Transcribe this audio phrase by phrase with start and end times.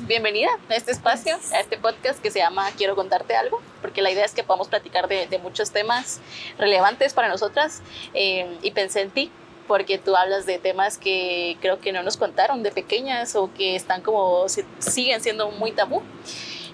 [0.00, 4.10] Bienvenida a este espacio, a este podcast que se llama Quiero contarte algo, porque la
[4.10, 6.20] idea es que podamos platicar de, muchos temas
[6.58, 7.80] relevantes para nosotras
[8.12, 9.32] eh, y pensé en ti
[9.66, 13.76] porque tú hablas de temas que creo que no nos contaron de pequeñas o que
[13.76, 14.46] están como
[14.78, 16.02] siguen siendo muy tabú.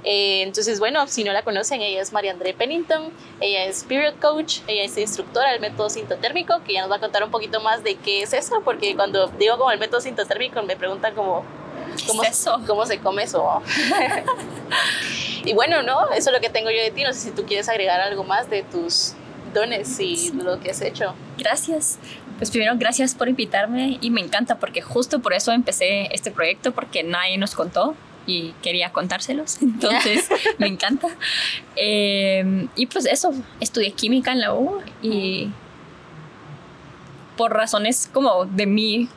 [0.05, 3.11] Eh, entonces, bueno, si no la conocen, ella es María André Pennington,
[3.41, 7.01] ella es Spirit Coach, ella es instructora del método sintotérmico, que ya nos va a
[7.01, 10.63] contar un poquito más de qué es eso, porque cuando digo como el método sintotérmico
[10.63, 11.45] me preguntan como,
[12.07, 12.61] ¿cómo, eso?
[12.67, 13.63] ¿cómo se come eso?
[15.45, 16.11] y bueno, ¿no?
[16.11, 18.25] Eso es lo que tengo yo de ti, no sé si tú quieres agregar algo
[18.25, 19.15] más de tus
[19.53, 21.15] dones y lo que has hecho.
[21.39, 21.99] Gracias.
[22.37, 26.71] Pues primero, gracias por invitarme y me encanta porque justo por eso empecé este proyecto,
[26.71, 27.97] porque nadie nos contó
[28.29, 30.29] y quería contárselos, entonces
[30.59, 31.09] me encanta.
[31.75, 35.51] Eh, y pues eso, estudié química en la U y
[37.37, 39.09] por razones como de mi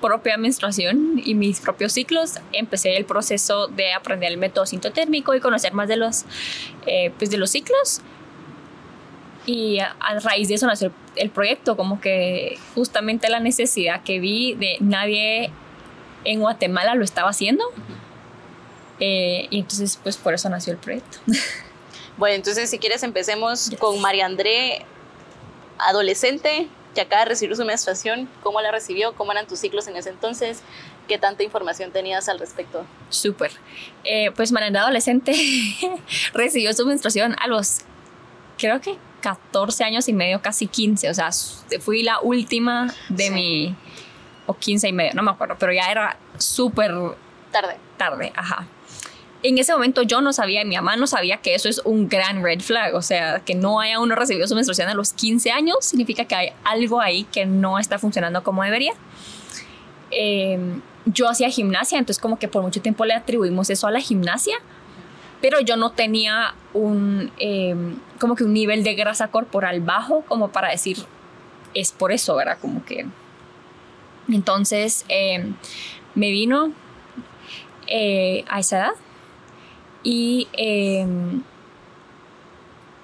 [0.00, 5.40] propia menstruación y mis propios ciclos, empecé el proceso de aprender el método sintotérmico y
[5.40, 6.24] conocer más de los,
[6.86, 8.00] eh, pues de los ciclos.
[9.44, 14.54] Y a, raíz de eso nació el proyecto, como que justamente la necesidad que vi
[14.54, 15.50] de nadie
[16.24, 17.64] en Guatemala lo estaba haciendo.
[19.04, 21.18] Eh, y entonces, pues por eso nació el proyecto.
[22.18, 24.84] Bueno, entonces si quieres empecemos con María André,
[25.78, 29.14] adolescente, que acaba de recibir su menstruación, ¿cómo la recibió?
[29.14, 30.60] ¿Cómo eran tus ciclos en ese entonces?
[31.08, 32.84] ¿Qué tanta información tenías al respecto?
[33.08, 33.52] Súper.
[34.04, 35.32] Eh, pues María André, adolescente,
[36.34, 37.78] recibió su menstruación a los,
[38.58, 41.08] creo que 14 años y medio, casi 15.
[41.08, 41.30] O sea,
[41.80, 43.74] fui la última de mi,
[44.44, 46.92] o 15 y medio, no me acuerdo, pero ya era súper...
[47.50, 47.78] Tarde.
[47.96, 48.68] Tarde, ajá
[49.42, 52.42] en ese momento yo no sabía, mi mamá no sabía que eso es un gran
[52.42, 55.78] red flag, o sea, que no haya uno recibido su menstruación a los 15 años,
[55.80, 58.92] significa que hay algo ahí que no está funcionando como debería.
[60.10, 64.00] Em, yo hacía gimnasia, entonces como que por mucho tiempo le atribuimos eso a la
[64.00, 64.56] gimnasia,
[65.40, 70.52] pero yo no tenía un, em, como que un nivel de grasa corporal bajo como
[70.52, 70.98] para decir,
[71.74, 72.58] es por eso, ¿verdad?
[72.60, 73.06] Como que...
[74.28, 75.56] Entonces em,
[76.14, 76.72] me vino
[77.88, 78.92] eh, a esa edad
[80.02, 81.42] y em,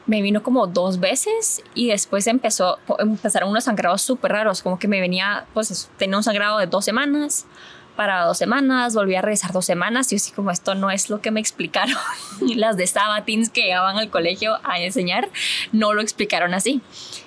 [0.07, 4.89] me vino como dos veces y después empezó, empezaron unos sangrados súper raros, como que
[4.89, 7.47] me venía, pues tenía un sangrado de dos semanas,
[7.99, 11.21] para dos semanas, volví a regresar dos semanas y así como esto no es lo
[11.21, 11.97] que me explicaron
[12.41, 15.29] las de Sabatins que llegaban al colegio a enseñar,
[15.73, 16.81] no lo explicaron así.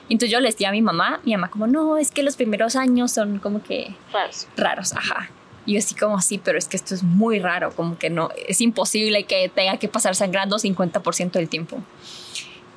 [0.07, 2.77] Entonces yo le decía a mi mamá, mi mamá como, no, es que los primeros
[2.77, 4.47] años son como que raros.
[4.55, 5.29] Raros, ajá.
[5.65, 8.29] Y yo así como, sí, pero es que esto es muy raro, como que no,
[8.47, 11.77] es imposible que tenga que pasar sangrando 50% del tiempo.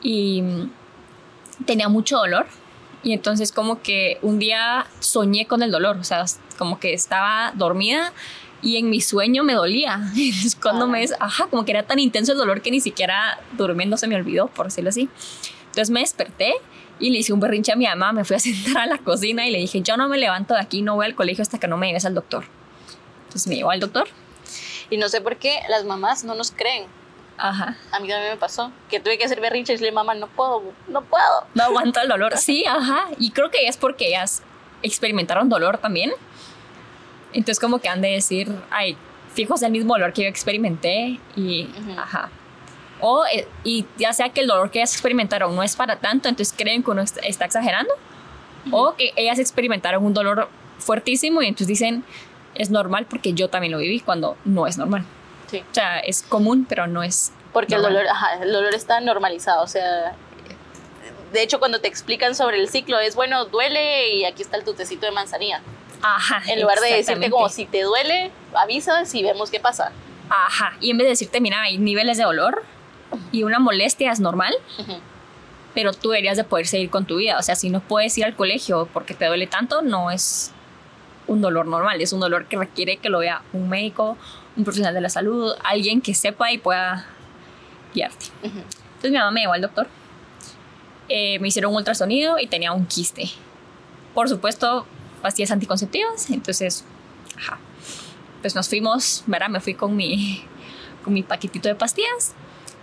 [0.03, 0.43] Y
[1.65, 2.47] tenía mucho dolor.
[3.03, 6.25] Y entonces como que un día soñé con el dolor, o sea,
[6.57, 8.13] como que estaba dormida
[8.63, 10.01] y en mi sueño me dolía.
[10.17, 13.99] Entonces cuando me, ajá, como que era tan intenso el dolor que ni siquiera durmiendo
[13.99, 15.11] se me olvidó, por decirlo así.
[15.67, 16.55] Entonces me desperté
[16.99, 19.47] y le hice un berrinche a mi mamá, me fui a sentar a la cocina
[19.47, 21.69] y le dije, yo no me levanto de aquí, no voy al colegio hasta que
[21.69, 22.45] no me lleves al doctor.
[23.35, 24.07] Entonces me llevó al doctor.
[24.91, 26.87] Y no sé por qué las mamás no nos creen.
[27.37, 27.77] Ajá.
[27.91, 30.63] A mí también me pasó que tuve que hacer berrinche y decirle, mamá, no puedo,
[30.87, 31.47] no puedo.
[31.55, 32.37] No aguanto el dolor.
[32.37, 33.07] Sí, ajá.
[33.19, 34.45] Y creo que es porque ellas
[34.83, 36.13] experimentaron dolor también.
[37.33, 38.97] Entonces como que han de decir, ay,
[39.33, 41.69] fijo, es el mismo dolor que yo experimenté y,
[41.99, 42.31] ajá.
[43.01, 46.29] O, eh, y ya sea que el dolor que ellas experimentaron no es para tanto,
[46.29, 47.93] entonces creen que uno está exagerando.
[48.71, 52.05] O que ellas experimentaron un dolor fuertísimo y entonces dicen,
[52.55, 55.05] es normal porque yo también lo viví cuando no es normal.
[55.51, 55.59] Sí.
[55.59, 57.33] O sea, es común, pero no es.
[57.53, 59.63] Porque el dolor, ajá, el dolor está normalizado.
[59.63, 60.15] O sea,
[61.33, 64.65] de hecho, cuando te explican sobre el ciclo, es bueno, duele y aquí está el
[64.65, 65.61] tutecito de manzanilla.
[66.03, 66.43] Ajá.
[66.47, 69.93] En lugar de decirte como si te duele, avisas y vemos qué pasa.
[70.31, 70.77] Ajá.
[70.81, 72.63] Y en vez de decirte, mira, hay niveles de dolor
[73.33, 74.55] y una molestia es normal.
[75.75, 77.37] Pero tú deberías de poder seguir con tu vida.
[77.37, 80.53] O sea, si no puedes ir al colegio porque te duele tanto, no es
[81.27, 84.17] un dolor normal, es un dolor que requiere que lo vea un médico,
[84.57, 87.07] un profesional de la salud, alguien que sepa y pueda
[87.95, 88.27] guiarte.
[88.43, 89.89] Entonces mi mamá me llevó al doctor,
[91.09, 93.31] eh, me hicieron un ultrasonido y tenía un quiste.
[94.15, 94.87] Por supuesto,
[95.23, 96.85] pastillas anticonceptivas, entonces,
[97.37, 97.59] ajá.
[98.41, 99.49] Pues nos fuimos, ¿verdad?
[99.49, 100.45] Me fui con mi,
[101.03, 102.35] con mi paquetito de pastillas.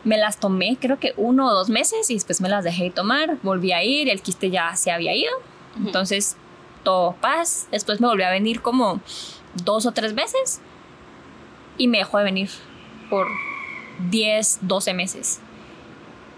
[0.03, 2.89] Me las tomé creo que uno o dos meses y después me las dejé de
[2.89, 3.37] tomar.
[3.43, 5.31] Volví a ir, el quiste ya se había ido.
[5.77, 6.35] Entonces
[6.83, 7.67] todo paz.
[7.71, 9.01] Después me volvió a venir como
[9.55, 10.61] dos o tres veces
[11.77, 12.49] y me dejó de venir
[13.09, 13.27] por
[14.09, 15.39] 10, 12 meses.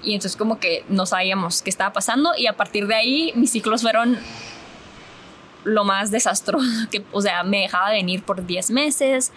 [0.01, 3.51] y entonces como que no sabíamos qué estaba pasando y a partir de ahí mis
[3.51, 4.19] ciclos fueron
[5.63, 9.31] lo más desastroso, que, o sea, me dejaba de venir por 10 meses,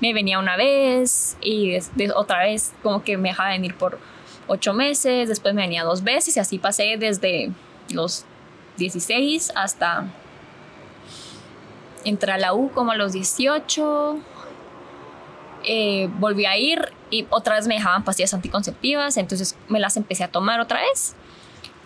[0.00, 1.78] me venía una vez y
[2.14, 3.98] otra vez como que me dejaba de venir por
[4.46, 7.50] 8 meses, después me venía dos veces y así pasé desde
[7.90, 8.24] los
[8.76, 10.06] 16 hasta
[12.04, 14.18] entrar a la U como a los 18.
[15.64, 20.24] Eh, volví a ir y otra vez me dejaban pastillas anticonceptivas, entonces me las empecé
[20.24, 21.14] a tomar otra vez.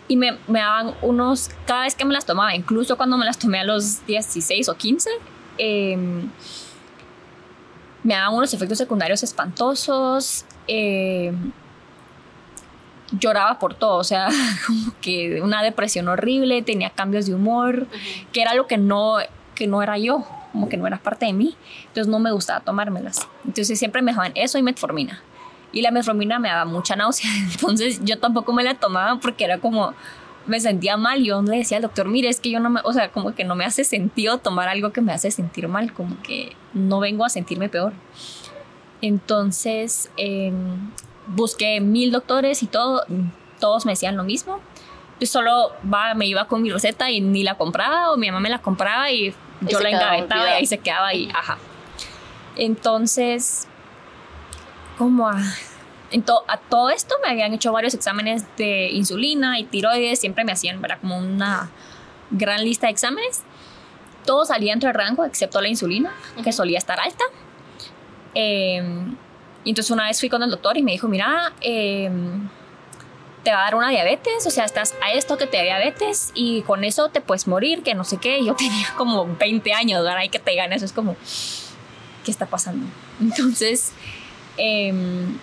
[0.06, 3.38] Y me, me daban unos, cada vez que me las tomaba, incluso cuando me las
[3.38, 5.10] tomé a los 16 o 15,
[5.58, 6.30] em,
[8.02, 10.44] me daban unos efectos secundarios espantosos.
[10.66, 11.52] Em,
[13.18, 14.28] lloraba por todo, o sea,
[14.66, 17.86] como que una depresión horrible, tenía cambios de humor,
[18.32, 19.18] que era lo que no,
[19.54, 21.56] que no era yo, como que no era parte de mí,
[21.88, 23.28] entonces no me gustaba tomármelas.
[23.44, 25.22] Entonces siempre me dejaban eso y metformina.
[25.72, 29.58] Y la metformina me daba mucha náusea, entonces yo tampoco me la tomaba porque era
[29.58, 29.94] como,
[30.46, 31.22] me sentía mal.
[31.22, 33.44] Yo le decía al doctor, mire, es que yo no me, o sea, como que
[33.44, 37.24] no me hace sentido tomar algo que me hace sentir mal, como que no vengo
[37.24, 37.92] a sentirme peor.
[39.00, 40.52] Entonces, eh,
[41.26, 43.04] busqué mil doctores y todo,
[43.60, 44.60] todos me decían lo mismo.
[45.20, 48.40] Yo solo va, me iba con mi receta y ni la compraba o mi mamá
[48.40, 51.58] me la compraba y yo la engavetaba y ahí se quedaba ahí, ajá.
[52.56, 53.68] Entonces,
[54.98, 55.40] como a,
[56.48, 60.80] a todo esto me habían hecho varios exámenes de insulina y tiroides, siempre me hacían,
[60.80, 60.98] ¿verdad?
[61.00, 61.70] Como una
[62.30, 63.42] gran lista de exámenes.
[64.24, 66.12] Todo salía dentro del rango, excepto la insulina,
[66.42, 67.24] que solía estar alta.
[68.34, 68.82] Eh,
[69.64, 72.48] y entonces una vez fui con el doctor y me dijo, mira, em,
[73.44, 76.32] te va a dar una diabetes, o sea, estás a esto que te da diabetes
[76.34, 78.44] y con eso te puedes morir, que no sé qué.
[78.44, 80.22] Yo tenía como 20 años, ¿verdad?
[80.22, 81.16] Y que te digan eso es como,
[82.24, 82.86] ¿qué está pasando?
[83.20, 83.92] Entonces,
[84.56, 85.38] em,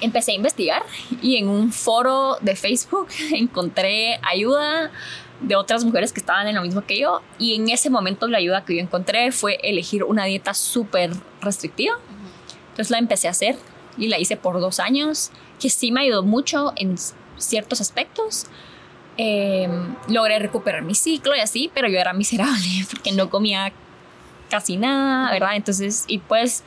[0.00, 0.82] empecé a investigar
[1.22, 4.90] y en un foro de Facebook encontré ayuda
[5.40, 8.38] de otras mujeres que estaban en lo mismo que yo y en ese momento la
[8.38, 11.10] ayuda que yo encontré fue elegir una dieta súper
[11.40, 11.98] restrictiva
[12.74, 13.56] entonces la empecé a hacer
[13.96, 16.96] y la hice por dos años, que sí me ayudó mucho en
[17.38, 18.46] ciertos aspectos.
[19.16, 23.72] Em, logré recuperar mi ciclo y así, pero yo era miserable porque no comía
[24.50, 25.54] casi nada, ¿verdad?
[25.54, 26.64] Entonces, y pues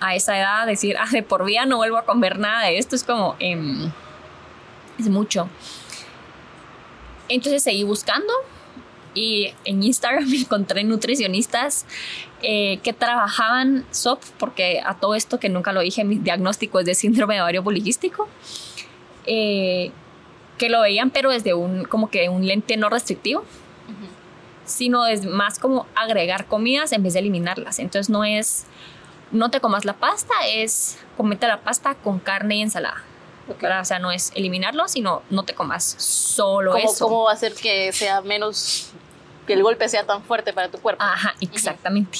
[0.00, 2.96] a esa edad decir, ah, de por vida no vuelvo a comer nada de esto
[2.96, 3.90] es como, em,
[4.98, 5.48] es mucho.
[7.28, 8.32] Entonces seguí buscando
[9.14, 11.86] y en Instagram encontré nutricionistas
[12.42, 16.86] eh, que trabajaban SOP, porque a todo esto que nunca lo dije, mi diagnóstico es
[16.86, 18.28] de síndrome de ovario poliquístico,
[19.26, 19.92] eh,
[20.58, 23.44] que lo veían pero desde un, como que un lente no restrictivo,
[24.64, 27.78] sino es más como agregar comidas en vez de eliminarlas.
[27.78, 28.66] Entonces no es,
[29.30, 33.04] no te comas la pasta, es comete la pasta con carne y ensalada.
[33.48, 37.06] O sea, no es eliminarlo, sino no te comas solo eso.
[37.06, 38.92] ¿Cómo va a hacer que sea menos
[39.46, 41.02] que el golpe sea tan fuerte para tu cuerpo.
[41.02, 42.18] Ajá, exactamente.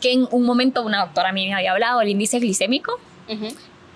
[0.00, 2.98] Que en un momento una doctora a mí me había hablado del índice glicémico,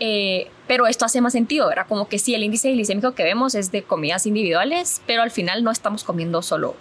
[0.01, 3.55] eh, pero esto hace más sentido, era como que sí, el índice glicémico que vemos
[3.55, 6.75] es de comidas individuales, pero al final no estamos comiendo solo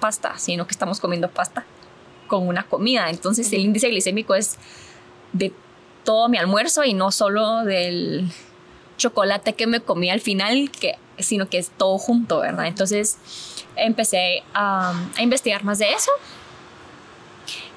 [0.00, 1.64] pasta, sino que estamos comiendo pasta
[2.26, 3.08] con una comida.
[3.10, 4.56] Entonces el índice glicémico es
[5.32, 5.52] de
[6.04, 8.30] todo mi almuerzo y no solo del
[8.96, 12.66] chocolate que me comí al final, que, sino que es todo junto, ¿verdad?
[12.66, 13.18] Entonces
[13.76, 16.10] empecé a, investigar más de eso.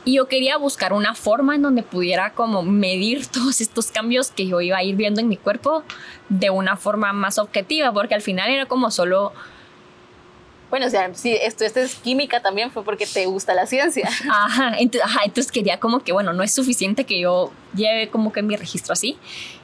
[0.06, 4.48] Y yo quería buscar una forma en donde pudiera como medir todos estos cambios que
[4.48, 5.84] yo iba a ir viendo en mi cuerpo
[6.30, 9.34] de una forma más objetiva, porque al final era como solo...
[10.70, 14.08] Bueno, o sea, si esto, esto es química también fue porque te gusta la ciencia.
[14.30, 18.32] Ajá entonces, ajá, entonces quería como que, bueno, no es suficiente que yo lleve como
[18.32, 19.18] que mi registro así.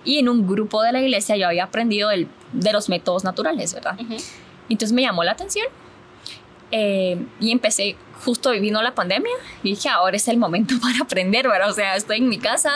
[0.03, 3.75] Y en un grupo de la iglesia yo había aprendido el, de los métodos naturales,
[3.75, 3.99] ¿verdad?
[4.67, 5.67] Entonces me llamó la atención
[6.72, 11.48] eh, y empecé, justo viviendo la pandemia, y dije, ahora es el momento para aprender,
[11.48, 11.69] ¿verdad?
[11.69, 12.72] O sea, estoy en mi casa,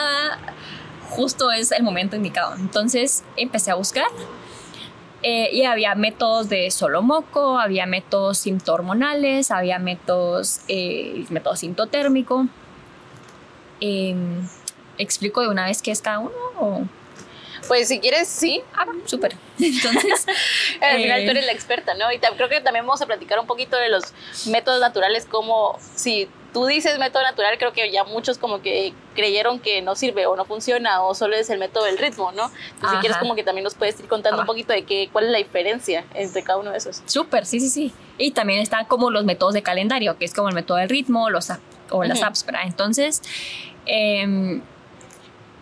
[1.10, 2.54] justo es el momento indicado.
[2.56, 4.06] Entonces empecé a buscar.
[5.22, 12.46] Eh, y había métodos de solo moco, había métodos sintohormonales, había métodos, eh, método sintotérmico.
[13.80, 14.48] Em,
[14.96, 16.32] ¿Explico de una vez qué es cada uno?
[16.58, 16.84] O?
[17.70, 18.60] Pues si quieres, sí.
[18.74, 19.36] Ah, súper.
[19.60, 20.26] Entonces.
[20.80, 22.10] Al final tú eres la experta, ¿no?
[22.10, 24.12] Y creo que también vamos a platicar un poquito de los
[24.46, 29.60] métodos naturales, como si tú dices método natural, creo que ya muchos como que creyeron
[29.60, 32.50] que no sirve o no funciona o solo es el método del ritmo, ¿no?
[32.74, 35.26] Entonces, si quieres como que también nos puedes ir contando un poquito de qué, cuál
[35.26, 37.02] es la diferencia entre cada uno de esos.
[37.06, 37.92] Súper, sí, sí, sí.
[38.18, 41.30] Y también están como los métodos de calendario, que es como el método del ritmo
[41.30, 41.52] los
[41.90, 42.62] o las apps, ¿verdad?
[42.64, 43.22] Entonces,
[43.86, 44.60] eh,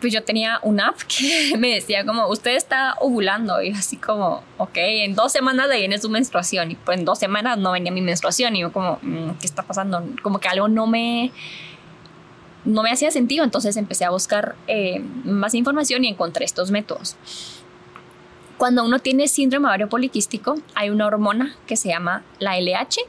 [0.01, 4.43] pues yo tenía una app que me decía como, usted está ovulando y así como,
[4.59, 7.93] ok, en dos semanas de viene su menstruación y pues en dos semanas no venía
[7.93, 10.05] mi menstruación y yo como, mm, ¿qué está pasando?
[10.23, 11.33] Como que algo no me,
[12.65, 17.17] no me hacía sentido, entonces empecé a buscar eh, más información y encontré estos métodos.
[18.59, 23.01] Cuando uno tiene síndrome ovario poliquístico, hay una hormona que se llama la LH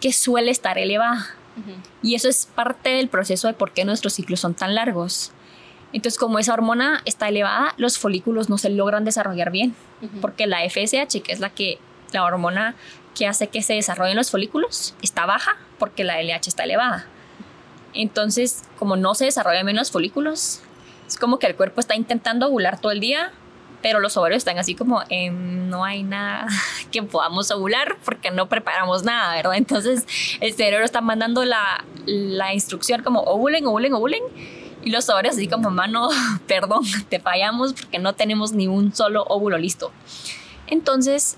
[0.00, 1.36] que suele estar elevada.
[2.02, 5.30] Y eso es parte del proceso de por qué nuestros ciclos son tan largos.
[5.92, 9.74] Entonces, como esa hormona está elevada, los folículos no se logran desarrollar bien,
[10.20, 11.78] porque la FSH, que es la que
[12.12, 12.74] la hormona
[13.14, 17.06] que hace que se desarrollen los folículos, está baja porque la LH está elevada.
[17.92, 20.60] Entonces, como no se desarrollan bien los folículos,
[21.08, 23.32] es como que el cuerpo está intentando ovular todo el día,
[23.82, 26.46] pero los ovarios están así como no hay nada
[26.92, 29.54] que podamos ovular porque no preparamos nada, ¿verdad?
[29.56, 30.06] Entonces
[30.40, 34.22] el cerebro está mandando la, la instrucción como ovulen, ovulen, ovulen
[34.82, 36.08] y los ovarios así como, mano,
[36.46, 39.92] perdón, te fallamos porque no tenemos ni un solo óvulo listo.
[40.66, 41.36] Entonces,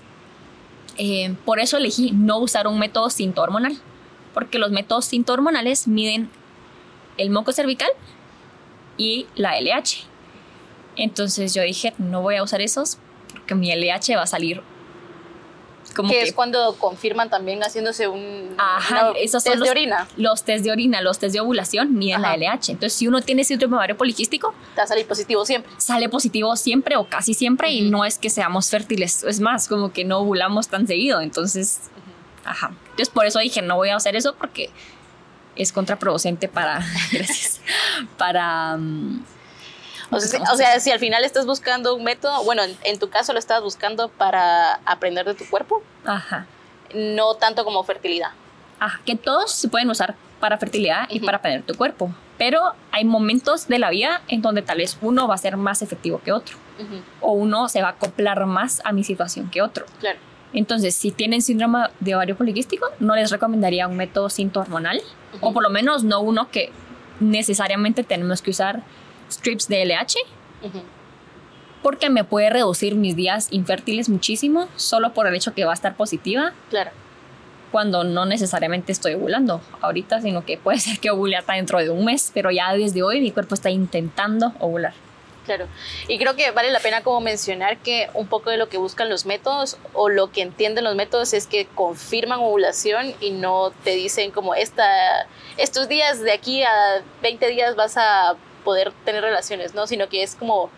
[0.97, 3.77] eh, por eso elegí no usar un método hormonal
[4.33, 6.29] porque los métodos hormonales miden
[7.17, 7.89] el moco cervical
[8.97, 10.05] y la LH.
[10.95, 12.97] Entonces yo dije, no voy a usar esos
[13.31, 14.61] porque mi LH va a salir
[15.95, 20.07] como que, es cuando confirman también haciéndose un Ajá, esos test los, de orina.
[20.17, 22.71] Los test de orina, los test de ovulación miden la LH.
[22.71, 25.71] Entonces, si uno tiene síndrome ovario poliquístico, te va a salir positivo siempre.
[25.77, 29.91] Sale positivo siempre o casi siempre y no es que seamos fértiles, es más, como
[29.91, 31.21] que no ovulamos tan seguido.
[31.21, 31.89] Entonces,
[32.45, 32.71] ajá.
[32.91, 34.69] Entonces, por eso dije, no voy a hacer eso porque
[35.55, 37.61] es contraproducente para, gracias,
[38.17, 38.77] para...
[40.13, 43.39] Mm, o sea, si, al final estás buscando un método, bueno, en, tu caso lo
[43.39, 45.81] estás buscando para aprender de tu cuerpo.
[46.05, 46.45] Ajá.
[46.93, 48.31] No tanto como fertilidad.
[48.79, 52.13] Ajá, que todos se pueden usar para fertilidad y para aprender tu cuerpo.
[52.37, 55.81] Pero hay momentos de la vida en donde tal vez uno va a ser más
[55.81, 56.57] efectivo que otro.
[57.21, 59.85] O uno se va a acoplar más a mi situación que otro.
[59.99, 60.19] Claro.
[60.53, 65.01] Entonces, si tienen síndrome de ovario poliquístico, no les recomendaría un método hormonal
[65.41, 66.71] o por lo menos no uno que
[67.19, 68.83] necesariamente tenemos que usar
[69.33, 70.15] strips de LH,
[71.83, 75.75] porque me puede reducir mis días infértiles muchísimo solo por el hecho que va a
[75.75, 76.53] estar positiva.
[76.69, 76.91] Claro.
[77.71, 81.89] Cuando no necesariamente estoy ovulando ahorita, sino que puede ser que ovule hasta dentro de
[81.89, 84.93] un mes, pero ya desde hoy mi cuerpo está intentando ovular.
[85.45, 85.67] Claro,
[86.07, 89.09] y creo que vale la pena como mencionar que un poco de lo que buscan
[89.09, 93.91] los métodos o lo que entienden los métodos es que confirman ovulación y no te
[93.91, 99.73] dicen como esta, estos días de aquí a 20 días vas a poder tener relaciones,
[99.73, 99.87] ¿no?
[99.87, 100.69] Sino que es como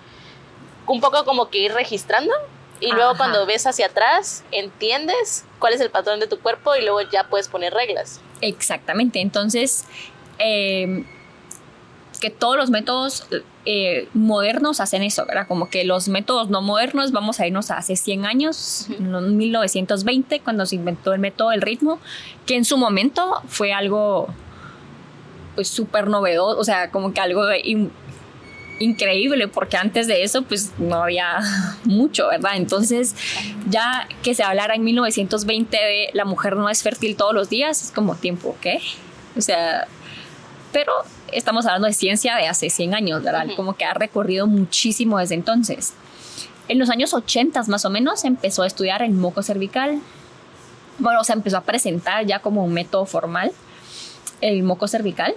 [0.88, 2.34] un poco como que ir registrando
[2.80, 6.82] y luego cuando ves hacia atrás entiendes cuál es el patrón de tu cuerpo y
[6.82, 8.20] luego ya puedes poner reglas.
[8.42, 9.86] Exactamente, entonces
[10.40, 11.06] eh,
[12.20, 13.28] que todos los métodos
[13.66, 15.48] eh, modernos hacen eso, ¿verdad?
[15.48, 20.40] Como que los métodos no modernos, vamos a irnos a hace 100 años, en 1920,
[20.42, 22.00] cuando se inventó el método del ritmo,
[22.46, 24.28] que en su momento fue algo
[25.56, 27.44] pues súper novedoso, o sea, como que algo
[28.80, 31.40] increíble, porque antes de eso pues no había
[31.86, 32.52] mucho, ¿verdad?
[32.56, 33.16] Entonces
[33.70, 37.84] ya que se hablara en 1920 de la mujer no es fértil todos los días,
[37.84, 38.82] es como tiempo, ¿ok?
[39.38, 39.88] O sea,
[40.72, 40.92] pero
[41.32, 43.48] estamos hablando de ciencia de hace 100 años, ¿verdad?
[43.56, 45.94] Como que ha recorrido muchísimo desde entonces.
[46.68, 50.02] En los años 80 más o menos empezó a estudiar el moco cervical.
[50.98, 53.52] Bueno, o sea, empezó a presentar ya como un método formal
[54.42, 55.36] el moco cervical.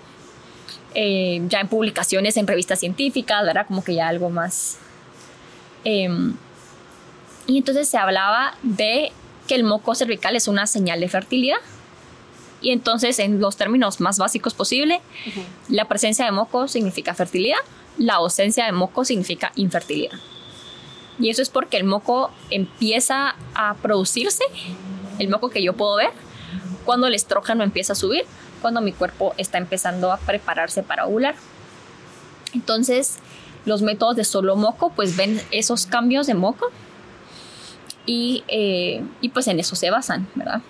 [0.95, 3.67] Eh, ya en publicaciones en revistas científicas, ¿verdad?
[3.67, 4.79] Como que ya algo más...
[5.85, 6.35] Em,
[7.47, 9.13] y entonces se hablaba de
[9.47, 11.59] que el moco cervical es una señal de fertilidad
[12.61, 15.01] y entonces, en los términos más básicos posible,
[15.69, 17.59] la presencia de moco significa fertilidad,
[17.97, 20.19] la ausencia de moco significa infertilidad.
[21.21, 24.45] Y eso es porque el moco empieza a producirse,
[25.19, 26.11] el moco que yo puedo ver,
[26.85, 28.25] cuando el estrógeno empieza a subir,
[28.59, 31.35] cuando mi cuerpo está empezando a prepararse para ovular.
[32.55, 33.19] Entonces,
[33.65, 36.67] los métodos de solo moco, pues ven esos cambios de moco
[38.07, 40.63] y, eh, y pues en eso se basan, ¿verdad?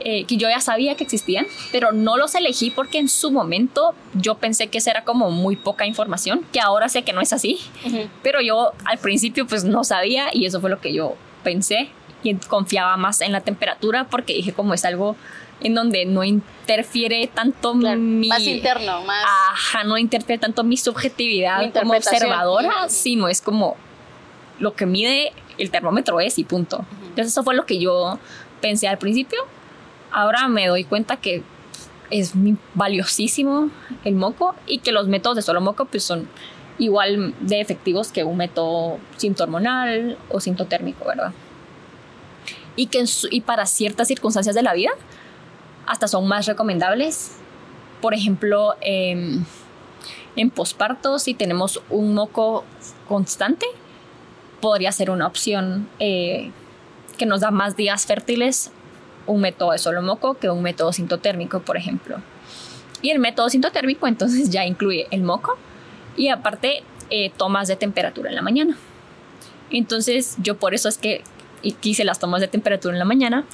[0.00, 3.94] Eh, que yo ya sabía que existían, pero no los elegí porque en su momento
[4.14, 7.32] yo pensé que esa era como muy poca información, que ahora sé que no es
[7.32, 7.60] así,
[8.22, 11.14] pero yo al principio pues no sabía y eso fue lo que yo
[11.44, 11.90] pensé
[12.24, 15.14] y confiaba más en la temperatura porque dije como es algo
[15.60, 18.28] en donde no interfiere tanto mi...
[18.28, 19.24] Más interno, más...
[19.52, 23.76] Ajá, no interfiere tanto mi subjetividad como observadora, sino es como
[24.58, 26.84] lo que mide el termómetro es y punto.
[27.02, 28.18] Entonces eso fue lo que yo
[28.60, 29.38] pensé al principio
[30.14, 31.42] ahora me doy cuenta que
[32.10, 32.32] es
[32.74, 33.70] valiosísimo
[34.04, 36.28] el moco y que los métodos de solo moco pues son
[36.78, 41.32] igual de efectivos que un método sintohormonal o sintotérmico, ¿verdad?
[42.76, 44.90] Y, que y para ciertas circunstancias de la vida
[45.86, 47.32] hasta son más recomendables.
[48.00, 49.44] Por ejemplo, em,
[50.36, 52.64] en posparto, si tenemos un moco
[53.08, 53.66] constante,
[54.60, 56.50] podría ser una opción eh,
[57.16, 58.72] que nos da más días fértiles
[59.26, 62.18] un método de solo moco que un método sintotérmico, por ejemplo.
[63.02, 65.56] Y el método sintotérmico entonces ya incluye el moco
[66.16, 68.76] y aparte eh, tomas de temperatura en la mañana.
[69.70, 71.22] Entonces yo por eso es que
[71.72, 73.44] quise las tomas de temperatura en la mañana,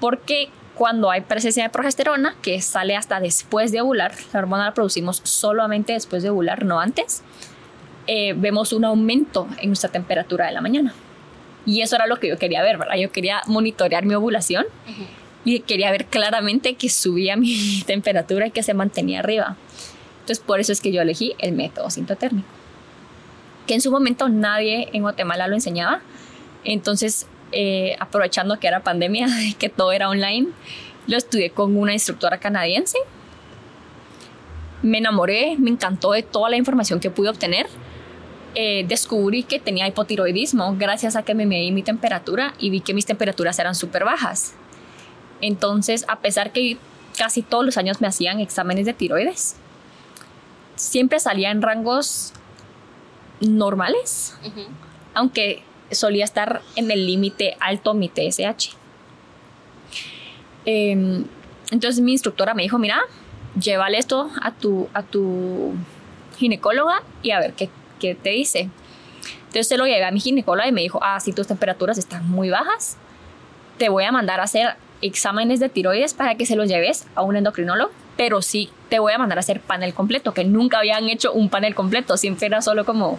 [0.00, 4.74] porque cuando hay presencia de progesterona, que sale hasta después de ovular, la hormona la
[4.74, 7.24] producimos solamente después de ovular, no antes,
[8.06, 10.94] eh, vemos un aumento en nuestra temperatura de la mañana.
[11.66, 12.96] Y eso era lo que yo quería ver, ¿verdad?
[12.96, 14.66] Yo quería monitorear mi ovulación
[15.44, 19.56] y quería ver claramente que subía mi temperatura y que se mantenía arriba.
[20.20, 22.48] Entonces, por eso es que yo elegí el método sintotérmico,
[23.66, 26.00] que en su momento nadie en Guatemala lo enseñaba.
[26.64, 29.28] Entonces, eh, aprovechando que era pandemia
[29.58, 30.48] que todo era online,
[31.06, 32.98] lo estudié con una instructora canadiense.
[34.82, 37.66] Me enamoré, me encantó de toda la información que pude obtener
[38.54, 42.94] eh, descubrí que tenía hipotiroidismo gracias a que me medí mi temperatura y vi que
[42.94, 44.54] mis temperaturas eran súper bajas.
[45.40, 46.78] Entonces, a pesar que
[47.16, 49.56] casi todos los años me hacían exámenes de tiroides,
[50.76, 52.32] siempre salía en rangos
[53.40, 54.36] normales,
[55.14, 58.74] aunque solía estar en el límite alto mi TSH.
[60.64, 61.24] Em,
[61.70, 63.00] entonces mi instructora me dijo, mira,
[63.58, 65.74] llévale esto a tu, a tu
[66.38, 68.68] ginecóloga y a ver qué, ¿qué te dice?
[69.40, 72.28] Entonces se lo llevé a mi ginecóloga y me dijo, ah, si tus temperaturas están
[72.28, 72.96] muy bajas,
[73.78, 77.22] te voy a mandar a hacer exámenes de tiroides para que se los lleves a
[77.22, 81.08] un endocrinólogo, pero sí te voy a mandar a hacer panel completo, que nunca habían
[81.08, 83.18] hecho un panel completo, siempre era solo como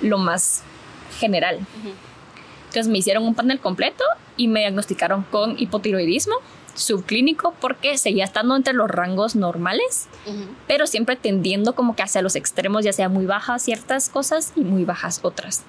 [0.00, 0.64] lo más
[1.22, 1.60] general.
[2.72, 4.04] Entonces me hicieron un panel completo
[4.36, 6.34] y me diagnosticaron con hipotiroidismo
[6.74, 10.08] subclínico porque seguía estando entre los rangos normales,
[10.66, 14.60] pero siempre tendiendo como que hacia los extremos, ya sea muy bajas ciertas cosas y
[14.62, 15.64] muy bajas otras.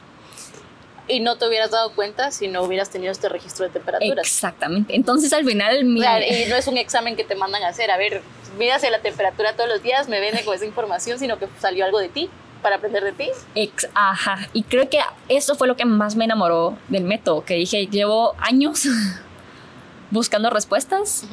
[1.09, 4.25] Y no te hubieras dado cuenta si no hubieras tenido este registro de temperaturas.
[4.25, 4.95] Exactamente.
[4.95, 5.83] Entonces al final...
[5.83, 5.99] Mi...
[5.99, 8.21] y no es un examen que te mandan a hacer, a ver,
[8.57, 11.99] mírase la temperatura todos los días, me viene con esa información, sino que salió algo
[11.99, 12.29] de ti
[12.63, 13.29] para aprender de ti.
[13.53, 14.47] Ex, ajá.
[14.53, 14.99] Y creo que
[15.29, 18.87] eso fue lo que más me enamoró del método, que dije, llevo años
[20.11, 21.27] buscando respuestas.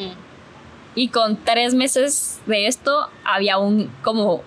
[0.95, 4.43] Y con tres meses de esto había un como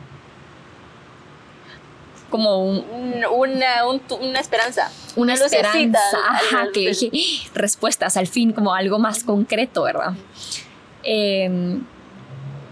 [2.30, 2.84] como un,
[3.32, 4.92] una, una, esperanza.
[5.16, 7.12] Una, esperanza, ajá, que dije,
[7.54, 10.14] respuestas al fin, como algo más concreto, ¿verdad?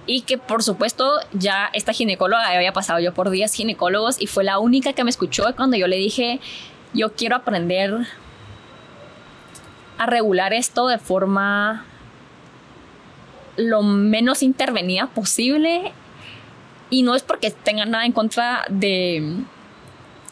[0.08, 4.44] Y que por supuesto ya esta ginecóloga había pasado yo por 10 ginecólogos y fue
[4.44, 6.40] la única que me escuchó cuando yo le dije,
[6.94, 8.08] yo quiero aprender
[9.98, 11.86] a regular esto de forma
[13.56, 15.92] lo menos intervenida posible.
[16.90, 19.38] Y no es porque tengan nada en contra de,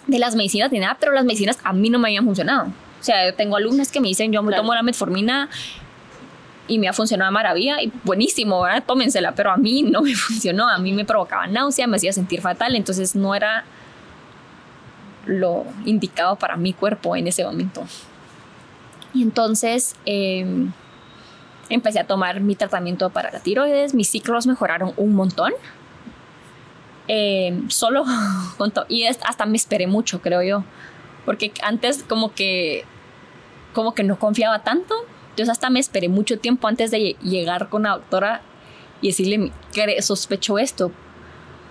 [0.08, 2.68] de las medicinas ni nada, pero las medicinas a mí no me habían funcionado.
[3.00, 5.50] O sea, yo tengo alumnas que me dicen, yo me tomo la metformina
[6.70, 8.84] y me ha funcionado maravilla y buenísimo, ¿verdad?
[8.86, 12.42] tómensela, pero a mí no me funcionó, a mí me provocaba náusea, me hacía sentir
[12.42, 13.66] fatal, entonces no era
[15.26, 17.84] lo indicado para mi cuerpo en ese momento.
[19.14, 20.72] Y entonces em,
[21.70, 25.52] empecé a tomar mi tratamiento para la tiroides, mis ciclos mejoraron un montón.
[27.08, 28.06] Em, solo
[28.88, 30.64] y hasta me esperé mucho, creo yo,
[31.26, 32.86] porque antes como que
[33.74, 34.96] como que no confiaba tanto,
[35.40, 38.42] entonces hasta me esperé mucho tiempo antes de llegar con la doctora
[39.02, 40.92] y decirle que sospecho esto,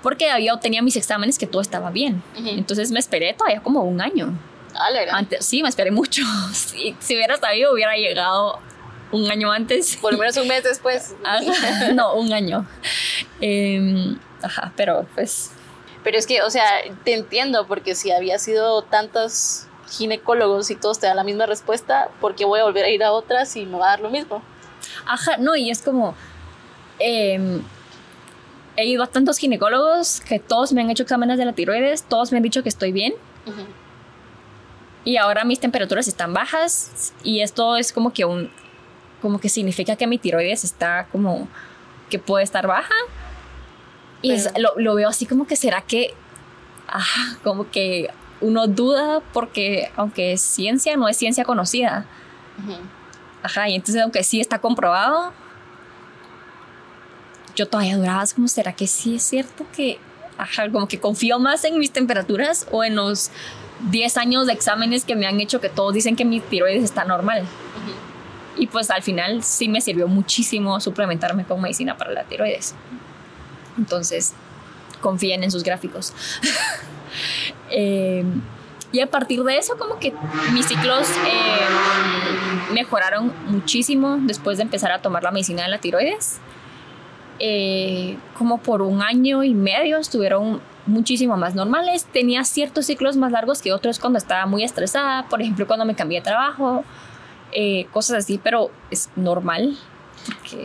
[0.02, 4.00] porque había tenía mis exámenes que todo estaba bien, entonces me esperé todavía como un
[4.00, 4.32] año.
[5.10, 6.22] Antes, sí, me esperé mucho.
[6.52, 8.58] Si, si, hubiera sabido, hubiera llegado
[9.12, 9.96] un año antes.
[9.96, 11.14] Por lo menos un mes después.
[11.94, 12.66] no, un año.
[13.40, 15.50] Em, ajá, pero pues...
[16.04, 16.64] Pero es que, o sea,
[17.04, 22.08] te entiendo, porque si había sido tantos ginecólogos y todos te dan la misma respuesta,
[22.20, 24.10] ¿por qué voy a volver a ir a otras y me va a dar lo
[24.10, 24.42] mismo?
[25.06, 26.14] Ajá, no, y es como...
[26.98, 27.62] Em,
[28.76, 32.30] he ido a tantos ginecólogos que todos me han hecho exámenes de la tiroides, todos
[32.30, 33.14] me han dicho que estoy bien.
[35.04, 38.50] Y ahora mis temperaturas están bajas y esto es como que un
[39.20, 41.48] como que significa que mi tiroides está como
[42.08, 42.94] que puede estar baja.
[44.22, 44.36] Y
[44.76, 46.14] lo, veo así como que será que
[46.88, 52.06] ah, como que uno duda porque aunque es ciencia no es ciencia conocida
[53.42, 55.32] ajá y entonces aunque sí está comprobado
[57.54, 59.98] yo todavía duraba como será que sí es cierto que
[60.38, 63.30] ajá, como que confío más en mis temperaturas o en los
[63.90, 67.04] 10 años de exámenes que me han hecho que todos dicen que mi tiroides está
[67.04, 67.44] normal.
[68.56, 72.74] Y pues al final sí me sirvió muchísimo suplementarme con medicina para la tiroides.
[73.76, 74.32] Entonces,
[75.00, 76.12] confíen en sus gráficos.
[77.70, 78.24] Eh,
[78.90, 80.14] y a partir de eso, como que
[80.52, 86.40] mis ciclos eh, mejoraron muchísimo después de empezar a tomar la medicina de la tiroides.
[87.40, 92.06] Eh, como por un año y medio estuvieron muchísimo más normales.
[92.06, 95.94] Tenía ciertos ciclos más largos que otros cuando estaba muy estresada, por ejemplo, cuando me
[95.94, 96.82] cambié de trabajo,
[97.52, 99.76] eh, cosas así, pero es normal.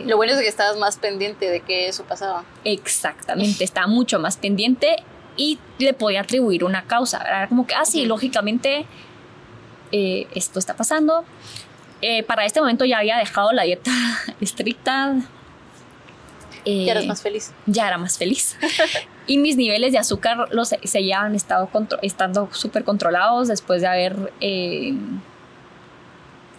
[0.06, 2.44] Lo bueno es que estabas más pendiente de que eso pasaba.
[2.64, 4.96] Exactamente, estaba mucho más pendiente
[5.36, 7.22] y le podía atribuir una causa.
[7.22, 8.86] Era como que, ah, sí, lógicamente
[9.92, 11.24] eh, esto está pasando.
[12.02, 13.90] Eh, para este momento ya había dejado la dieta
[14.40, 15.16] estricta.
[16.64, 17.52] ya eras más feliz.
[17.66, 18.56] Ya era más feliz.
[19.26, 21.68] y mis niveles de azúcar los seguían estado
[22.02, 24.32] estando súper controlados después de haber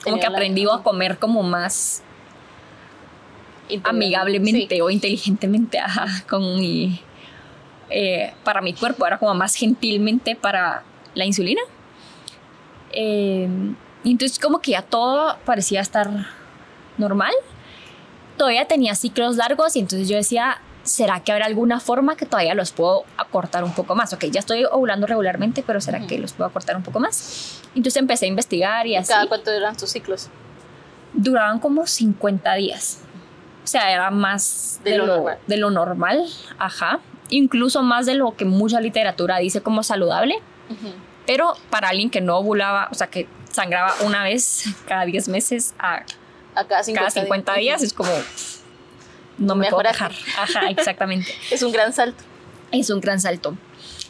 [0.04, 2.04] como que aprendido a comer como más
[3.84, 5.80] amigablemente o inteligentemente
[6.30, 7.02] con mi,
[7.90, 11.62] eh, para mi cuerpo, era como más gentilmente para la insulina.
[12.92, 13.48] Eh,
[14.04, 16.10] entonces como que ya todo parecía estar
[16.98, 17.34] normal.
[18.38, 22.54] Todavía tenía ciclos largos y entonces yo decía, ¿será que habrá alguna forma que todavía
[22.54, 24.14] los puedo acortar un poco más?
[24.14, 27.62] Ok, ya estoy ovulando regularmente, pero ¿será que los puedo acortar un poco más?
[27.76, 29.12] Entonces empecé a investigar y así.
[29.12, 30.30] ¿Cada cuánto duran tus ciclos?
[31.14, 33.02] Duraban como 50 días.
[33.64, 35.38] O sea, era más de, lo, normal.
[35.48, 36.26] de lo normal,
[36.60, 37.00] ajá.
[37.30, 40.36] Incluso más de lo que mucha literatura dice como saludable.
[41.26, 45.74] Pero para alguien que no ovulaba, o sea, que sangraba una vez cada 10 meses
[45.80, 46.04] a,
[46.68, 48.12] cada 50, días, es como
[49.38, 50.12] no me puedo dejar.
[50.38, 51.32] Ajá, exactamente.
[51.52, 52.24] es un gran salto.
[52.72, 53.58] Es un gran salto.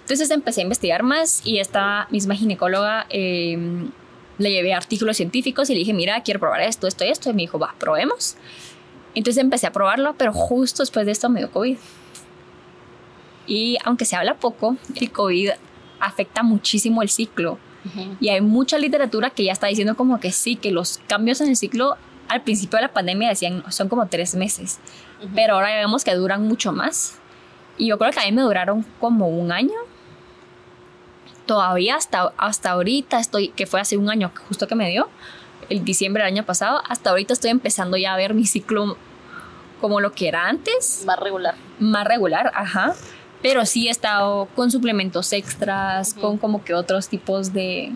[0.01, 3.89] Entonces empecé a investigar más y esta misma ginecóloga em,
[4.37, 7.31] le llevé artículos científicos y le dije, mira, quiero probar esto, esto y esto.
[7.31, 8.35] Y me dijo, va, probemos.
[9.15, 11.77] Entonces empecé a probarlo, pero justo después de esto me dio COVID.
[13.47, 15.51] Y aunque se habla poco, el COVID
[15.99, 17.59] afecta muchísimo el ciclo.
[18.19, 21.49] Y hay mucha literatura que ya está diciendo como que sí, que los cambios en
[21.49, 24.79] el ciclo al principio de la pandemia decían son como tres meses
[25.33, 27.17] pero ahora vemos que duran mucho más.
[27.77, 29.75] Y yo creo que a mí me duraron como un año.
[31.45, 35.09] Todavía hasta, hasta ahorita estoy, que fue hace un año justo que me dio,
[35.69, 38.97] el diciembre del año pasado, hasta ahorita estoy empezando ya a ver mi ciclo
[39.79, 41.03] como lo que era antes.
[41.05, 41.55] Más regular.
[41.79, 42.95] Más regular, ajá.
[43.45, 47.91] Pero sí he estado con suplementos extras, con como que otros tipos de,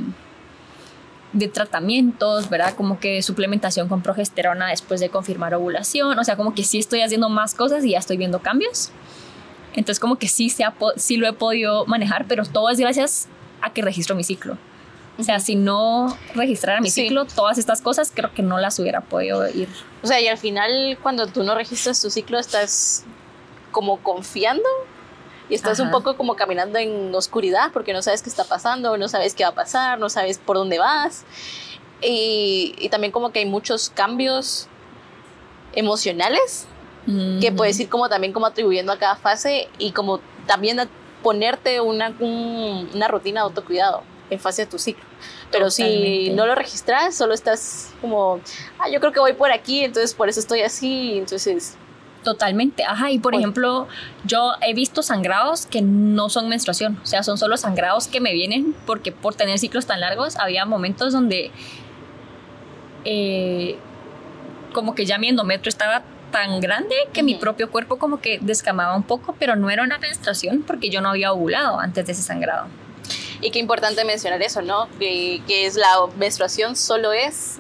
[1.34, 2.76] de tratamientos, ¿verdad?
[2.76, 7.02] Como que suplementación con progesterona después de confirmar ovulación, o sea, como que sí estoy
[7.02, 8.92] haciendo más cosas y ya estoy viendo cambios.
[9.74, 10.66] Entonces como que sí, se
[10.98, 13.28] sí lo he podido manejar, pero todo es gracias
[13.64, 14.56] a que registro mi ciclo.
[15.18, 19.02] O sea, si no registrara mi ciclo, todas estas cosas creo que no las hubiera
[19.02, 19.68] podido ir.
[20.04, 23.04] O sea, y al final cuando tú no registras tu ciclo estás
[23.72, 24.70] como confiando
[25.50, 29.08] y estás un poco como caminando en oscuridad porque no sabes qué está pasando, no
[29.08, 31.26] sabes qué va a pasar, no sabes por dónde vas.
[32.02, 34.68] Y, también como que hay muchos cambios
[35.74, 36.68] emocionales
[37.42, 40.88] que puedes ir como también como atribuyendo a cada fase y como también a
[41.24, 45.04] ponerte una, una rutina de autocuidado en fase de tu ciclo.
[45.52, 48.40] Pero si no lo registras, solo estás como,
[48.78, 51.76] ah, yo creo que voy por aquí, entonces por eso estoy así, entonces
[52.24, 53.88] Totalmente, ajá, y por ejemplo,
[54.26, 58.34] yo he visto sangrados que no son menstruación, o sea, son solo sangrados que me
[58.34, 61.50] vienen porque por tener ciclos tan largos había momentos donde
[63.06, 63.78] eh,
[64.74, 68.96] como que ya mi endometrio estaba tan grande que mi propio cuerpo como que descamaba
[68.96, 72.22] un poco, pero no era una menstruación porque yo no había ovulado antes de ese
[72.22, 72.68] sangrado.
[73.42, 74.90] Y qué importante mencionar eso, ¿no?
[75.00, 77.60] Que, que es la menstruación solo es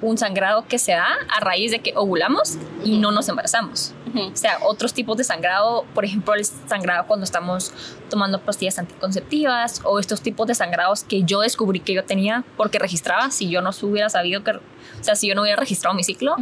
[0.00, 3.92] un sangrado que se da a raíz de que ovulamos y no nos embarazamos.
[4.14, 7.72] O sea, otros tipos de sangrado, por ejemplo, el sangrado cuando estamos
[8.08, 12.78] tomando pastillas anticonceptivas o estos tipos de sangrados que yo descubrí que yo tenía porque
[12.78, 14.60] registraba, si yo no hubiera sabido que, o
[15.00, 16.36] sea, si yo no hubiera registrado mi ciclo,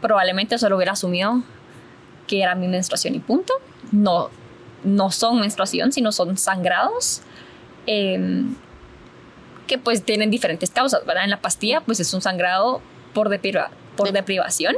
[0.00, 1.42] probablemente solo hubiera asumido
[2.26, 3.52] que era mi menstruación y punto.
[3.92, 4.30] No,
[4.82, 7.22] no son menstruación, sino son sangrados.
[7.86, 8.54] Em,
[9.66, 11.24] que pues tienen diferentes causas, ¿verdad?
[11.24, 12.80] En la pastilla pues es un sangrado
[13.12, 13.30] por,
[13.96, 14.76] por deprivación,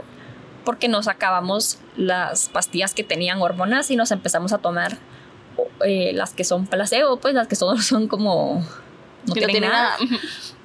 [0.67, 4.99] porque nos acabamos las pastillas que tenían hormonas y nos empezamos a tomar
[5.85, 8.67] eh, las que son placebo, pues las que son, son como...
[9.25, 9.97] No tienen, nada.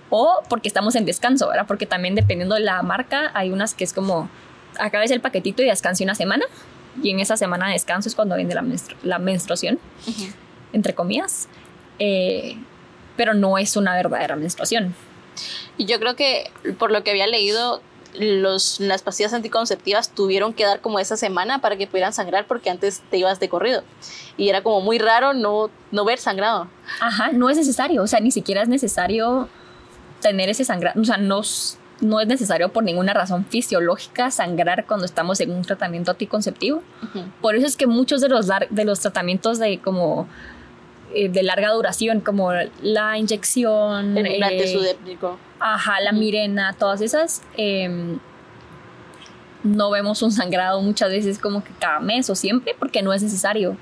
[0.09, 1.65] O porque estamos en descanso, ¿verdad?
[1.67, 4.29] Porque también dependiendo de la marca hay unas que es como
[4.77, 6.45] acabes el paquetito y descanse una semana.
[7.01, 8.65] y en esa semana de descanso es cuando viene la,
[9.03, 9.79] la menstruación,
[10.73, 11.47] entre comillas,
[11.99, 12.57] eh,
[13.15, 14.95] pero no es una verdadera menstruación.
[15.77, 17.81] Y yo creo que por lo que había leído,
[18.19, 22.69] los, las pastillas anticonceptivas tuvieron que dar como esa semana para que pudieran sangrar porque
[22.69, 23.83] antes te ibas de corrido.
[24.37, 26.67] Y era como muy raro no, no ver sangrado.
[26.99, 29.49] Ajá, no es necesario, o sea, ni siquiera es necesario
[30.21, 31.41] tener ese sangrado, o sea, no,
[32.01, 36.83] no es necesario por ninguna razón fisiológica sangrar cuando estamos en un tratamiento anticonceptivo.
[37.41, 40.27] Por eso es que muchos de los, de los tratamientos de como
[41.13, 45.17] eh, de larga duración, como la inyección, el eh,
[45.59, 48.19] ajá, la mirena, todas esas, em,
[49.63, 53.23] no vemos un sangrado muchas veces como que cada mes o siempre porque no es
[53.23, 53.77] necesario.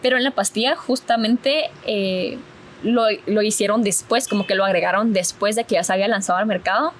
[0.00, 2.38] Pero en la pastilla justamente eh,
[2.82, 6.38] lo, lo, hicieron después, como que lo agregaron después de que ya se había lanzado
[6.38, 6.92] al mercado.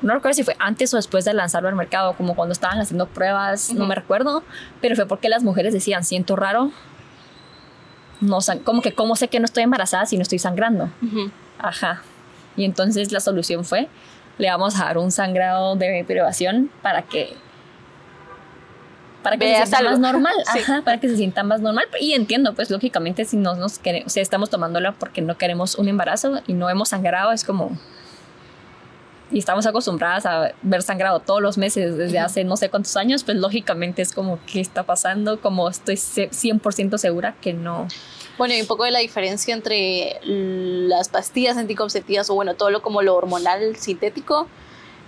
[0.00, 3.06] No recuerdo si fue antes o después de lanzarlo al mercado, como cuando estaban haciendo
[3.06, 4.42] pruebas, no me recuerdo,
[4.80, 6.72] pero fue porque las mujeres decían, siento raro,
[8.22, 10.88] no como que cómo sé que no estoy embarazada si no estoy sangrando.
[11.58, 12.02] Ajá.
[12.56, 13.88] Y entonces la solución fue,
[14.38, 17.34] le vamos a dar un sangrado de privación para que
[19.22, 21.86] para que se sienta más normal, Ajá, para que se sienta más normal.
[22.00, 25.88] Y entiendo, pues lógicamente si no nos queremos, si estamos tomándola porque no queremos un
[25.88, 27.76] embarazo y no hemos sangrado, es como
[29.32, 33.24] y estamos acostumbradas a ver sangrado todos los meses desde hace no sé cuántos años,
[33.24, 35.40] pues lógicamente es como, ¿qué está pasando?
[35.40, 37.88] Como estoy 100% segura que no.
[38.36, 42.82] Bueno, y un poco de la diferencia entre las pastillas anticonceptivas o bueno, todo lo
[42.82, 44.48] como lo hormonal sintético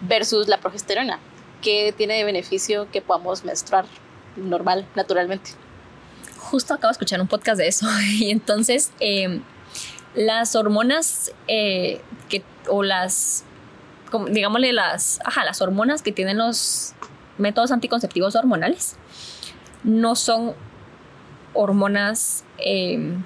[0.00, 1.18] versus la progesterona.
[1.60, 3.84] ¿Qué tiene de beneficio que podamos menstruar
[4.36, 5.50] normal, naturalmente?
[6.38, 7.86] Justo acabo de escuchar un podcast de eso
[8.18, 9.42] y entonces em,
[10.14, 13.44] las hormonas eh, que, o las
[14.28, 16.94] digámosle, las, ajá, las hormonas que tienen los
[17.38, 18.96] métodos anticonceptivos hormonales
[19.82, 20.54] no son
[21.52, 23.16] hormonas eh,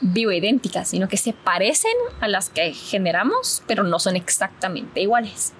[0.00, 5.52] bioidénticas, sino que se parecen a las que generamos, pero no son exactamente iguales.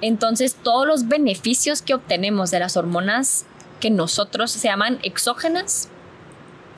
[0.00, 3.46] Entonces, todos los beneficios que obtenemos de las hormonas
[3.80, 5.88] que nosotros se llaman exógenas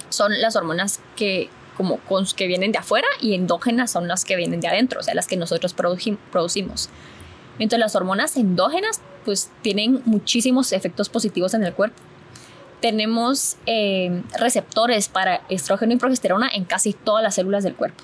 [0.08, 2.00] son las hormonas que como
[2.36, 5.28] que vienen de afuera y endógenas son las que vienen de adentro, o sea, las
[5.28, 6.90] que nosotros producimos.
[7.60, 11.96] Entonces las hormonas endógenas pues tienen muchísimos efectos positivos en el cuerpo.
[12.80, 18.02] Tenemos eh, receptores para estrógeno y progesterona en casi todas las células del cuerpo.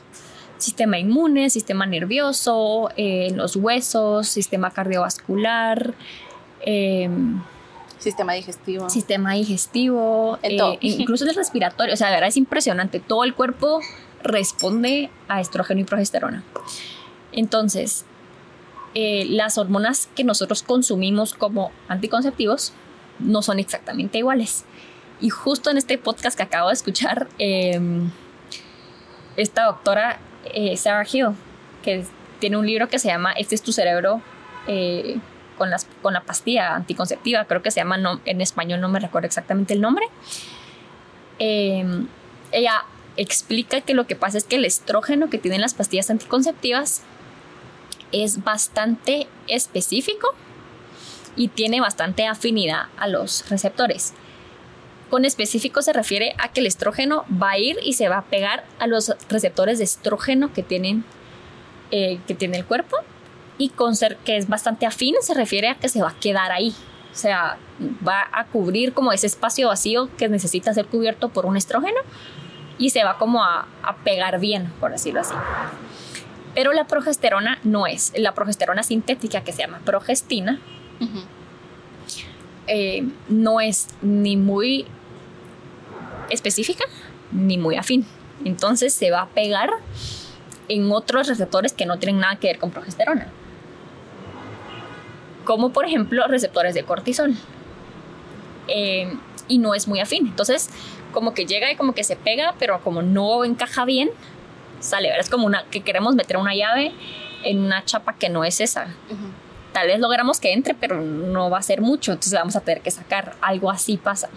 [0.58, 5.94] Sistema inmune, sistema nervioso, eh, los huesos, sistema cardiovascular,
[6.64, 7.08] eh,
[8.04, 8.90] Sistema digestivo.
[8.90, 11.94] Sistema digestivo, eh, incluso el respiratorio.
[11.94, 13.00] O sea, de verdad es impresionante.
[13.00, 13.80] Todo el cuerpo
[14.22, 16.44] responde a estrógeno y progesterona.
[17.32, 18.04] Entonces,
[18.94, 22.74] eh, las hormonas que nosotros consumimos como anticonceptivos
[23.20, 24.66] no son exactamente iguales.
[25.22, 28.10] Y justo en este podcast que acabo de escuchar, em,
[29.38, 30.18] esta doctora
[30.52, 31.28] eh, Sarah Hill,
[31.82, 32.04] que
[32.38, 34.20] tiene un libro que se llama Este es tu cerebro,
[35.56, 39.80] con, la pastilla anticonceptiva, creo que se llama, en español no me recuerdo exactamente el
[39.80, 40.06] nombre.
[41.38, 42.06] Em,
[42.52, 42.84] ella
[43.16, 47.02] explica que lo que pasa es que el estrógeno que tienen las pastillas anticonceptivas
[48.12, 50.28] es bastante específico
[51.36, 54.14] y tiene bastante afinidad a los receptores.
[55.10, 58.24] Con específico se refiere a que el estrógeno va a ir y se va a
[58.24, 61.04] pegar a los receptores de estrógeno que, tienen,
[61.90, 62.96] eh, que tiene el cuerpo
[63.58, 66.52] y con ser que es bastante afín se refiere a que se va a quedar
[66.52, 66.74] ahí.
[67.12, 67.58] O sea,
[68.06, 71.98] va a cubrir como ese espacio vacío que necesita ser cubierto por un estrógeno
[72.76, 73.68] y se va como a,
[74.02, 75.34] pegar bien, por decirlo así.
[76.54, 78.12] Pero la progesterona no es.
[78.16, 80.60] La progesterona sintética que se llama progestina
[82.66, 84.86] eh, no es ni muy
[86.30, 86.84] específica
[87.30, 88.04] ni muy afín.
[88.44, 89.70] Entonces se va a pegar
[90.68, 93.28] en otros receptores que no tienen nada que ver con progesterona
[95.44, 97.34] como por ejemplo receptores de cortisol.
[98.68, 99.12] Eh,
[99.48, 100.26] y no es muy afín.
[100.26, 100.70] Entonces,
[101.12, 104.10] como que llega y como que se pega, pero como no encaja bien,
[104.80, 105.10] sale.
[105.18, 106.92] Es como una, que queremos meter una llave
[107.42, 108.88] en una chapa que no es esa.
[109.72, 112.80] Tal vez logramos que entre, pero no va a ser mucho, entonces vamos a tener
[112.80, 113.36] que sacar.
[113.40, 114.28] Algo así pasa.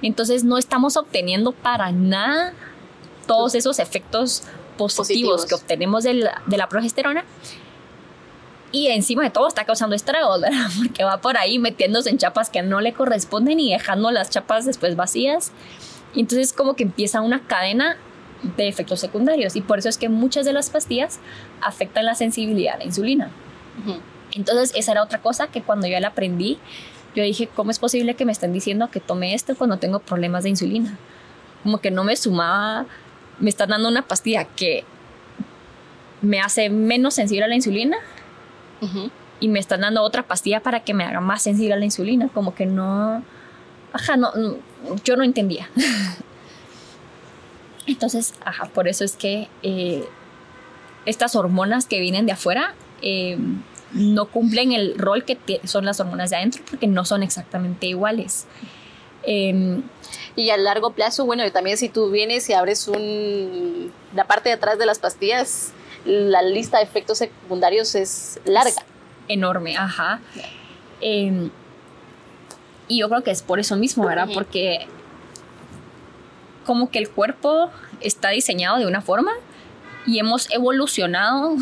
[0.00, 2.54] Entonces no estamos obteniendo para nada
[3.26, 4.42] todos esos efectos
[4.76, 7.24] positivos, que obtenemos de la progesterona
[8.72, 10.66] y encima de todo está causando estragos, ¿verdad?
[10.82, 14.64] Porque va por ahí metiéndose en chapas que no le corresponden y dejando las chapas
[14.64, 15.52] después vacías.
[16.14, 17.96] Y entonces como que empieza una cadena
[18.56, 21.20] de efectos secundarios y por eso es que muchas de las pastillas
[21.60, 23.30] afectan la sensibilidad a la insulina.
[24.32, 26.58] Entonces esa era otra cosa que cuando yo la aprendí
[27.14, 30.44] yo dije, ¿cómo es posible que me estén diciendo que tome esto cuando tengo problemas
[30.44, 30.96] de insulina?
[31.62, 32.86] Como que no me sumaba,
[33.38, 34.84] me están dando una pastilla que
[36.22, 37.98] me hace menos sensible a la insulina
[39.40, 42.28] y me están dando otra pastilla para que me haga más sensible a la insulina.
[42.28, 43.22] Como que no,
[43.92, 44.30] ajá, no,
[45.04, 45.68] yo no entendía.
[47.86, 50.04] Entonces, ajá, por eso es que eh,
[51.06, 53.36] estas hormonas que vienen de afuera eh,
[53.92, 58.46] no cumplen el rol que son las hormonas de adentro porque no son exactamente iguales.
[59.24, 59.82] Em,
[60.34, 64.54] y a largo plazo, bueno, también si tú vienes y abres un, la parte de
[64.54, 65.72] atrás de las pastillas,
[66.04, 68.84] la lista de efectos secundarios es larga.
[69.28, 70.20] enorme, ajá.
[71.00, 71.50] Em,
[72.88, 74.28] y yo creo que es por eso mismo, ¿verdad?
[74.34, 74.86] Porque
[76.66, 79.32] como que el cuerpo está diseñado de una forma
[80.06, 81.54] y hemos evolucionado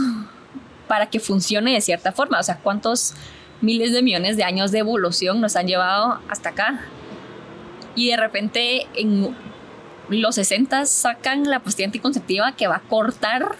[0.88, 2.40] para que funcione de cierta forma.
[2.40, 3.14] O sea, ¿cuántos
[3.61, 6.81] miles de millones de años de evolución nos han llevado hasta acá?
[7.94, 9.37] Y de repente en
[10.09, 13.57] los 60 sacan la pastilla anticonceptiva que va a cortar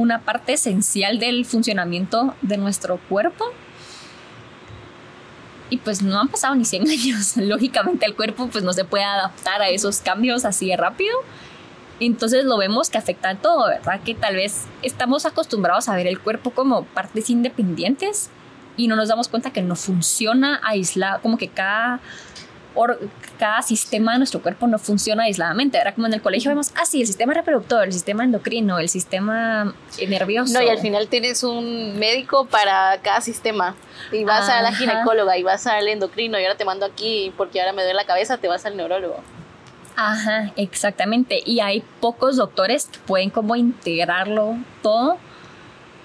[0.00, 3.44] una parte esencial del funcionamiento de nuestro cuerpo.
[5.68, 7.36] Y pues no han pasado ni 100 años.
[7.36, 11.16] Lógicamente el cuerpo pues no se puede adaptar a esos cambios así de rápido.
[12.00, 14.00] Entonces lo vemos que afecta a todo, ¿verdad?
[14.02, 18.30] Que tal vez estamos acostumbrados a ver el cuerpo como partes independientes
[18.78, 22.00] y no nos damos cuenta que no funciona aislado, como que cada
[23.38, 25.78] cada sistema de nuestro cuerpo no funciona aisladamente.
[25.78, 28.88] Era como en el colegio vemos, ah, sí, el sistema reproductor, el sistema endocrino, el
[28.88, 29.74] sistema
[30.08, 30.52] nervioso.
[30.52, 33.74] No, y al final tienes un médico para cada sistema.
[34.12, 37.60] Y vas a la ginecóloga y vas al endocrino y ahora te mando aquí porque
[37.60, 39.20] ahora me duele la cabeza, te vas al neurólogo.
[39.96, 41.42] Ajá, exactamente.
[41.44, 45.18] Y hay pocos doctores que pueden como integrarlo todo,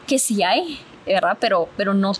[0.07, 1.37] que sí hay, ¿verdad?
[1.39, 2.11] Pero, pero no,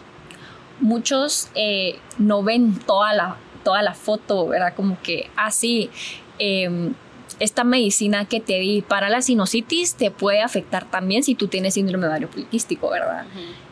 [0.80, 4.74] muchos eh, no ven toda la, toda la foto, ¿verdad?
[4.76, 6.94] Como que así, ah, em,
[7.40, 11.74] esta medicina que te di para la sinusitis te puede afectar también si tú tienes
[11.74, 13.26] síndrome ovario poliquístico, ¿verdad?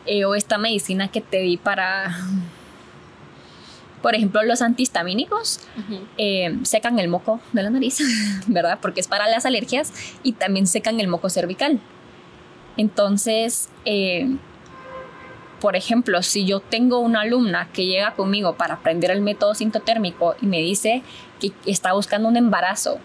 [0.04, 2.14] Eh, o esta medicina que te di para,
[4.02, 5.60] por ejemplo, los antihistamínicos
[6.18, 8.00] em, secan el moco de la nariz,
[8.48, 8.80] ¿verdad?
[8.82, 11.80] Porque es para las alergias y también secan el moco cervical.
[12.76, 14.38] Entonces, em,
[15.60, 20.34] por ejemplo, si yo tengo una alumna que llega conmigo para aprender el método sintotérmico
[20.40, 21.02] y me dice
[21.40, 22.98] que está buscando un embarazo,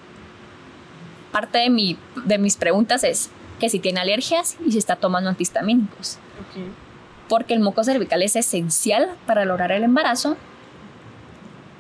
[1.32, 5.30] parte de, mi, de mis preguntas es que si tiene alergias y si está tomando
[5.30, 6.18] antihistamínicos.
[7.28, 10.38] Porque el moco cervical es esencial para lograr el embarazo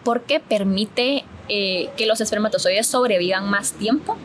[0.03, 4.17] porque permite eh, que los espermatozoides sobrevivan más tiempo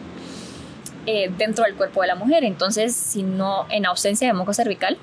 [1.07, 2.45] eh, dentro del cuerpo de la mujer.
[2.45, 4.99] Entonces, si no, en ausencia de moco cervical,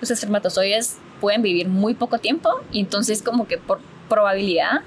[0.00, 4.82] los espermatozoides pueden vivir muy poco tiempo y entonces como que por probabilidad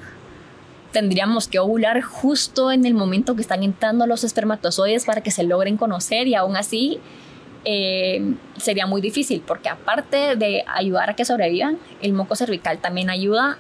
[0.92, 5.44] tendríamos que ovular justo en el momento que están entrando los espermatozoides para que se
[5.44, 7.00] logren conocer y aún así
[7.66, 13.10] eh, sería muy difícil porque aparte de ayudar a que sobrevivan, el moco cervical también
[13.10, 13.58] ayuda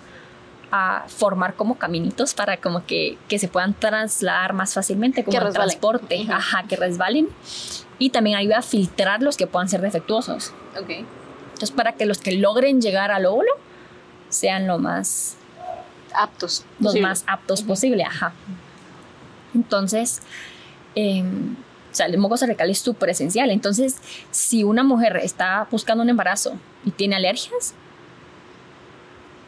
[0.72, 5.54] a formar como caminitos para como que, que se puedan trasladar más fácilmente como el
[5.54, 7.28] transporte, ajá, que resbalen
[7.98, 10.54] y también ayuda a filtrar los que puedan ser defectuosos.
[10.80, 11.06] Okay.
[11.60, 13.52] Entonces, para que los que logren llegar al óvulo
[14.30, 15.36] sean lo más
[16.16, 16.64] aptos.
[16.80, 18.32] Los más aptos posible, ajá.
[19.54, 20.22] Entonces,
[20.96, 21.58] em,
[21.92, 23.50] o sea, el moco cervical es súper esencial.
[23.50, 23.98] Entonces,
[24.32, 26.54] si una mujer está buscando un embarazo
[26.86, 27.74] y tiene alergias,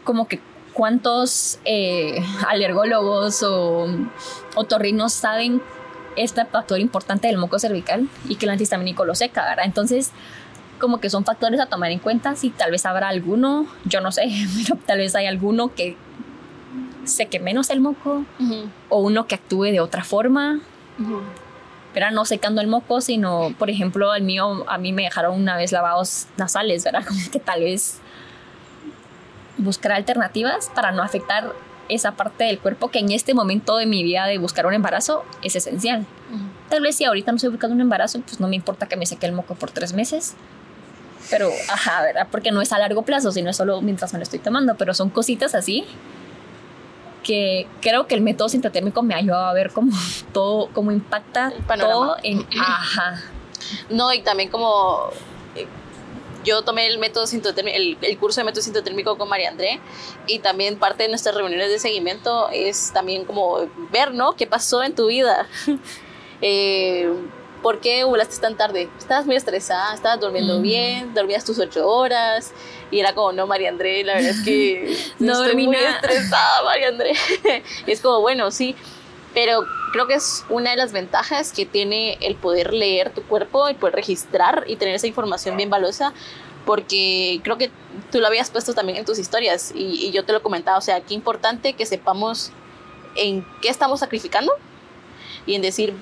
[0.04, 0.42] como que
[0.74, 3.88] cuántos eh, alergólogos o
[4.56, 5.62] otorrinos saben
[6.18, 9.64] este factor importante del moco cervical y que el antihistamínico lo seca, ¿verdad?
[9.64, 10.12] Entonces,
[10.82, 12.36] como que son factores a tomar en cuenta.
[12.36, 14.24] Si tal vez habrá alguno, yo no sé,
[14.68, 15.96] pero tal vez hay alguno que
[17.06, 18.26] seque menos el moco
[18.90, 20.60] o uno que actúe de otra forma.
[21.94, 25.58] Pero no secando el moco, sino, por ejemplo, el mío, a mí me dejaron una
[25.58, 27.04] vez lavados nasales, ¿verdad?
[27.08, 28.00] Como que tal vez
[29.58, 31.54] buscar alternativas para no afectar
[31.90, 35.26] esa parte del cuerpo que en este momento de mi vida de buscar un embarazo
[35.44, 36.06] es esencial.
[36.70, 39.06] Tal vez si ahorita no estoy buscando un embarazo, pues no me importa que me
[39.06, 40.36] seque el moco por tres meses,
[41.32, 42.28] pero, ajá, ¿verdad?
[42.30, 44.94] Porque no es a largo plazo, sino es solo mientras me lo estoy tomando, pero
[44.94, 45.86] son cositas así
[47.24, 49.92] que creo que el método sintotérmico me ayuda a ver cómo
[50.34, 53.22] todo, cómo impacta todo en, ajá.
[53.90, 55.10] No, y también como
[55.56, 55.68] eh,
[56.44, 59.80] yo tomé el método sintotérmico, el, curso de método sintotérmico con María André
[60.28, 64.34] y también parte de nuestras reuniones de seguimiento es también como ver, ¿no?
[64.34, 65.48] ¿Qué pasó en tu vida?
[66.42, 67.14] eh,
[67.62, 68.90] ¿por qué volaste tan tarde?
[68.98, 70.62] Estabas muy estresada, estabas durmiendo Mm.
[70.62, 72.52] bien, dormías tus ocho horas.
[72.90, 75.96] Y era como, no, María André, la verdad es que No estoy dormí muy nada.
[75.96, 77.14] estresada, María André.
[77.88, 78.76] y es como, bueno, sí,
[79.34, 83.68] pero creo que es una de las ventajas que tiene el poder leer tu cuerpo,
[83.68, 86.14] el poder registrar y tener esa información bien valiosa,
[86.66, 87.72] porque creo que
[88.12, 90.82] tú lo habías puesto también en tus historias y, y yo te lo comentaba, o
[90.82, 92.52] sea, qué importante que sepamos
[93.16, 94.54] en qué estamos sacrificando
[95.46, 95.94] y en decir,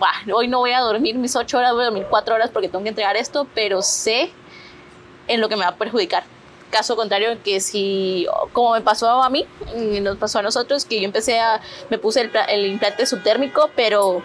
[0.00, 2.68] "Bah, hoy no voy a dormir mis ocho horas, voy a dormir cuatro horas porque
[2.68, 4.32] tengo que entregar esto, pero sé
[5.28, 6.24] en lo que me va a perjudicar.
[6.70, 9.46] Caso contrario, que si, como me pasó a mí,
[10.02, 14.22] nos pasó a nosotros, que yo empecé a, me puse el, el implante subtérmico, pero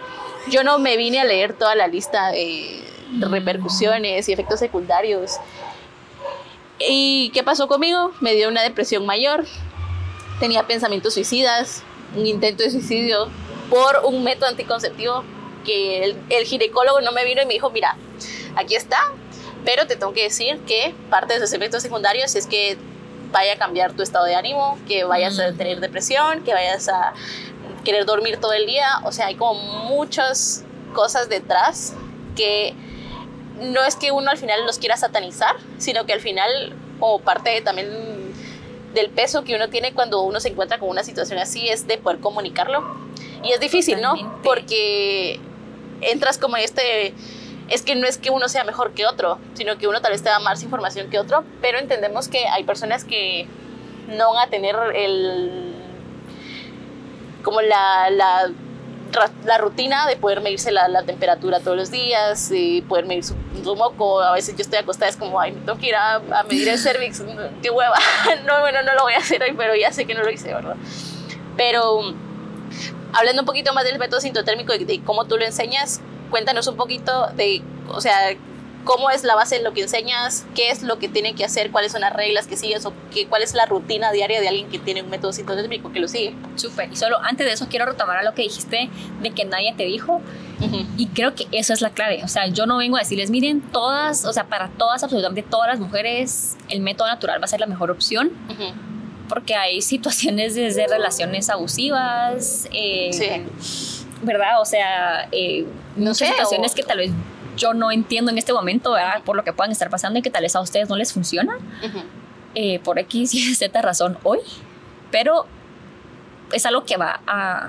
[0.48, 2.82] yo no me vine a leer toda la lista de
[3.20, 5.32] repercusiones y efectos secundarios.
[6.78, 8.12] ¿Y qué pasó conmigo?
[8.20, 9.44] Me dio una depresión mayor,
[10.40, 11.82] tenía pensamientos suicidas,
[12.14, 13.28] un intento de suicidio
[13.70, 15.24] por un método anticonceptivo
[15.66, 17.96] que el, el ginecólogo no me vino y me dijo, mira,
[18.56, 18.98] aquí está,
[19.64, 22.78] pero te tengo que decir que parte de esos efectos secundarios es que
[23.32, 25.56] vaya a cambiar tu estado de ánimo, que vayas a Mm.
[25.58, 27.12] tener depresión, que vayas a
[27.84, 29.54] querer dormir todo el día, o sea, hay como
[29.90, 30.64] muchas
[30.94, 31.94] cosas detrás
[32.36, 32.74] que
[33.60, 37.50] no es que uno al final los quiera satanizar, sino que al final, como parte
[37.50, 37.88] de también
[38.94, 41.98] del peso que uno tiene cuando uno se encuentra con una situación así, es de
[41.98, 42.82] poder comunicarlo.
[43.42, 44.10] Y es difícil, ¿no?
[44.12, 44.40] Totalmente.
[44.48, 45.40] Porque
[46.00, 47.14] entras como este...
[47.68, 50.22] Es que no es que uno sea mejor que otro, sino que uno tal vez
[50.22, 53.48] te da más información que otro, pero entendemos que hay personas que
[54.06, 55.74] no van a tener el...
[57.42, 58.52] como la, la
[59.44, 63.34] la rutina de poder medirse la, la temperatura todos los días, y poder medir su,
[63.62, 64.20] su moco.
[64.20, 66.68] A veces yo estoy acostada, es como, ay, me tengo que ir a, a medir
[66.68, 67.22] el cervix,
[67.62, 67.96] qué hueva.
[68.44, 70.52] No, bueno, no lo voy a hacer hoy, pero ya sé que no lo hice,
[70.52, 70.76] ¿verdad?
[71.56, 72.14] Pero
[73.16, 76.00] hablando un poquito más del método sintotérmico y de cómo tú lo enseñas,
[76.30, 78.36] cuéntanos un poquito de, o sea,
[78.84, 81.72] cómo es la base de lo que enseñas, qué es lo que tiene que hacer,
[81.72, 84.68] cuáles son las reglas que sigues o qué, cuál es la rutina diaria de alguien
[84.68, 86.34] que tiene un método sintotérmico que lo sigue.
[86.54, 86.92] Súper.
[86.92, 88.88] Y solo antes de eso quiero retomar a lo que dijiste
[89.20, 90.22] de que nadie te dijo.
[90.96, 92.22] Y creo que eso es la clave.
[92.24, 95.68] O sea, yo no vengo a decirles, miren, todas, o sea, para todas, absolutamente todas
[95.68, 98.30] las mujeres, el método natural va a ser la mejor opción.
[98.48, 98.72] Ujú.
[99.28, 103.94] Porque hay situaciones desde relaciones abusivas, eh, Sí.
[104.22, 104.60] ¿verdad?
[104.60, 105.66] O sea, eh,
[105.96, 107.10] No muchas sé, situaciones o- que tal vez
[107.56, 109.22] yo no entiendo en este momento, ¿verdad?
[109.24, 111.56] Por lo que puedan estar pasando y que tal vez a ustedes no les funciona.
[111.84, 112.00] Ujú.
[112.58, 114.38] eh, por X y Z razón hoy,
[115.10, 115.44] pero
[116.52, 117.68] es algo que va a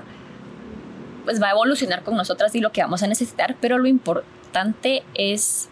[1.26, 5.02] pues va a evolucionar con nosotras y lo que vamos a necesitar, pero lo importante
[5.12, 5.68] es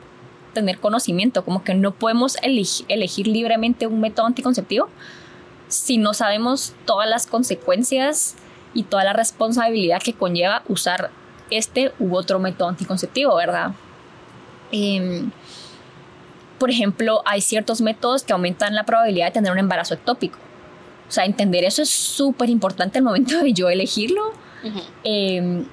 [0.52, 4.90] tener conocimiento, como que no podemos eleg- elegir libremente un método anticonceptivo
[5.68, 8.36] si no sabemos todas las consecuencias
[8.74, 11.10] y toda la responsabilidad que conlleva usar
[11.50, 13.72] este u otro método anticonceptivo, ¿verdad?
[14.72, 15.30] Em,
[16.58, 20.38] por ejemplo, hay ciertos métodos que aumentan la probabilidad de tener un embarazo ectópico.
[21.08, 24.32] O sea, entender eso es súper importante al momento de yo elegirlo.
[25.04, 25.64] Eh,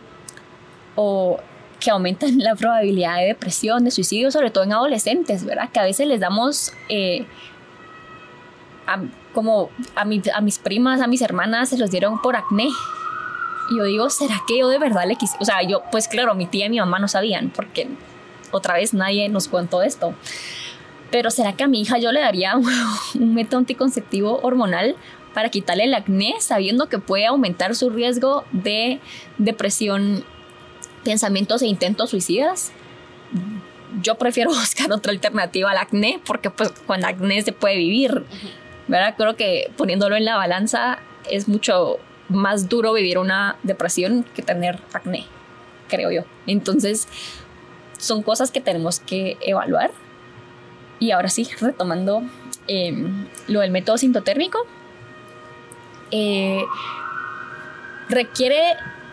[0.95, 1.39] o
[1.79, 5.69] que aumentan la probabilidad de depresión, de suicidio, sobre todo en adolescentes, ¿verdad?
[5.71, 7.25] Que a veces les damos, eh,
[8.85, 9.01] a-
[9.33, 12.67] como a, mi- a mis primas, a mis hermanas, se los dieron por acné.
[13.71, 15.35] Y yo digo, ¿será que yo de verdad le quise?
[15.39, 17.87] O sea, yo, pues claro, mi tía y mi mamá no sabían, porque
[18.51, 20.13] otra vez nadie nos contó esto.
[21.11, 22.67] Pero ¿será que a mi hija yo le daría un,
[23.19, 24.95] un método anticonceptivo hormonal
[25.33, 28.99] para quitarle el acné, sabiendo que puede aumentar su riesgo de
[29.39, 30.23] depresión,
[31.03, 32.71] pensamientos e intentos suicidas?
[34.01, 38.25] Yo prefiero buscar otra alternativa al acné, porque pues con acné se puede vivir,
[38.87, 39.15] ¿verdad?
[39.17, 41.97] Creo que poniéndolo en la balanza es mucho
[42.29, 45.25] más duro vivir una depresión que tener acné,
[45.87, 46.23] creo yo.
[46.47, 47.07] Entonces,
[47.97, 49.91] son cosas que tenemos que evaluar.
[50.99, 52.23] Y ahora sí, retomando
[52.67, 52.93] eh,
[53.47, 54.59] lo del método sintotérmico,
[56.11, 56.63] eh,
[58.09, 58.61] requiere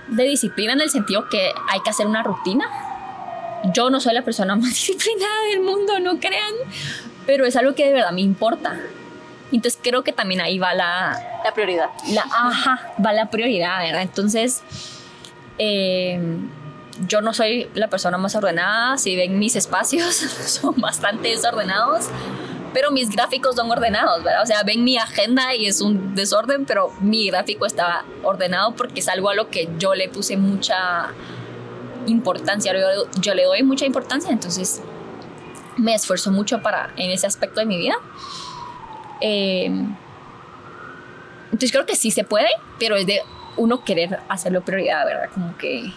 [0.08, 2.68] de disciplina en el sentido que hay que hacer una rutina.
[3.74, 6.52] Yo no soy la persona más disciplinada del mundo, no crean,
[7.26, 8.80] pero es algo que de verdad me importa.
[9.52, 11.90] Entonces creo que también ahí va la, La prioridad.
[12.08, 14.02] la ajá, va la prioridad, ¿verdad?
[14.02, 14.62] Entonces,
[15.58, 16.20] eh,
[17.06, 18.98] yo no soy la persona más ordenada.
[18.98, 22.06] Si ven mis espacios, son bastante desordenados,
[22.72, 24.42] pero mis gráficos son ordenados, ¿verdad?
[24.42, 29.00] O sea, ven mi agenda y es un desorden, pero mi gráfico está ordenado porque
[29.00, 31.08] es algo a lo que yo le puse mucha
[32.06, 34.80] importancia, yo, yo le doy mucha importancia, entonces
[35.76, 37.94] me esfuerzo mucho para en ese aspecto de mi vida.
[39.20, 39.66] Eh,
[41.46, 42.48] entonces creo que sí se puede,
[42.78, 43.20] pero es de
[43.56, 45.30] uno querer hacerlo prioridad, ¿verdad?
[45.34, 45.92] Como que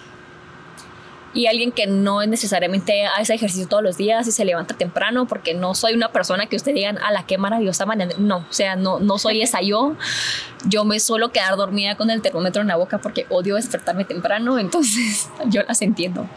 [1.33, 5.55] y alguien que no necesariamente hace ejercicio todos los días y se levanta temprano, porque
[5.55, 8.13] no soy una persona que usted digan, a la qué maravillosa manera.
[8.19, 9.95] No, o sea, no, no soy esa yo.
[10.65, 14.59] Yo me suelo quedar dormida con el termómetro en la boca porque odio despertarme temprano,
[14.59, 16.29] entonces yo las entiendo.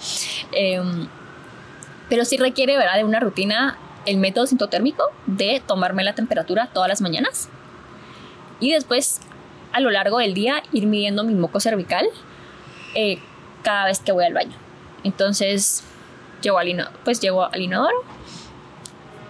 [0.52, 1.08] Em,
[2.08, 6.88] pero sí requiere, ¿verdad?, de una rutina, el método sintotérmico de tomarme la temperatura todas
[6.88, 7.48] las mañanas
[8.60, 9.20] y después
[9.72, 12.06] a lo largo del día ir midiendo mi moco cervical
[12.94, 13.18] eh,
[13.62, 14.56] cada vez que voy al baño.
[15.04, 15.84] Entonces,
[16.40, 17.96] llego al, inodoro, pues llego al inodoro,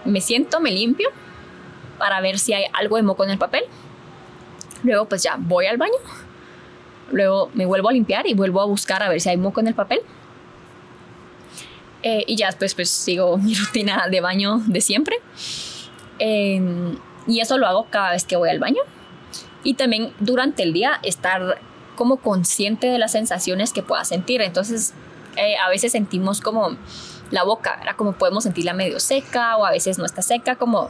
[0.05, 1.09] me siento, me limpio
[1.97, 3.63] para ver si hay algo de moco en el papel.
[4.83, 5.95] Luego, pues ya voy al baño.
[7.11, 9.67] Luego me vuelvo a limpiar y vuelvo a buscar a ver si hay moco en
[9.67, 9.99] el papel.
[12.09, 15.17] Eh, y ya después, pues sigo mi rutina de baño de siempre.
[16.19, 16.97] Em,
[17.27, 18.81] y eso lo hago cada vez que voy al baño.
[19.65, 21.59] Y también durante el día estar
[21.97, 24.41] como consciente de las sensaciones que pueda sentir.
[24.41, 24.93] Entonces,
[25.35, 26.77] eh, a veces sentimos como
[27.29, 30.89] la boca, era como podemos sentirla medio seca o a veces no está seca, como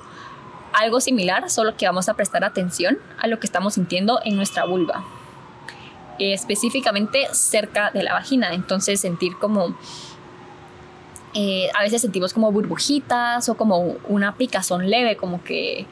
[0.71, 4.65] algo similar, solo que vamos a prestar atención a lo que estamos sintiendo en nuestra
[4.65, 5.03] vulva,
[6.19, 8.53] específicamente cerca de la vagina.
[8.53, 9.75] Entonces, sentir como
[11.33, 15.85] eh, a veces sentimos como burbujitas o como una picazón leve, como que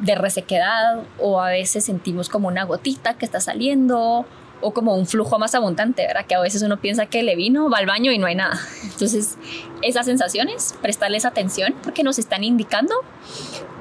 [0.00, 4.26] de resequedad o a veces sentimos como una gotita que está saliendo
[4.62, 6.26] o como un flujo más abundante, ¿verdad?
[6.26, 8.58] Que a veces uno piensa que le vino, va al baño y no hay nada.
[8.84, 9.38] Entonces,
[9.82, 12.94] esas sensaciones, prestarles atención porque nos están indicando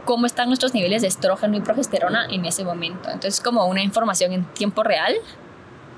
[0.06, 3.10] cómo están nuestros niveles de estrógeno y progesterona en ese momento.
[3.10, 5.16] Entonces, como una información en tiempo real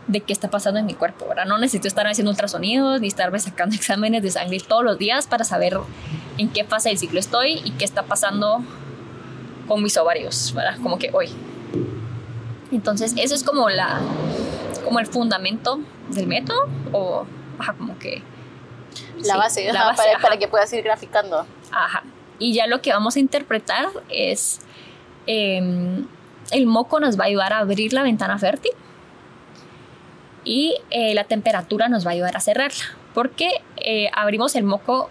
[0.07, 1.45] de qué está pasando en mi cuerpo, ¿verdad?
[1.45, 5.43] No necesito estar haciendo ultrasonidos ni estarme sacando exámenes de sangre todos los días para
[5.43, 5.77] saber
[6.37, 8.63] en qué fase del ciclo estoy y qué está pasando
[9.67, 10.77] con mis ovarios, ¿verdad?
[10.81, 11.29] Como que hoy.
[12.71, 13.99] Entonces, eso es como la
[14.85, 15.79] como el fundamento
[16.09, 17.25] del método o
[17.59, 18.23] ajá, como que
[19.23, 21.45] la base, la base para, que puedas ir graficando.
[21.71, 22.03] Ajá.
[22.39, 24.59] Y ya lo que vamos a interpretar es
[25.27, 26.07] em,
[26.51, 28.71] el moco nos va a ayudar a abrir la ventana fértil
[30.43, 32.83] y eh, la temperatura nos va a ayudar a cerrarla
[33.13, 35.09] porque eh, abrimos el moco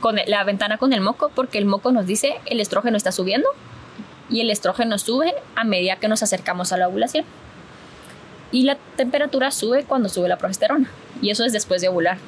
[0.00, 3.48] con la ventana con el moco porque el moco nos dice el estrógeno está subiendo
[4.28, 7.24] y el estrógeno sube a medida que nos acercamos a la ovulación.
[8.52, 10.90] Y la temperatura sube cuando sube la progesterona
[11.22, 12.18] y eso es después de ovular.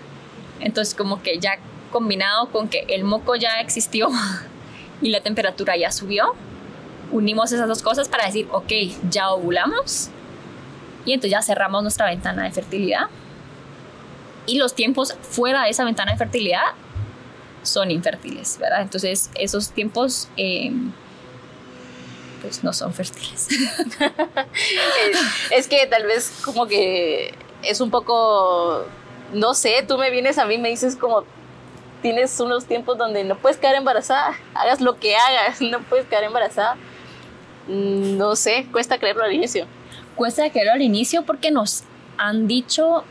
[0.60, 1.58] Entonces como que ya
[1.90, 4.08] combinado con que el moco ya existió
[5.02, 6.34] y la temperatura ya subió,
[7.10, 8.72] unimos esas dos cosas para decir, ok,
[9.10, 10.10] ya ovulamos
[11.08, 13.06] y entonces ya cerramos nuestra ventana de fertilidad.
[14.44, 16.60] Y los tiempos fuera de esa ventana de fertilidad
[17.62, 18.82] son infértiles, ¿verdad?
[18.82, 20.70] Entonces esos tiempos eh,
[22.42, 23.48] pues no son fértiles.
[25.50, 27.32] es que tal vez como que
[27.62, 28.84] es un poco,
[29.32, 31.24] no sé, tú me vienes a mí me dices como
[32.02, 36.24] tienes unos tiempos donde no puedes quedar embarazada, hagas lo que hagas, no puedes quedar
[36.24, 36.76] embarazada.
[37.66, 39.66] Mm, no sé, cuesta creerlo al inicio.
[40.18, 41.84] Cuesta creerlo al inicio porque nos
[42.16, 43.04] han dicho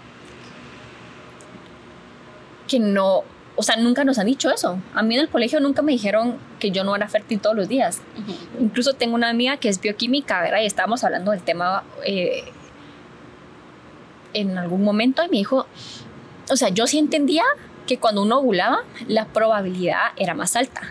[2.67, 3.23] que no,
[3.55, 4.77] o sea, nunca nos han dicho eso.
[4.93, 7.69] A mí en el colegio nunca me dijeron que yo no era fértil todos los
[7.69, 8.01] días.
[8.59, 10.59] Incluso tengo una amiga que es bioquímica, ¿verdad?
[10.61, 12.43] Y estábamos hablando del tema eh,
[14.33, 15.65] en algún momento y me dijo,
[16.49, 17.43] o sea, yo sí entendía
[17.85, 20.81] que cuando uno ovulaba, la probabilidad era más alta.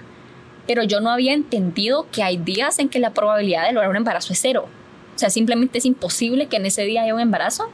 [0.67, 3.97] Pero yo no había entendido que hay días en que la probabilidad de lograr un
[3.97, 4.67] embarazo es cero.
[5.17, 7.71] O sea, simplemente es imposible que en ese día haya un embarazo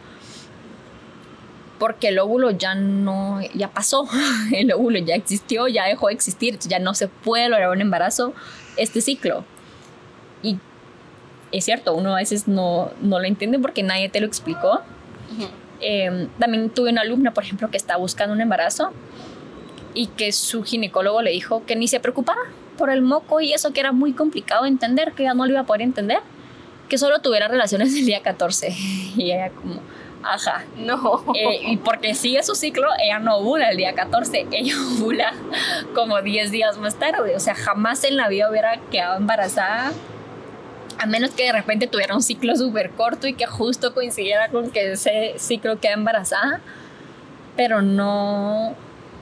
[1.82, 4.08] porque el óvulo ya no, ya pasó,
[4.52, 8.34] el óvulo ya existió, ya dejó de existir, ya no se puede lograr un embarazo
[8.76, 9.44] este ciclo.
[10.44, 10.58] Y
[11.50, 14.80] es cierto, uno a veces no, no lo entiende porque nadie te lo explicó.
[15.80, 18.92] Em, también tuve una alumna, por ejemplo, que estaba buscando un embarazo
[19.92, 22.42] y que su ginecólogo le dijo que ni se preocupara
[22.78, 25.50] por el moco y eso que era muy complicado de entender, que ya no lo
[25.50, 26.20] iba a poder entender,
[26.92, 28.68] que solo tuviera relaciones el día 14.
[29.16, 29.80] Y ella como,
[30.22, 30.66] Ajá.
[30.76, 31.24] No.
[31.34, 35.32] Eh, y porque sigue su ciclo, ella no ovula el día 14, ella ovula
[35.94, 37.34] como 10 días más tarde.
[37.34, 39.92] O sea, jamás en la vida hubiera quedado embarazada.
[40.98, 44.70] A menos que de repente tuviera un ciclo súper corto y que justo coincidiera con
[44.70, 46.60] que ese ciclo queda embarazada.
[47.56, 48.74] Pero no,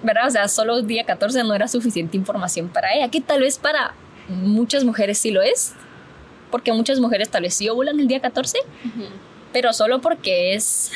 [0.03, 0.27] ¿verdad?
[0.27, 3.59] O sea, solo el día 14 no era suficiente información para ella, que tal vez
[3.59, 3.95] para
[4.27, 5.75] muchas mujeres sí lo es,
[6.51, 8.59] porque muchas mujeres tal vez sí ovulan el día 14,
[9.53, 10.93] pero solo porque es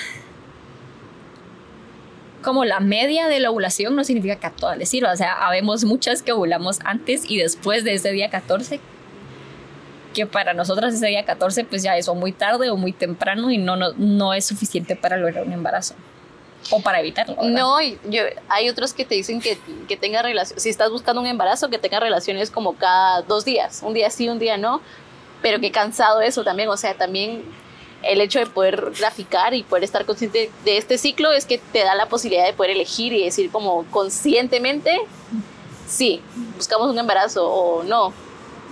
[2.45, 5.13] como la media de la ovulación no significa que a todas les sirva.
[5.13, 8.79] O sea, habemos muchas que ovulamos antes y después de ese día 14,
[10.15, 13.51] que para nosotras ese día 14 pues ya es o muy tarde o muy temprano
[13.51, 15.95] y no, no, no es suficiente para lograr un embarazo.
[16.71, 17.37] o para evitarlo.
[17.43, 21.27] No, yo, hay otros que te dicen que, que tenga relación, si estás buscando un
[21.27, 24.81] embarazo, que tenga relaciones como cada dos días, un día sí, un día no,
[25.45, 27.45] pero que cansado eso también, o sea, también
[28.03, 31.81] el hecho de poder graficar y poder estar consciente de este ciclo es que te
[31.81, 34.99] da la posibilidad de poder elegir y decir como conscientemente,
[35.87, 36.23] sí,
[36.57, 38.15] buscamos un embarazo o no.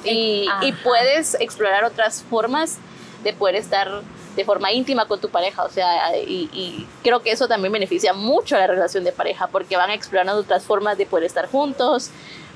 [0.03, 2.79] Y, y puedes explorar otras formas
[3.23, 4.03] de poder estar
[4.35, 8.57] de forma íntima con tu pareja, o sea, y, creo que eso también beneficia mucho
[8.57, 12.09] a la relación de pareja, porque van explorando otras formas de poder estar juntos,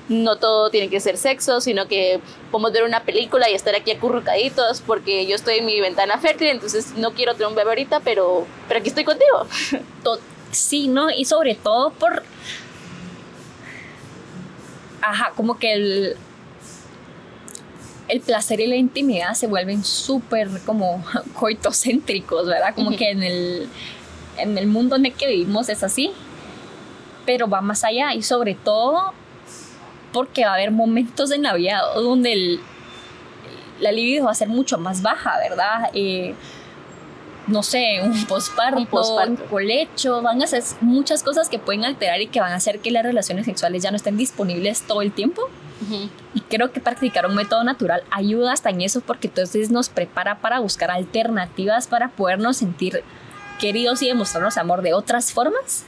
[0.09, 3.91] no todo tiene que ser sexo, sino que podemos ver una película y estar aquí
[3.91, 8.01] acurrucaditos, porque yo estoy en mi ventana fértil, entonces no quiero tener un bebé ahorita,
[8.01, 9.47] pero, pero aquí estoy contigo.
[10.53, 11.11] Sí, ¿no?
[11.11, 12.23] Y sobre todo por...
[15.03, 16.17] Ajá, como que el,
[18.09, 21.05] el placer y la intimidad se vuelven súper como
[21.39, 22.75] coitocéntricos, ¿verdad?
[22.75, 23.69] Como que en el,
[24.39, 26.13] en el mundo en el que vivimos es así,
[27.27, 29.13] pero va más allá y sobre todo
[30.17, 32.61] porque va a haber momentos en la vida donde el,
[33.81, 35.91] la libido va a ser mucho más baja, ¿verdad?
[35.93, 36.35] Eh,
[37.47, 42.23] no sé, un posparto, un, un colecho, van a ser muchas cosas que pueden alterar
[42.23, 45.13] y que van a hacer que las relaciones sexuales ya no estén disponibles todo el
[45.13, 45.51] tiempo.
[46.33, 50.39] Y creo que practicar un método natural ayuda hasta en eso porque entonces nos prepara
[50.39, 53.05] para buscar alternativas para podernos sentir
[53.61, 55.85] queridos y demostrarnos amor de otras formas.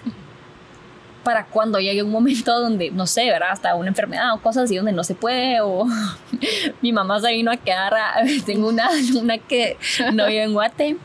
[1.29, 3.51] Para cuando llegue un momento donde, no sé, ¿verdad?
[3.51, 5.87] Hasta una enfermedad o cosas así donde no se puede, o
[6.81, 7.93] mi mamá se vino a quedar,
[8.47, 8.89] tengo una,
[9.21, 9.77] una que
[10.15, 10.97] no vive en Guate,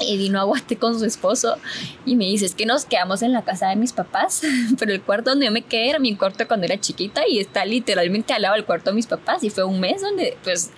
[0.00, 1.56] y vino a Guate con su esposo
[2.04, 4.42] y me dice, es que nos quedamos en la casa de mis papás,
[4.78, 7.64] pero el cuarto donde yo me quedé era mi cuarto cuando era chiquita y está
[7.64, 10.70] literalmente al lado del cuarto de mis papás y fue un mes donde pues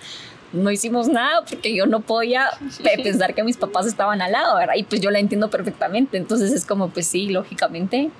[0.53, 2.49] no hicimos nada porque yo no podía
[3.03, 4.75] pensar que mis papás estaban al lado, ¿verdad?
[4.75, 8.11] Y pues yo la entiendo perfectamente, entonces es como, pues sí, lógicamente.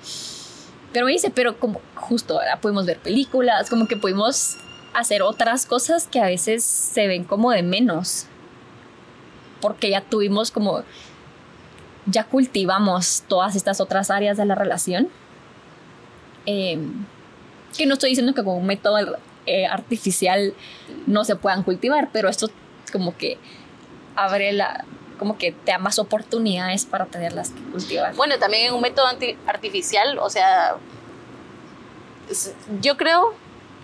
[0.92, 2.60] Pero me dice, pero como justo, ¿verdad?
[2.60, 4.56] Podemos ver películas, como que pudimos
[4.94, 8.26] hacer otras cosas que a veces se ven como de menos
[9.62, 10.82] porque ya tuvimos como,
[12.04, 15.08] ya cultivamos todas estas otras áreas de la relación.
[16.44, 17.06] Em,
[17.78, 19.16] que no estoy diciendo que con un método
[19.46, 20.52] eh, artificial
[21.06, 22.50] no se puedan cultivar, pero esto
[22.92, 23.38] como que
[24.16, 24.84] abre la,
[25.22, 28.12] como que te da más oportunidades para tenerlas que cultivar.
[28.16, 29.06] Bueno, también en un método
[29.46, 30.74] artificial, o sea,
[32.80, 33.34] yo creo,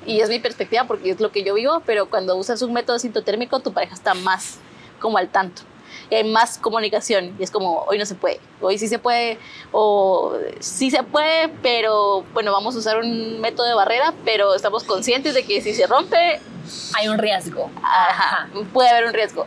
[0.05, 2.99] y es mi perspectiva porque es lo que yo vivo, pero cuando usas un método
[2.99, 4.59] sintotérmico, tu pareja está más
[4.99, 5.63] como al tanto.
[6.11, 9.39] Y hay más comunicación y es como, hoy no se puede, hoy sí se puede,
[9.71, 14.83] o sí se puede, pero bueno, vamos a usar un método de barrera, pero estamos
[14.83, 16.41] conscientes de que si se rompe...
[16.97, 17.71] Hay un riesgo.
[17.81, 19.47] Ajá, puede haber un riesgo.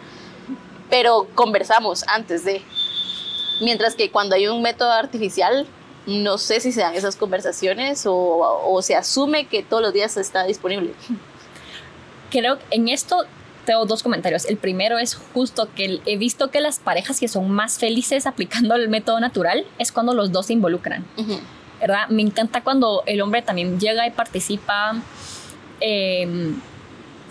[0.91, 2.61] Pero conversamos antes de...
[3.61, 5.65] Mientras que cuando hay un método artificial,
[6.05, 10.17] no sé si se dan esas conversaciones o, o se asume que todos los días
[10.17, 10.93] está disponible.
[12.29, 13.25] Creo que en esto
[13.65, 14.45] tengo dos comentarios.
[14.45, 18.75] El primero es justo que he visto que las parejas que son más felices aplicando
[18.75, 21.05] el método natural es cuando los dos se involucran.
[21.79, 22.07] ¿Verdad?
[22.09, 25.01] Me encanta cuando el hombre también llega y participa
[25.79, 26.59] em,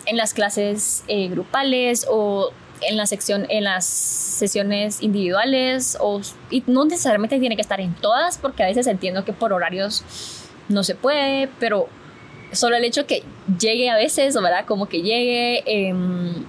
[0.07, 2.51] en las clases eh, grupales o
[2.83, 6.21] en la sección en las sesiones individuales o
[6.51, 10.05] y no necesariamente tiene que estar en todas porque a veces entiendo que por horarios
[10.69, 11.89] no se puede pero
[12.53, 13.23] solo el hecho que
[13.59, 14.65] llegue a veces, ¿verdad?
[14.67, 15.63] Como que llegue.
[15.67, 16.45] Em,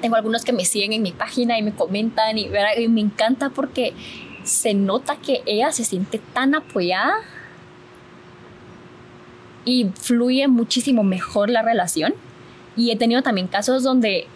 [0.00, 2.48] tengo algunos que me siguen en mi página y me comentan y,
[2.78, 3.92] y me encanta porque
[4.44, 7.16] se nota que ella se siente tan apoyada
[9.66, 12.14] y fluye muchísimo mejor la relación.
[12.76, 14.26] Y he tenido también casos donde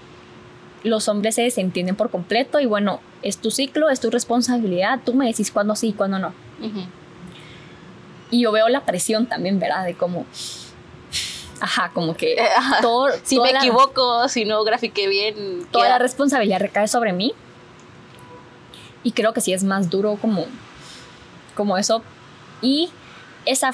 [0.84, 5.14] los hombres se desentienden por completo y bueno, es tu ciclo, es tu responsabilidad, tú
[5.14, 6.32] me decís cuándo sí y cuándo no.
[8.30, 9.84] Y yo veo la presión también, ¿verdad?
[9.84, 10.26] De cómo
[11.60, 12.46] Ajá, como que eh,
[12.82, 15.66] todo, si me equivoco, si no grafiqué bien.
[15.70, 17.32] Toda la responsabilidad recae sobre mí.
[19.02, 20.44] Y creo que sí es más duro como,
[21.54, 22.02] como eso.
[22.60, 22.90] Y
[23.46, 23.70] esa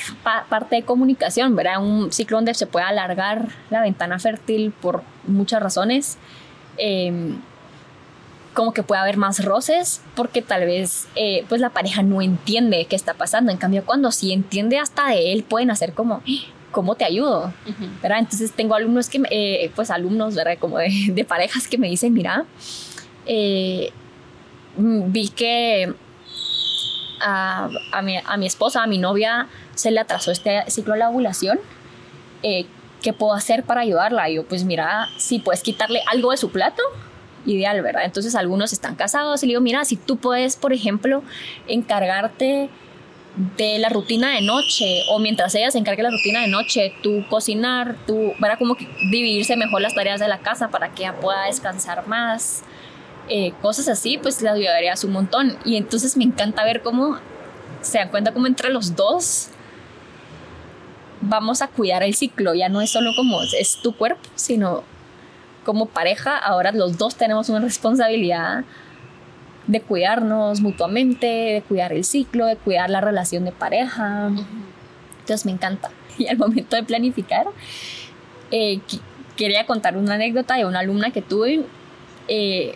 [0.48, 1.82] parte de comunicación, ¿verdad?
[1.82, 6.18] Un ciclo donde se puede alargar la ventana fértil por muchas razones.
[6.80, 7.38] Em,
[8.54, 12.86] como que puede haber más roces porque tal vez eh, pues la pareja no entiende
[12.86, 13.52] qué está pasando.
[13.52, 16.22] En cambio, cuando sí entiende hasta de él, pueden hacer como,
[16.72, 17.52] ¿cómo te ayudo?
[18.02, 18.18] ¿verdad?
[18.18, 20.58] Entonces tengo alumnos que, eh, pues alumnos, ¿verdad?
[20.58, 22.44] Como de, parejas que me dicen, mira,
[23.26, 23.92] eh,
[24.76, 25.94] mm, vi que
[27.20, 27.68] a,
[28.02, 31.60] mi, esposa, a mi novia, se le atrasó este ciclo de la ovulación.
[33.02, 34.28] ¿Qué puedo hacer para ayudarla?
[34.28, 36.82] Y yo, pues mira, si puedes quitarle algo de su plato,
[37.46, 38.04] ideal, ¿verdad?
[38.04, 41.22] Entonces algunos están casados y le digo, mira, si tú puedes, por ejemplo,
[41.66, 42.68] encargarte
[43.56, 47.24] de la rutina de noche o mientras ella se encargue la rutina de noche, tú
[47.28, 48.58] cocinar, tú, ¿verdad?
[48.58, 48.76] Como
[49.10, 52.62] dividirse mejor las tareas de la casa para que ella pueda descansar más.
[53.28, 55.56] Eh, cosas así, pues le ayudarías un montón.
[55.64, 57.18] Y entonces me encanta ver cómo
[57.80, 59.48] se dan cuenta como entre los dos
[61.20, 62.54] vamos a cuidar el ciclo.
[62.54, 64.82] Ya no es solo como es tu cuerpo, sino
[65.64, 68.64] como pareja, ahora los dos tenemos una responsabilidad
[69.66, 74.30] de cuidarnos mutuamente, de cuidar el ciclo, de cuidar la relación de pareja.
[75.20, 75.90] Entonces me encanta.
[76.18, 77.46] Y al momento de planificar,
[78.50, 78.80] eh,
[79.36, 81.64] quería contar una anécdota de una alumna que tuve.
[82.28, 82.74] Eh,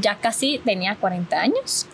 [0.00, 1.86] ya casi tenía 40 años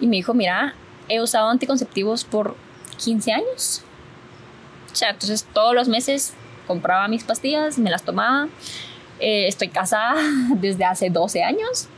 [0.00, 0.74] y me dijo, mira,
[1.08, 2.56] he usado anticonceptivos por
[2.98, 3.82] 15 años.
[5.00, 6.34] Entonces todos los meses
[6.66, 8.48] compraba mis pastillas, me las tomaba.
[9.20, 10.16] Eh, estoy casada
[10.56, 11.88] desde hace 12 años.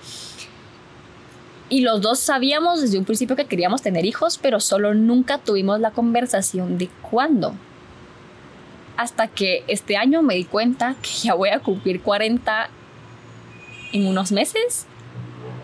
[1.68, 5.80] Y los dos sabíamos desde un principio que queríamos tener hijos, pero solo nunca tuvimos
[5.80, 7.54] la conversación de cuándo.
[8.96, 12.68] Hasta que este año me di cuenta que ya voy a cumplir 40
[13.92, 14.86] en unos meses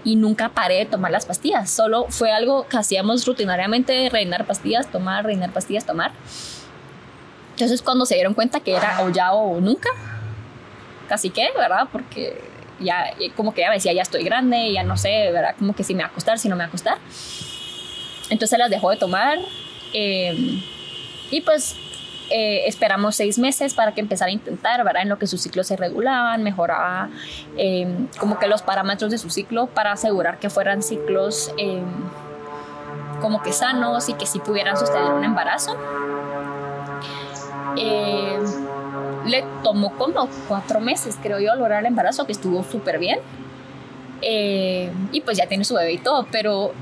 [0.05, 1.71] y nunca paré de tomar las pastillas.
[1.71, 6.13] Solo fue algo que hacíamos rutinariamente, reinar pastillas, tomar, reinar pastillas, tomar.
[7.65, 9.91] Entonces cuando se dieron cuenta que era o ya o nunca,
[11.09, 11.89] casi que, ¿verdad?
[11.91, 12.41] Porque
[12.79, 15.55] ya como que ya decía, ya estoy grande, ya no sé, ¿verdad?
[15.59, 16.99] Como que si me va a acostar, si no me va a acostar.
[18.31, 19.39] Entonces las dejó de tomar.
[19.93, 20.63] Eh,
[21.31, 21.77] y pues
[22.31, 25.03] eh, esperamos seis meses para que empezara a intentar, ¿verdad?
[25.03, 27.11] En lo que sus ciclos se regulaban, mejoraba
[27.57, 31.83] eh, como que los parámetros de su ciclo para asegurar que fueran ciclos eh,
[33.21, 35.77] como que sanos y que sí pudieran sostener un embarazo.
[37.77, 43.19] Le tomó como cuatro meses, creo yo, lograr el embarazo, que estuvo súper bien.
[44.23, 46.73] y pues ya tiene su bebé y todo, pero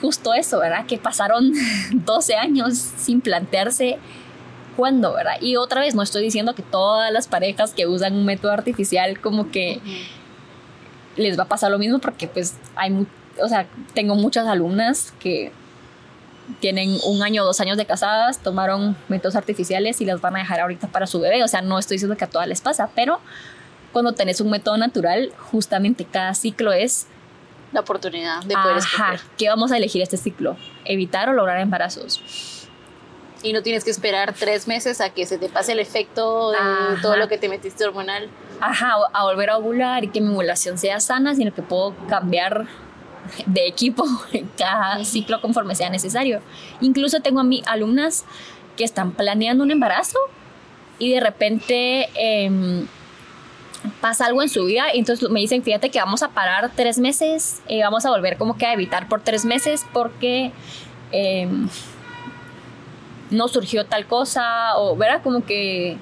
[0.00, 0.86] justo eso, ¿verdad?
[0.86, 1.52] Que pasaron
[1.92, 3.98] 12 años sin plantearse
[4.76, 5.40] cuándo, ¿verdad?
[5.40, 9.20] Y otra vez, no estoy diciendo que todas las parejas que usan un método artificial
[9.20, 9.80] como que
[11.16, 13.06] les va a pasar lo mismo porque pues hay,
[13.42, 15.50] o sea, tengo muchas alumnas que
[16.60, 20.40] tienen un año o dos años de casadas, tomaron métodos artificiales y las van a
[20.40, 21.42] dejar ahorita para su bebé.
[21.44, 23.20] O sea, no estoy diciendo que a todas les pasa, pero
[23.92, 27.06] cuando tenés un método natural, justamente cada ciclo es
[27.72, 30.56] la oportunidad de poder Ajá, ¿qué vamos a elegir este ciclo?
[30.84, 32.22] ¿Evitar o lograr embarazos?
[33.42, 36.58] y no tienes que esperar tres meses a que se te pase el efecto de
[37.00, 38.28] todo lo que te metiste hormonal.
[38.60, 42.66] Ajá, a volver a ovular y que mi ovulación sea sana, sino que puedo cambiar
[43.46, 46.40] de equipo en cada ciclo conforme sea necesario.
[46.80, 48.24] Incluso tengo a mis alumnas
[48.76, 50.18] que están planeando un embarazo
[50.98, 52.86] y de repente em,
[54.00, 56.98] pasa algo en su vida y entonces me dicen, fíjate que vamos a parar tres
[56.98, 60.52] meses, y eh, vamos a volver como que a evitar por tres meses porque...
[61.12, 61.68] Em,
[63.30, 65.98] no surgió tal cosa, o verá como que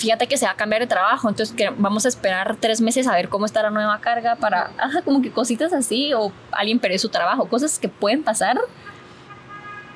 [0.00, 3.06] fíjate que se va a cambiar de trabajo, entonces que vamos a esperar tres meses
[3.06, 6.78] a ver cómo está la nueva carga para, ajá, como que cositas así, o alguien
[6.78, 8.58] perdió su trabajo, cosas que pueden pasar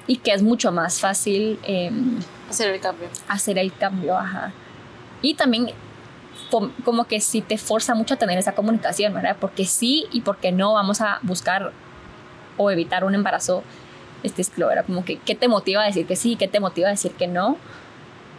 [0.07, 2.19] y que es mucho más fácil em,
[2.51, 3.09] hacer el cambio.
[3.29, 4.53] Hacer el cambio, ajá.
[5.23, 5.71] Y también
[6.85, 9.37] como que sí te forza mucho a tener esa comunicación, ¿verdad?
[9.41, 11.73] Porque sí y porque no vamos a buscar
[12.59, 13.65] o evitar un embarazo
[14.23, 14.43] este
[14.73, 16.37] era como que, ¿qué te motiva a decir que sí?
[16.37, 17.59] ¿Qué te motiva a decir que no?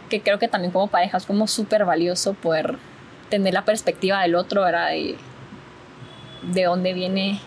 [0.08, 2.78] Que creo que también como pareja es como súper valioso poder
[3.28, 4.90] tener la perspectiva del otro, ¿verdad?
[4.90, 5.16] De,
[6.42, 7.40] de dónde viene...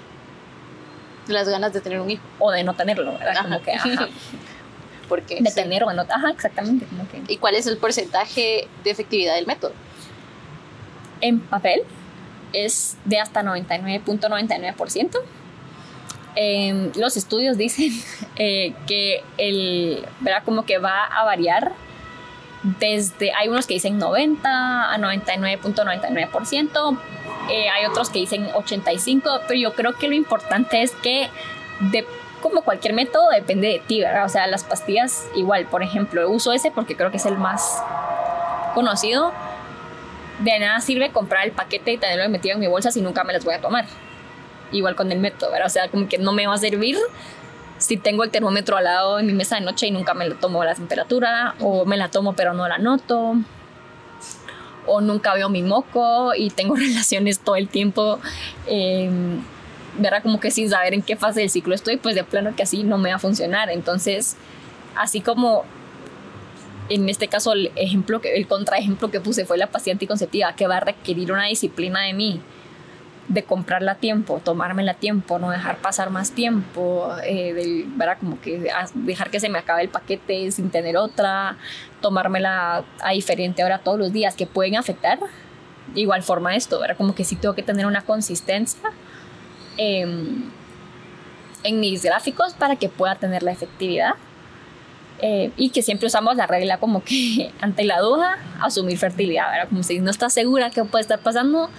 [1.28, 2.24] Las ganas de tener un hijo.
[2.40, 3.44] O de no tenerlo, ¿verdad?
[3.44, 4.08] Como que, ajá.
[5.10, 6.86] Porque, de tener o no, ajá, exactamente.
[6.86, 7.22] Como que.
[7.34, 9.74] ¿Y cuál es el porcentaje de efectividad del método?
[11.22, 11.84] En papel
[12.54, 15.20] es de hasta 99.99%.
[16.36, 17.92] Em, los estudios dicen
[18.38, 20.44] eh, que el, ¿verdad?
[20.46, 21.74] Como que va a variar
[22.64, 27.00] desde, hay unos que dicen 90 a 99.99%,
[27.50, 31.30] eh, hay otros que dicen 85, pero yo creo que lo importante es que
[31.80, 32.06] de,
[32.42, 34.26] como cualquier método depende de ti, ¿verdad?
[34.26, 37.84] O sea, las pastillas igual, por ejemplo, uso ese porque creo que es el más
[38.76, 39.32] conocido.
[40.40, 43.34] De nada sirve comprar el paquete y tenerlo metido en mi bolsa si nunca me
[43.34, 43.86] las voy a tomar
[44.72, 45.68] igual con el método, ¿verdad?
[45.68, 46.98] O sea, como que no me va a servir
[47.80, 50.36] si tengo el termómetro al lado en mi mesa de noche y nunca me lo
[50.36, 53.36] tomo la temperatura, o me la tomo pero no la noto,
[54.86, 58.20] o nunca veo mi moco y tengo relaciones todo el tiempo,
[58.68, 59.10] eh,
[59.98, 60.22] ¿verdad?
[60.22, 62.84] Como que sin saber en qué fase del ciclo estoy, pues de plano que así
[62.84, 63.70] no me va a funcionar.
[63.70, 64.36] Entonces,
[64.96, 65.64] así como
[66.90, 70.78] en este caso el ejemplo, el contraejemplo que puse fue la pastilla anticonceptiva, que va
[70.78, 72.42] a requerir una disciplina de mí
[73.30, 78.18] de comprarla a tiempo, tomármela a tiempo, no dejar pasar más tiempo, eh, de, ¿verdad?
[78.20, 81.58] Como que dejar que se me acabe el paquete sin tener otra,
[82.02, 85.20] tomármela a diferente hora todos los días, que pueden afectar
[85.94, 86.98] de igual forma esto, ¿verdad?
[86.98, 88.90] Como que sí tengo que tener una consistencia
[89.78, 90.50] em,
[91.64, 94.16] en mis gráficos para que pueda tener la efectividad.
[95.22, 99.70] Eh, y que siempre usamos la regla como que ante la duda, asumir fertilidad, ¿verdad?
[99.70, 101.70] Como si no estás segura qué puede estar pasando,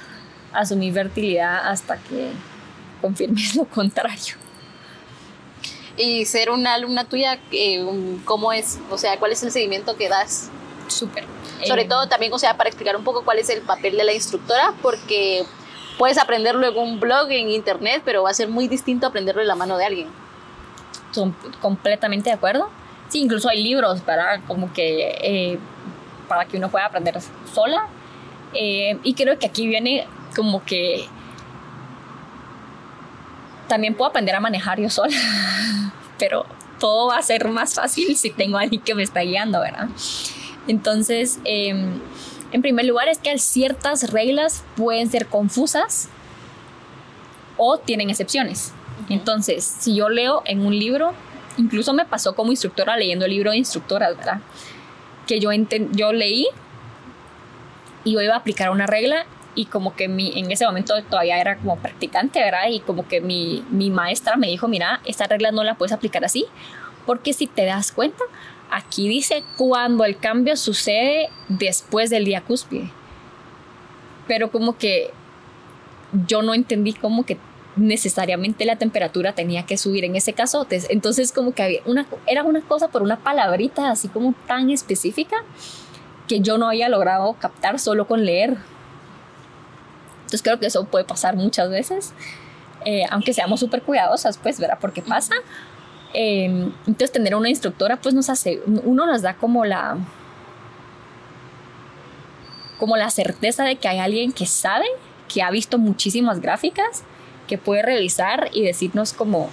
[0.52, 2.30] asumir fertilidad hasta que
[3.00, 4.36] confirmes lo contrario.
[5.96, 7.84] Y ser una alumna tuya, eh,
[8.24, 8.78] ¿cómo es?
[8.90, 10.50] O sea, ¿cuál es el seguimiento que das?
[10.88, 11.24] Súper.
[11.66, 14.04] Sobre eh, todo también, o sea, para explicar un poco cuál es el papel de
[14.04, 15.44] la instructora, porque
[15.98, 19.48] puedes aprenderlo en un blog, en internet, pero va a ser muy distinto aprenderlo en
[19.48, 20.08] la mano de alguien.
[21.10, 22.70] Son completamente de acuerdo.
[23.08, 25.58] Sí, incluso hay libros para como que eh,
[26.28, 27.18] para que uno pueda aprender
[27.52, 27.88] sola.
[28.54, 30.06] y creo que aquí viene
[30.40, 31.06] como que
[33.68, 35.14] también puedo aprender a manejar yo sola,
[36.18, 36.46] pero
[36.78, 39.90] todo va a ser más fácil si tengo a alguien que me está guiando, ¿verdad?
[40.66, 42.00] Entonces, em,
[42.52, 46.08] en primer lugar es que ciertas reglas pueden ser confusas
[47.58, 48.72] o tienen excepciones.
[49.10, 51.12] Entonces, si yo leo en un libro,
[51.58, 54.40] incluso me pasó como instructora leyendo el libro de instructoras, ¿verdad?
[55.26, 55.50] Que yo,
[55.92, 56.46] yo leí
[58.04, 61.40] y yo iba a aplicar una regla y como que mi, en ese momento todavía
[61.40, 62.68] era como practicante, ¿verdad?
[62.70, 66.24] Y como que mi, mi maestra me dijo, mira, esta regla no la puedes aplicar
[66.24, 66.46] así,
[67.06, 68.22] porque si te das cuenta,
[68.70, 72.90] aquí dice cuando el cambio sucede después del día cúspide.
[74.26, 75.10] Pero como que
[76.26, 77.38] yo no entendí como que
[77.76, 80.66] necesariamente la temperatura tenía que subir en ese caso.
[80.70, 85.36] Entonces como que había una, era una cosa por una palabrita así como tan específica
[86.28, 88.56] que yo no había logrado captar solo con leer.
[90.30, 92.12] Entonces creo que eso puede pasar muchas veces,
[92.84, 94.78] eh, aunque seamos súper cuidadosas, pues, ¿verdad?
[94.80, 95.34] Porque pasa.
[96.14, 99.98] Em, entonces tener una instructora, pues nos hace, uno nos da como la,
[102.78, 104.86] como la certeza de que hay alguien que sabe,
[105.26, 107.02] que ha visto muchísimas gráficas,
[107.48, 109.50] que puede revisar y decirnos como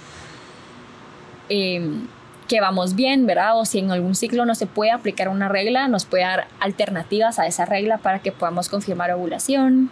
[1.48, 2.06] em,
[2.46, 3.58] que vamos bien, ¿verdad?
[3.58, 7.40] O si en algún ciclo no se puede aplicar una regla, nos puede dar alternativas
[7.40, 9.90] a esa regla para que podamos confirmar ovulación.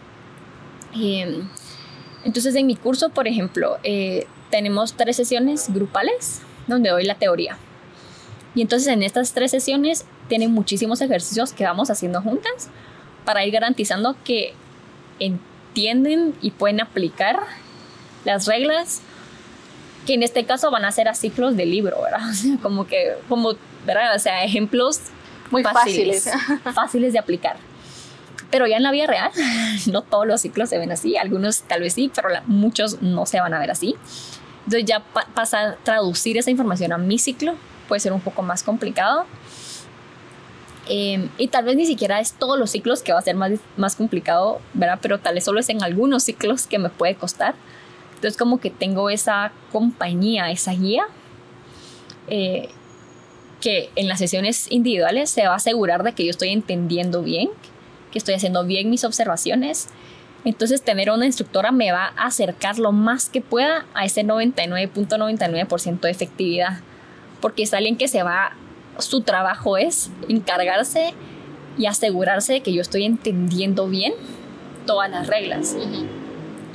[1.01, 1.49] Em,
[2.25, 7.59] entonces en mi curso, por ejemplo, eh, tenemos tres sesiones grupales donde doy la teoría.
[8.55, 12.71] Y entonces en estas tres sesiones tienen muchísimos ejercicios que vamos haciendo juntas
[13.25, 14.55] para ir garantizando que
[15.19, 17.41] entienden y pueden aplicar
[18.25, 19.03] las reglas
[20.07, 22.21] que en este caso van a ser a ciclos de libro, ¿verdad?
[22.31, 23.53] O sea, como que, como,
[23.85, 24.15] ¿verdad?
[24.15, 25.01] O sea, ejemplos
[25.51, 26.31] muy fáciles,
[26.75, 27.57] fáciles de aplicar.
[28.51, 29.31] Pero ya en la vida real,
[29.91, 33.41] no todos los ciclos se ven así, algunos tal vez sí, pero muchos no se
[33.41, 33.97] van a ver así.
[34.65, 35.01] Entonces ya
[35.35, 37.55] pasa a traducir esa información a mi ciclo,
[37.89, 39.27] puede ser un poco más complicado.
[40.89, 43.53] Em, y tal vez ni siquiera es todos los ciclos que va a ser más,
[43.77, 44.99] más complicado, ¿verdad?
[45.03, 47.55] Pero tal vez solo es en algunos ciclos que me puede costar.
[48.15, 51.07] Entonces como que tengo esa compañía, esa guía,
[52.29, 52.69] eh,
[53.61, 57.51] que en las sesiones individuales se va a asegurar de que yo estoy entendiendo bien,
[58.17, 59.89] que estoy haciendo bien mis observaciones.
[60.47, 66.01] Entonces tener una instructora me va a acercar lo más que pueda a ese 99.99%
[66.01, 66.81] de efectividad.
[67.43, 68.53] Porque es alguien que se va,
[68.99, 71.13] su trabajo es encargarse
[71.77, 74.15] y asegurarse de que yo estoy entendiendo bien
[74.87, 75.77] todas las reglas.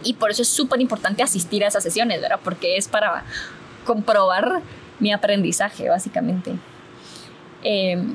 [0.03, 2.39] Y por eso es súper importante asistir a esas sesiones, ¿verdad?
[2.43, 3.23] Porque es para
[3.83, 4.61] comprobar
[4.99, 6.53] mi aprendizaje, básicamente.
[7.63, 8.05] Eh,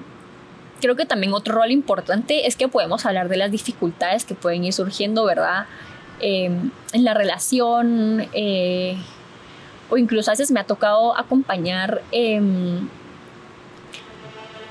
[0.80, 4.64] creo que también otro rol importante es que podemos hablar de las dificultades que pueden
[4.64, 5.66] ir surgiendo, ¿verdad?
[6.20, 8.96] Em, en la relación, eh,
[9.90, 12.88] o incluso a veces me ha tocado acompañar em,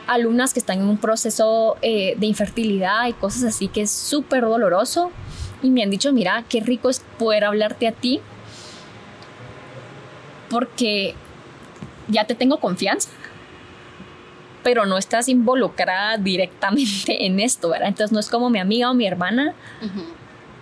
[0.08, 4.42] alumnas que están en un proceso eh, de infertilidad y cosas así que es súper
[4.42, 5.12] doloroso
[5.64, 8.22] y me han dicho, mira, qué rico es poder hablarte a ti
[10.50, 11.16] porque
[12.08, 13.10] ya te tengo confianza
[14.66, 17.90] pero no estás involucrada directamente en esto, ¿verdad?
[17.90, 19.54] Entonces no es como mi amiga o mi hermana,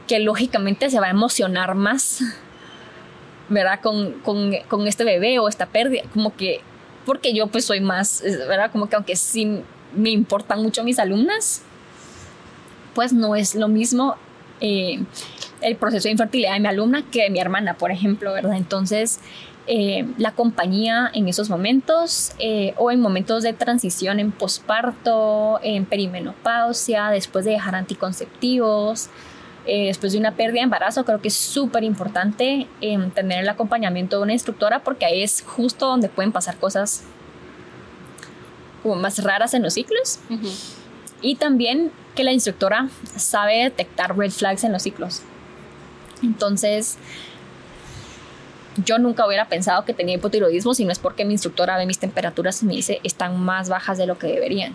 [0.07, 2.19] que lógicamente se va a emocionar más,
[3.47, 3.79] ¿verdad?
[3.79, 6.59] Con, con, este bebé o esta pérdida, como que,
[7.05, 8.73] porque yo pues soy más, ¿verdad?
[8.73, 9.61] Como que aunque sí
[9.95, 11.61] me importan mucho mis alumnas,
[12.93, 14.17] pues no es lo mismo
[14.59, 15.01] eh,
[15.61, 18.57] el proceso de infertilidad de mi alumna que de mi hermana, por ejemplo, ¿verdad?
[18.57, 19.21] Entonces,
[19.65, 25.85] eh, la compañía en esos momentos eh, o en momentos de transición en posparto, en
[25.85, 29.09] perimenopausia, después de dejar anticonceptivos,
[29.65, 33.47] eh, después de una pérdida de embarazo, creo que es súper importante em, tener el
[33.47, 37.05] acompañamiento de una instructora porque ahí es justo donde pueden pasar cosas
[38.81, 40.19] como más raras en los ciclos.
[41.21, 45.21] Y también que la instructora sabe detectar red flags en los ciclos.
[46.21, 46.97] Entonces,
[48.77, 51.99] yo nunca hubiera pensado que tenía hipotiroidismo si no es porque mi instructora ve mis
[51.99, 54.73] temperaturas y me dice están más bajas de lo que deberían.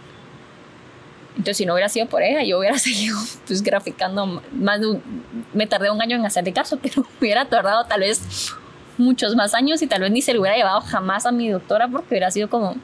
[1.30, 5.03] Entonces, si no hubiera sido por ella, yo hubiera seguido pues, graficando más de un,
[5.53, 8.53] Me tardé un año en hacerle caso, pero hubiera tardado tal vez
[8.96, 11.88] muchos más años y tal vez ni se le hubiera llevado jamás a mi doctora
[11.88, 12.76] porque hubiera sido como...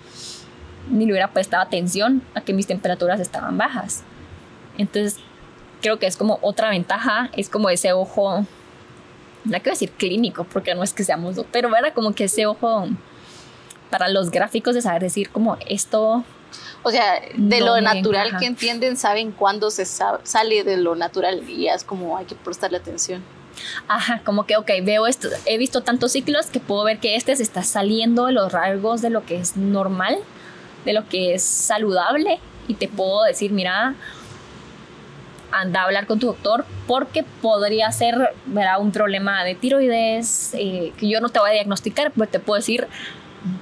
[0.91, 4.05] Ni le hubiera prestado atención a que mis temperaturas estaban bajas.
[4.77, 5.19] Entonces,
[5.81, 8.47] creo que es como otra ventaja, es como ese ojo,
[9.45, 12.89] no quiero decir clínico, porque no es que seamos, pero era como que ese ojo
[13.91, 16.25] para los gráficos de saber decir como esto
[16.83, 21.67] o sea, de lo natural que entienden, saben cuándo se sale de lo natural y
[21.69, 23.23] es como hay que prestarle atención.
[23.89, 27.35] Ajá, como que, ok, veo esto, he visto tantos ciclos que puedo ver que este
[27.37, 30.19] se está saliendo de los rasgos de lo que es normal,
[30.85, 32.39] de lo que es saludable
[32.69, 33.95] y te puedo decir, mira,
[35.55, 38.81] anda a hablar con tu doctor porque podría ser ¿verdad?
[38.81, 42.57] un problema de tiroides eh, que yo no te voy a diagnosticar, pero te puedo
[42.57, 42.89] decir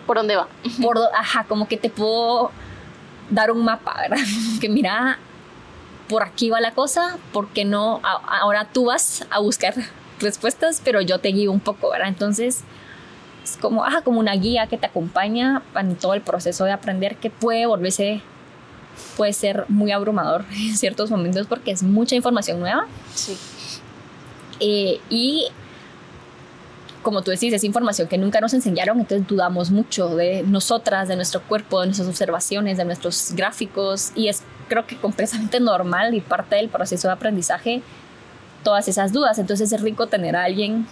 [0.07, 0.49] por dónde va.
[0.81, 2.51] Por, ajá, como que te puedo
[3.31, 4.25] dar un mapa, ¿verdad?
[4.61, 5.19] Que mira,
[6.09, 9.75] por aquí va la cosa, porque no, ahora tú vas a buscar
[10.21, 12.09] respuestas, pero yo te guío un poco, ¿verdad?
[12.09, 12.65] Entonces,
[13.43, 17.17] es como, ajá, como una guía que te acompaña en todo el proceso de aprender
[17.17, 18.23] que puede volverse,
[19.17, 22.87] puede ser muy abrumador en ciertos momentos porque es mucha información nueva.
[23.15, 23.37] Sí.
[24.61, 25.49] Eh, y
[27.03, 31.17] como tú decís, es información que nunca nos enseñaron, entonces dudamos mucho de nosotras, de
[31.17, 36.21] nuestro cuerpo, de nuestras observaciones, de nuestros gráficos, y es creo que completamente normal y
[36.21, 37.83] parte del proceso de aprendizaje
[38.63, 39.39] todas esas dudas.
[39.39, 40.87] Entonces es rico tener a alguien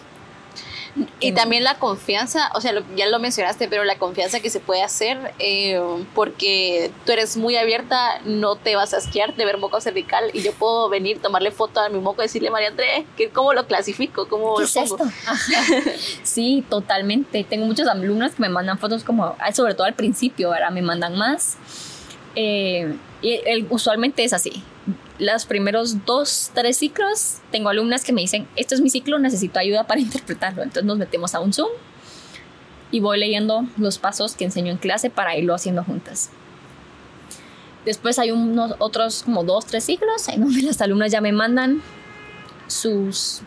[1.20, 4.82] y también la confianza, o sea, ya lo mencionaste, pero la confianza que se puede
[4.82, 5.80] hacer, eh,
[6.14, 10.42] porque tú eres muy abierta, no te vas a asquear de ver moco cervical y
[10.42, 14.28] yo puedo venir, tomarle foto a mi moco y decirle, María André, ¿cómo lo clasifico?
[14.28, 15.04] ¿Cómo ¿Qué es esto?
[16.22, 17.44] sí, totalmente.
[17.44, 21.16] Tengo muchos alumnos que me mandan fotos como, sobre todo al principio, ahora me mandan
[21.16, 21.56] más.
[22.34, 24.64] Eh, y usualmente es así
[25.20, 29.58] los primeros dos, tres ciclos, tengo alumnas que me dicen, este es mi ciclo, necesito
[29.58, 30.62] ayuda para interpretarlo.
[30.62, 31.70] Entonces nos metemos a un Zoom
[32.90, 36.30] y voy leyendo los pasos que enseño en clase para irlo haciendo juntas.
[37.84, 41.82] Después hay unos otros como dos, tres ciclos en donde las alumnas ya me mandan
[42.66, 43.42] sus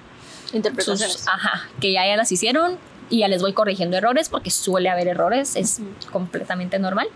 [0.54, 1.28] interpretaciones.
[1.28, 2.78] ajá, que ya, ya las hicieron
[3.10, 7.08] y ya les voy corrigiendo errores porque suele haber errores, es completamente normal.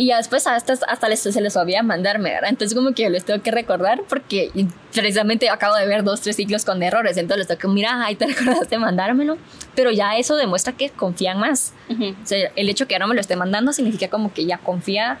[0.00, 2.48] Y ya después hasta, hasta les, se les olvida mandarme, ¿verdad?
[2.48, 4.50] Entonces como que yo les tengo que recordar porque
[4.94, 8.14] precisamente acabo de ver dos, tres ciclos con errores, entonces les tengo que, mira, ahí
[8.14, 9.36] te recordaste mandármelo.
[9.74, 11.74] Pero ya eso demuestra que confían más.
[11.90, 15.18] o sea, el hecho que ahora me lo esté mandando significa como que ya confía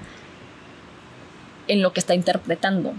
[1.68, 2.94] en lo que está interpretando.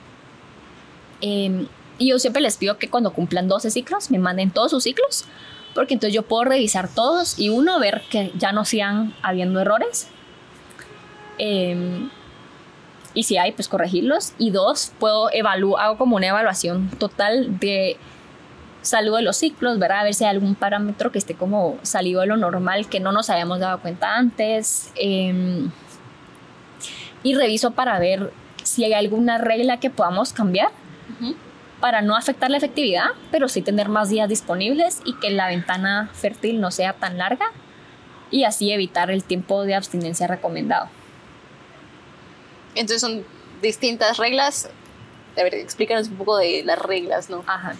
[1.20, 1.66] Em,
[1.98, 5.26] y yo siempre les pido que cuando cumplan 12 ciclos, me manden todos sus ciclos,
[5.74, 10.11] porque entonces yo puedo revisar todos y uno, ver que ya no sigan habiendo errores
[11.44, 12.12] Em,
[13.16, 14.34] y si hay, pues corregirlos.
[14.38, 17.98] Y dos, puedo evaluar, hago como una evaluación total de
[18.84, 20.02] salud de los ciclos, ¿verdad?
[20.02, 23.12] A ver si hay algún parámetro que esté como salido de lo normal que no
[23.12, 24.92] nos habíamos dado cuenta antes.
[24.96, 25.72] Em,
[27.24, 28.32] y reviso para ver
[28.62, 30.70] si hay alguna regla que podamos cambiar
[31.80, 36.12] para no afectar la efectividad, pero sí tener más días disponibles y que la ventana
[36.14, 37.48] fértil no sea tan larga
[38.30, 40.90] y así evitar el tiempo de abstinencia recomendado.
[42.76, 43.26] Entonces son
[43.62, 44.70] distintas reglas.
[45.38, 47.44] A ver, explícanos un poco de las reglas, ¿no?
[47.48, 47.76] Ajá.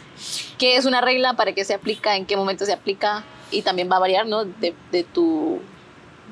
[0.58, 1.34] ¿Qué es una regla?
[1.34, 2.16] ¿Para qué se aplica?
[2.16, 3.24] ¿En qué momento se aplica?
[3.52, 4.46] Y también va a variar, ¿no?
[4.46, 5.60] De, de tu...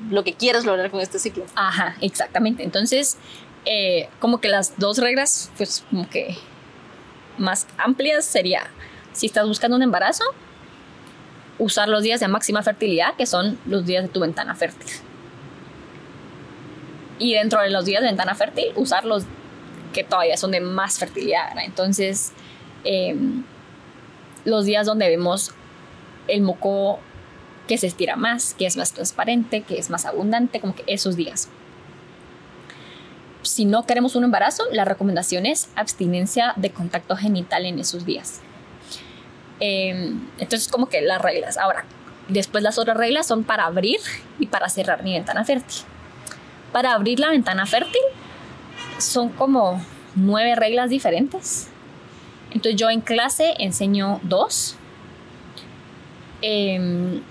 [0.08, 1.44] lo que quieres lograr con este ciclo.
[1.54, 2.62] Ajá, exactamente.
[2.62, 3.18] Entonces,
[3.66, 6.38] eh, como que las dos reglas, pues como que
[7.36, 8.70] más amplias sería,
[9.12, 10.24] si estás buscando un embarazo,
[11.58, 14.90] usar los días de máxima fertilidad, que son los días de tu ventana fértil
[17.20, 19.24] y dentro de los días de ventana fértil usar los
[19.92, 21.52] que todavía son de más fertilidad.
[21.62, 22.32] Entonces,
[22.82, 23.44] em,
[24.44, 25.52] los días donde vemos
[26.26, 26.98] el moco
[27.68, 31.14] que se estira más, que es más transparente, que es más abundante, como que esos
[31.14, 31.48] días.
[33.42, 38.40] Si no queremos un embarazo, la recomendación es abstinencia de contacto genital en esos días.
[39.60, 41.58] Em, entonces, como que las reglas.
[41.58, 41.84] Ahora,
[42.28, 44.00] después las otras reglas son para abrir
[44.38, 45.84] y para cerrar mi ventana fértil.
[46.72, 48.02] Para abrir la ventana fértil
[48.98, 51.68] son como nueve reglas diferentes.
[52.50, 54.76] Entonces yo en clase enseño dos.
[56.42, 57.22] Em,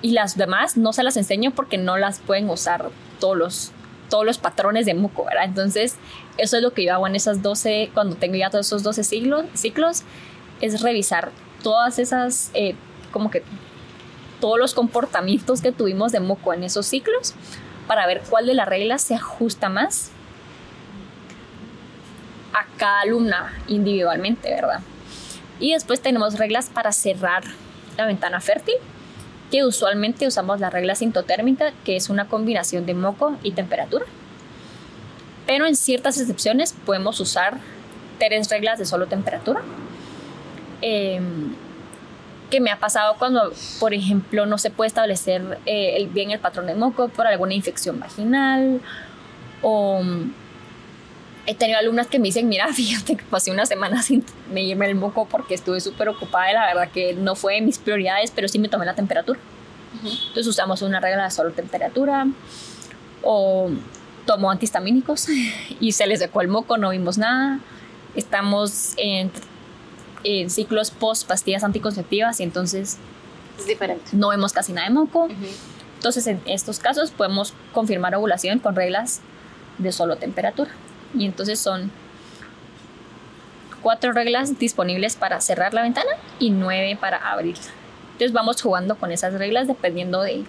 [0.00, 3.72] y las demás no se las enseño porque no las pueden usar todos los,
[4.08, 5.44] todos los patrones de Moco, ¿verdad?
[5.44, 5.96] Entonces,
[6.36, 9.02] eso es lo que yo hago en esas 12, cuando tengo ya todos esos 12
[9.02, 10.02] ciclos, ciclos
[10.60, 11.32] es revisar
[11.62, 12.76] todas esas, eh,
[13.10, 13.42] como que
[14.40, 17.34] todos los comportamientos que tuvimos de Moco en esos ciclos
[17.86, 20.10] para ver cuál de las reglas se ajusta más
[22.52, 24.80] a cada alumna individualmente, ¿verdad?
[25.60, 27.42] Y después tenemos reglas para cerrar
[27.96, 28.76] la ventana fértil,
[29.50, 34.04] que usualmente usamos la regla sintotérmica, que es una combinación de moco y temperatura.
[35.46, 37.58] Pero en ciertas excepciones podemos usar
[38.18, 39.62] tres reglas de solo temperatura.
[40.82, 41.54] Em,
[42.50, 46.66] que me ha pasado cuando, por ejemplo, no se puede establecer eh, bien el patrón
[46.66, 48.80] de moco por alguna infección vaginal
[49.62, 50.00] o
[51.48, 54.94] he tenido alumnas que me dicen, mira, fíjate que pasé una semana sin medirme el
[54.94, 58.48] moco porque estuve súper ocupada y la verdad que no fue de mis prioridades, pero
[58.48, 59.40] sí me tomé la temperatura.
[60.04, 62.26] Entonces usamos una regla de solo temperatura
[63.22, 63.70] o
[64.26, 65.28] tomo antihistamínicos
[65.80, 67.60] y se les secó el moco, no vimos nada.
[68.14, 69.30] Estamos en,
[70.24, 72.98] en ciclos post pastillas anticonceptivas y entonces
[73.58, 74.04] es diferente.
[74.12, 75.28] no vemos casi nada de moco.
[75.96, 79.20] Entonces en estos casos podemos confirmar ovulación con reglas
[79.78, 80.70] de solo temperatura.
[81.16, 81.90] Y entonces son
[83.82, 87.64] cuatro reglas disponibles para cerrar la ventana y nueve para abrirla.
[88.12, 90.44] Entonces vamos jugando con esas reglas dependiendo de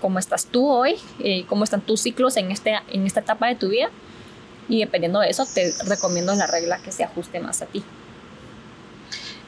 [0.00, 3.54] cómo estás tú hoy, eh, cómo están tus ciclos en, este, en esta etapa de
[3.54, 3.90] tu vida.
[4.68, 7.82] Y dependiendo de eso, te recomiendo la regla que se ajuste más a ti.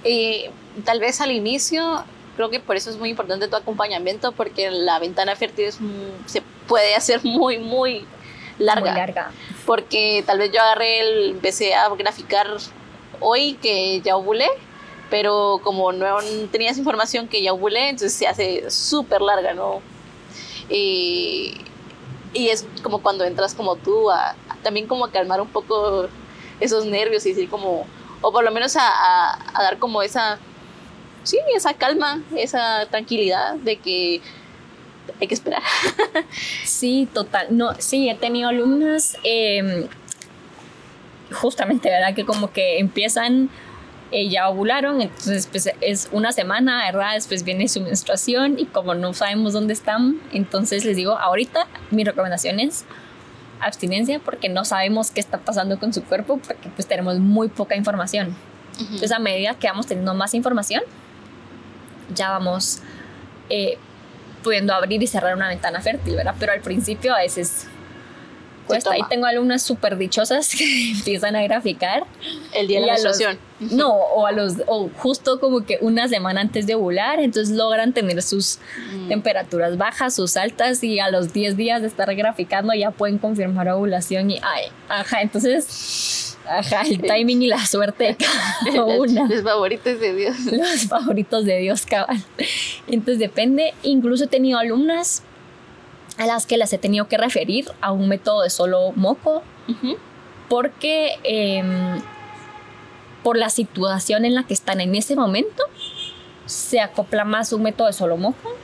[0.05, 0.47] Y
[0.85, 2.05] tal vez al inicio,
[2.37, 5.79] creo que por eso es muy importante tu acompañamiento, porque la ventana fértil es,
[6.27, 8.07] se puede hacer muy, muy
[8.59, 8.91] larga.
[8.91, 9.31] Muy larga.
[9.67, 12.47] Porque tal vez yo agarré el, empecé a graficar
[13.21, 14.49] hoy que ya ovulé,
[15.11, 16.07] pero como no
[16.51, 19.81] tenías información que ya ovulé, entonces se hace súper larga, ¿no?
[20.69, 21.61] Y,
[22.33, 26.09] y, es como cuando entras como tú a, también como a calmar un poco
[26.61, 27.87] esos nervios y decir como,
[28.21, 30.39] o por lo menos a, dar como esa,
[31.23, 34.21] sí, esa calma, esa tranquilidad de que
[35.21, 35.63] hay que esperar.
[36.65, 37.49] sí, total.
[37.51, 39.89] No, sí, he tenido alumnas, eh,
[41.33, 42.15] justamente, ¿verdad?
[42.15, 43.51] Que como que empiezan,
[44.13, 47.15] eh, ya ovularon, entonces pues es una semana, ¿verdad?
[47.15, 52.03] Después viene su menstruación y como no sabemos dónde están, entonces les digo, ahorita mi
[52.03, 52.85] recomendación es
[53.61, 57.77] abstinencia porque no sabemos qué está pasando con su cuerpo porque pues tenemos muy poca
[57.77, 58.35] información.
[58.79, 60.83] Entonces a medida que vamos teniendo más información,
[62.15, 62.81] ya vamos
[63.51, 63.79] eh,
[64.43, 66.35] pudiendo abrir y cerrar una ventana fértil, ¿verdad?
[66.39, 67.67] Pero al principio a veces
[68.71, 68.93] cuesta.
[68.93, 72.05] Ahí tengo alumnas súper dichosas que empiezan a graficar.
[72.55, 73.39] El día de la menstruación.
[73.61, 77.93] No, o a los, o justo como que una semana antes de ovular, entonces logran
[77.93, 78.59] tener sus
[78.95, 79.09] mm.
[79.09, 83.69] temperaturas bajas, sus altas, y a los 10 días de estar graficando ya pueden confirmar
[83.69, 89.29] ovulación y, ay, ajá, entonces Ajá, el timing y la suerte de cada una.
[89.29, 90.37] Los favoritos de Dios.
[90.47, 92.25] Los favoritos de Dios, cabal.
[92.89, 93.73] Entonces depende.
[93.85, 95.23] Incluso he tenido alumnas
[96.21, 99.43] a las que las he tenido que referir a un método de solo moco.
[100.51, 102.03] Porque em,
[103.23, 105.63] por la situación en la que están en ese momento,
[106.45, 108.55] se acopla más un método de solo moco.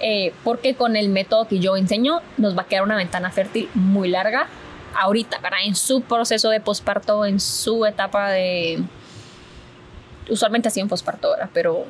[0.00, 3.68] Eh, porque con el método que yo enseño nos va a quedar una ventana fértil
[3.74, 4.48] muy larga
[4.98, 5.58] ahorita, ¿verdad?
[5.64, 8.82] En su proceso de posparto, en su etapa de...
[10.30, 11.50] Usualmente así en posparto, ¿verdad?
[11.52, 11.84] Pero,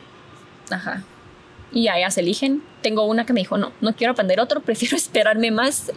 [0.71, 1.05] ajá.
[1.75, 2.63] Y allá se eligen.
[2.81, 5.93] Tengo una que me dijo, no, no quiero aprender otro, prefiero esperarme más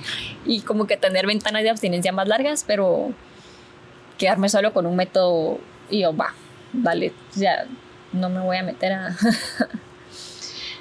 [0.45, 3.13] y como que tener ventanas de abstinencia más largas, pero
[4.17, 5.59] quedarme solo con un método
[5.89, 6.33] y yo, va,
[6.73, 7.67] vale, ya
[8.11, 9.15] no me voy a meter a...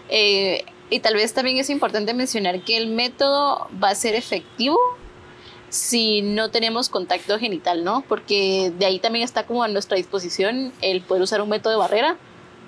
[0.09, 4.79] Eh, y tal vez también es importante mencionar que el método va a ser efectivo
[5.69, 8.05] si no tenemos contacto genital, ¿no?
[8.09, 11.79] Porque de ahí también está como a nuestra disposición el poder usar un método de
[11.79, 12.17] barrera,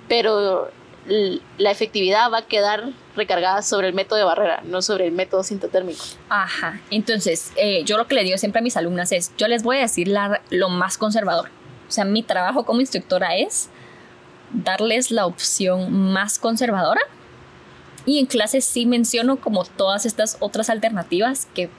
[0.09, 0.69] pero
[1.09, 5.43] la efectividad va a quedar recargada sobre el método de barrera, no sobre el método
[5.43, 6.05] sintotérmico.
[6.29, 9.63] Ajá, entonces eh, yo lo que le digo siempre a mis alumnas es, yo les
[9.63, 10.13] voy a decir
[10.51, 11.51] lo más conservador.
[11.89, 13.71] O sea, mi trabajo como instructora es
[14.53, 17.01] darles la opción más conservadora
[18.05, 21.71] y en clase sí menciono como todas estas otras alternativas que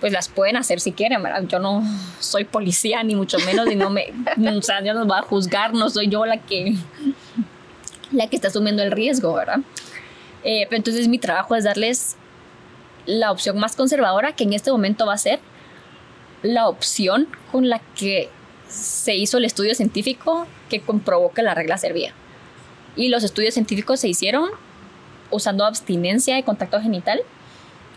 [0.00, 1.44] pues las pueden hacer si quieren, ¿verdad?
[1.46, 1.84] Yo no
[2.18, 4.12] soy policía ni mucho menos y no me,
[4.58, 6.74] o sea, yo no va a juzgar, no soy yo la que,
[8.12, 9.60] la que está asumiendo el riesgo, ¿verdad?
[10.44, 12.16] Eh, pero entonces mi trabajo es darles
[13.06, 15.40] la opción más conservadora que en este momento va a ser
[16.42, 18.28] la opción con la que
[18.68, 22.12] se hizo el estudio científico que comprobó que la regla servía.
[22.96, 24.50] Y los estudios científicos se hicieron
[25.30, 27.20] usando abstinencia de contacto genital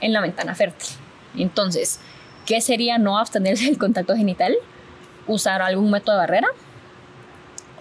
[0.01, 0.89] en la ventana fértil.
[1.37, 1.99] Entonces,
[2.45, 4.55] ¿qué sería no abstenerse del contacto genital?
[5.27, 6.47] Usar algún método de barrera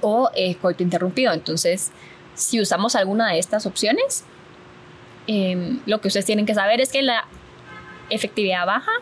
[0.00, 1.32] o eh, coito interrumpido.
[1.32, 1.92] Entonces,
[2.34, 4.24] si usamos alguna de estas opciones,
[5.26, 7.26] em, lo que ustedes tienen que saber es que la
[8.10, 8.92] efectividad baja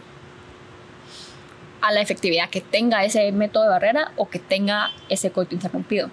[1.80, 6.10] a la efectividad que tenga ese método de barrera o que tenga ese coito interrumpido.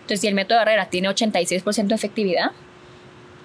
[0.00, 2.50] Entonces, si el método de barrera tiene 86% de efectividad,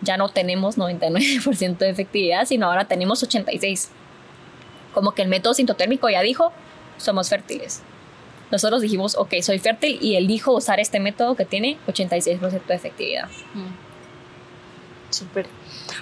[0.01, 3.89] ya no tenemos 99% de efectividad, sino ahora tenemos 86%.
[4.93, 6.51] Como que el método sintotérmico ya dijo,
[6.97, 7.81] somos fértiles.
[8.53, 13.27] Nosotros dijimos, ok, soy fértil y elijo usar este método que tiene 86% de efectividad.
[13.55, 15.11] Mm.
[15.11, 15.47] Súper.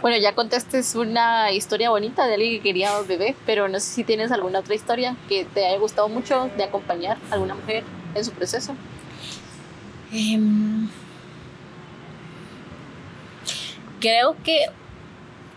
[0.01, 3.85] Bueno, ya contaste una historia bonita de alguien que quería un bebé, pero no sé
[3.85, 7.85] si tienes alguna otra historia que te haya gustado mucho de acompañar a alguna mujer
[8.15, 8.75] en su proceso.
[10.11, 10.89] Em,
[14.01, 14.65] creo que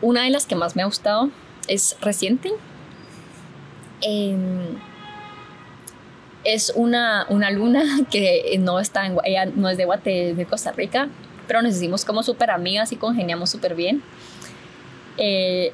[0.00, 1.30] una de las que más me ha gustado
[1.66, 2.52] es reciente.
[4.00, 4.76] Em,
[6.44, 10.72] es una, una alumna que no está en, ella no es de Guate, de Costa
[10.72, 11.08] Rica,
[11.46, 14.02] pero nos hicimos como súper amigas y congeniamos súper bien.
[15.16, 15.72] Eh,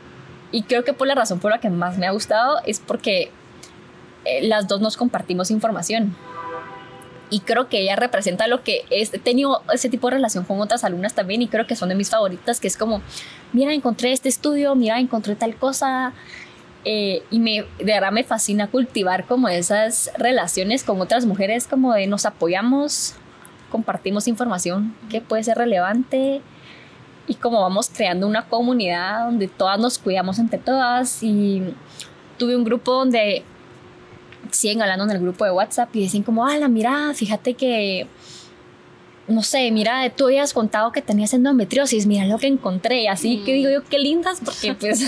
[0.52, 3.30] y creo que por la razón por la que más me ha gustado es porque
[4.24, 6.16] eh, las dos nos compartimos información.
[7.32, 9.14] Y creo que ella representa lo que es.
[9.14, 11.94] He tenido ese tipo de relación con otras alumnas también y creo que son de
[11.94, 13.02] mis favoritas, que es como,
[13.52, 16.12] mira, encontré este estudio, mira, encontré tal cosa.
[16.84, 21.92] Eh, y me, de verdad me fascina cultivar como esas relaciones con otras mujeres, como
[21.92, 23.14] de nos apoyamos,
[23.70, 26.40] compartimos información que puede ser relevante
[27.26, 31.22] y como vamos creando una comunidad donde todas nos cuidamos entre todas.
[31.22, 31.62] Y
[32.38, 33.44] tuve un grupo donde
[34.50, 38.06] siguen hablando en el grupo de WhatsApp y dicen como, la mira, fíjate que,
[39.28, 43.52] no sé, mira, tú habías contado que tenías endometriosis, mira lo que encontré, así que
[43.52, 45.06] digo yo, qué lindas, porque pues...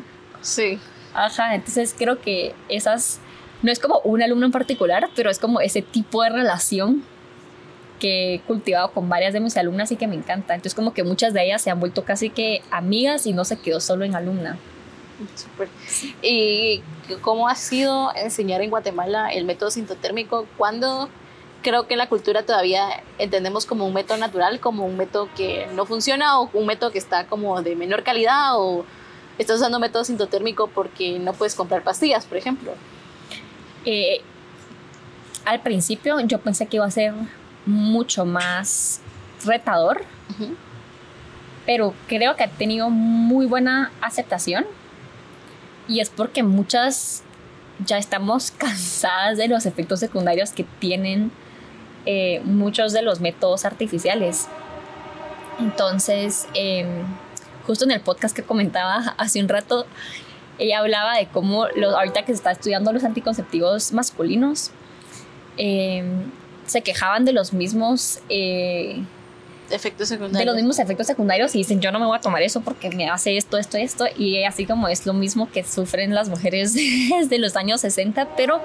[0.42, 0.78] sí.
[1.14, 3.20] Ajá, entonces creo que esas,
[3.62, 7.04] no es como un alumno en particular, pero es como ese tipo de relación
[8.00, 10.54] que he cultivado con varias de mis alumnas y que me encanta.
[10.54, 13.58] Entonces como que muchas de ellas se han vuelto casi que amigas y no se
[13.58, 14.58] quedó solo en alumna.
[15.36, 15.68] Súper.
[16.20, 16.82] ¿Y
[17.20, 20.46] cómo ha sido enseñar en Guatemala el método sintotérmico?
[20.56, 21.08] ¿Cuándo
[21.62, 25.86] creo que la cultura todavía entendemos como un método natural, como un método que no
[25.86, 28.84] funciona o un método que está como de menor calidad o
[29.38, 32.72] estás usando método sintotérmico porque no puedes comprar pastillas, por ejemplo?
[33.84, 34.20] Eh,
[35.44, 37.12] al principio yo pensé que iba a ser
[37.66, 39.00] mucho más
[39.44, 40.04] retador,
[41.66, 44.64] pero creo que ha tenido muy buena aceptación
[45.88, 47.22] y es porque muchas
[47.84, 51.30] ya estamos cansadas de los efectos secundarios que tienen
[52.06, 54.48] eh, muchos de los métodos artificiales.
[55.58, 57.04] Entonces, em,
[57.66, 59.86] justo en el podcast que comentaba hace un rato,
[60.58, 64.70] ella hablaba de cómo los, ahorita que se está estudiando los anticonceptivos masculinos,
[65.56, 66.30] em,
[66.66, 69.02] se quejaban de los mismos eh,
[69.70, 70.38] efectos secundarios.
[70.38, 72.90] De los mismos efectos secundarios y dicen, yo no me voy a tomar eso porque
[72.90, 74.06] me hace esto, esto, esto.
[74.16, 78.60] Y así como es lo mismo que sufren las mujeres desde los años 60, pero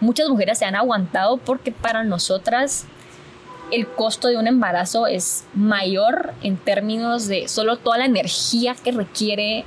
[0.00, 2.86] muchas mujeres se han aguantado porque para nosotras
[3.70, 8.92] el costo de un embarazo es mayor en términos de solo toda la energía que
[8.92, 9.64] requiere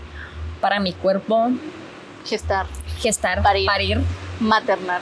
[0.59, 1.49] para mi cuerpo.
[2.25, 2.65] Gestar.
[2.99, 4.01] Gestar, parir, parir
[4.39, 5.01] maternar.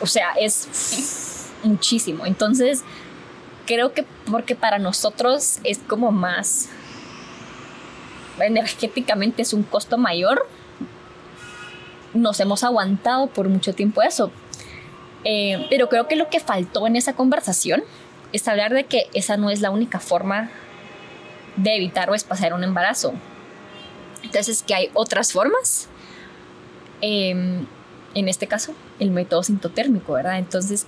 [0.00, 2.26] o sea, es muchísimo.
[2.26, 2.82] Entonces,
[3.66, 6.68] creo que porque para nosotros es como más
[8.40, 10.46] energéticamente es un costo mayor,
[12.14, 14.30] nos hemos aguantado por mucho tiempo eso.
[15.24, 17.82] Eh, pero creo que lo que faltó en esa conversación
[18.32, 20.50] es hablar de que esa no es la única forma
[21.56, 23.12] de evitar o espaciar un embarazo.
[24.22, 25.88] Entonces, que hay otras formas.
[27.00, 27.66] Em,
[28.14, 30.38] en este caso, el método sintotérmico, ¿verdad?
[30.38, 30.86] Entonces,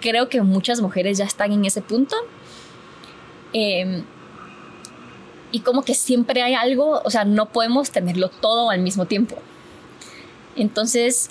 [0.00, 2.16] creo que muchas mujeres ya están en ese punto.
[3.52, 4.04] Em,
[5.50, 9.36] y como que siempre hay algo, o sea, no podemos tenerlo todo al mismo tiempo.
[10.56, 11.30] Entonces,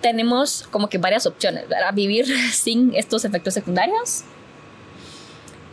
[0.00, 1.92] tenemos como que varias opciones, ¿verdad?
[1.94, 4.22] Vivir sin estos efectos secundarios,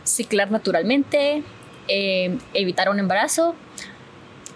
[0.04, 1.42] ciclar naturalmente,
[1.88, 3.54] em, evitar un embarazo,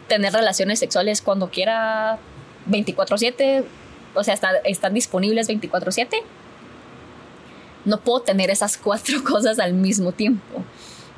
[0.09, 2.19] tener relaciones sexuales cuando quiera
[2.67, 3.65] 24/7,
[4.15, 4.35] o sea,
[4.65, 6.23] están disponibles 24/7
[7.85, 10.65] no puedo tener esas cuatro cosas al mismo tiempo.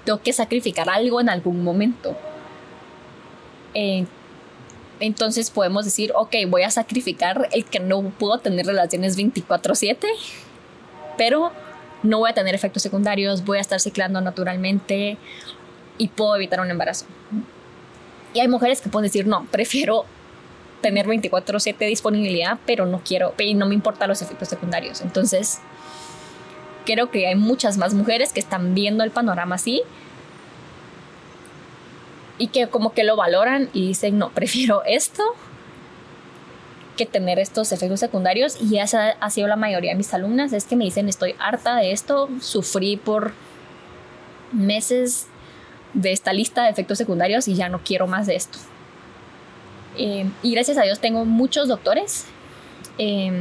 [0.05, 2.17] Tengo que sacrificar algo en algún momento.
[3.75, 4.07] Eh,
[5.01, 10.09] Entonces podemos decir, ok, voy a sacrificar el que no puedo tener relaciones 24/7,
[11.19, 11.53] pero
[12.03, 15.17] no voy a tener efectos secundarios, voy a estar ciclando naturalmente
[15.99, 17.07] y puedo evitar un embarazo.
[18.35, 20.05] Y hay mujeres que pueden decir, no, prefiero
[20.81, 25.01] tener 24/7 disponibilidad, pero no quiero, y no me importan los efectos secundarios.
[25.01, 25.61] Entonces,
[26.85, 29.83] creo que hay muchas más mujeres que están viendo el panorama así
[32.39, 35.23] y que como que lo valoran y dicen, no, prefiero esto
[36.97, 40.65] que tener estos efectos secundarios y esa ha sido la mayoría de mis alumnas, es
[40.65, 43.33] que me dicen, estoy harta de esto, sufrí por
[44.53, 45.27] meses
[45.93, 48.59] de esta lista de efectos secundarios y ya no quiero más de esto.
[49.97, 52.27] Eh, y gracias a Dios tengo muchos doctores
[52.99, 53.33] eh,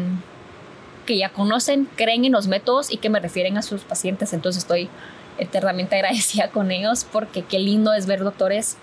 [1.05, 4.33] que ya conocen, creen en los métodos y que me refieren a sus pacientes.
[4.33, 4.89] Entonces estoy
[5.37, 8.77] eternamente agradecida con ellos porque qué lindo es ver doctores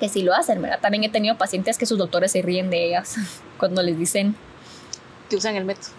[0.00, 0.80] que sí lo hacen, ¿verdad?
[0.80, 3.16] También he tenido pacientes que sus doctores se ríen de ellas
[3.58, 4.34] cuando les dicen...
[5.30, 5.90] Que usan el método.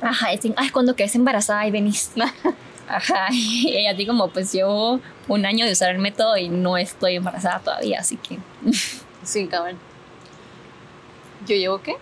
[0.00, 2.10] Ajá, dicen, ay, cuando quedes embarazada y venís.
[2.88, 4.98] Ajá, y ella digo como, pues yo
[5.28, 8.38] un año de usar el método y no estoy embarazada todavía, así que...
[9.22, 9.78] Sí, cabrón.
[11.46, 11.94] ¿Yo llevo qué?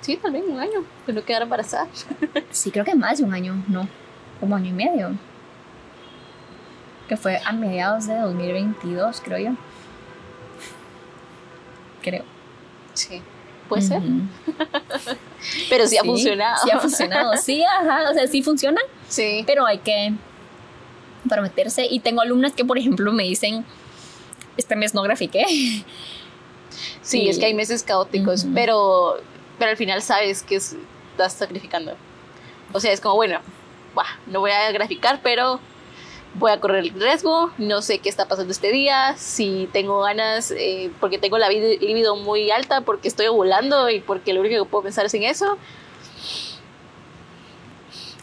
[0.00, 1.86] Sí, también un año de no quedar embarazada.
[2.50, 3.86] Sí, creo que más de un año, no,
[4.40, 5.14] como año y medio.
[7.12, 9.50] Que fue a mediados de 2022, creo yo.
[12.00, 12.24] Creo.
[12.94, 13.20] Sí,
[13.68, 14.00] puede ser.
[15.68, 16.56] pero sí, ha funcionado.
[16.64, 18.80] Sí ha funcionado, sí, ajá, o sea, sí funciona.
[19.10, 19.44] Sí.
[19.46, 20.14] Pero hay que
[21.28, 21.84] prometerse.
[21.84, 23.62] Y tengo alumnas que, por ejemplo, me dicen,
[24.56, 25.44] este mes no grafiqué.
[27.02, 29.16] Sí, es que hay meses caóticos, pero,
[29.58, 31.94] pero al final sabes que estás sacrificando.
[32.72, 33.40] O sea, es como, bueno,
[34.28, 35.60] no voy a graficar, pero
[36.34, 40.50] voy a correr el riesgo, no sé qué está pasando este día, si tengo ganas,
[40.50, 44.70] eh, porque tengo la libido muy alta, porque estoy ovulando y porque lo único que
[44.70, 45.58] puedo pensar es en eso,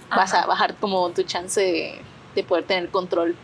[0.10, 2.02] vas a bajar como tu chance de,
[2.34, 3.36] de, poder tener control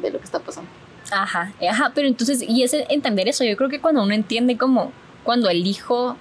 [0.00, 0.70] de lo que está pasando.
[1.10, 4.90] Ajá, ajá, pero entonces, y es entender eso, yo creo que cuando uno entiende como
[5.22, 6.16] cuando elijo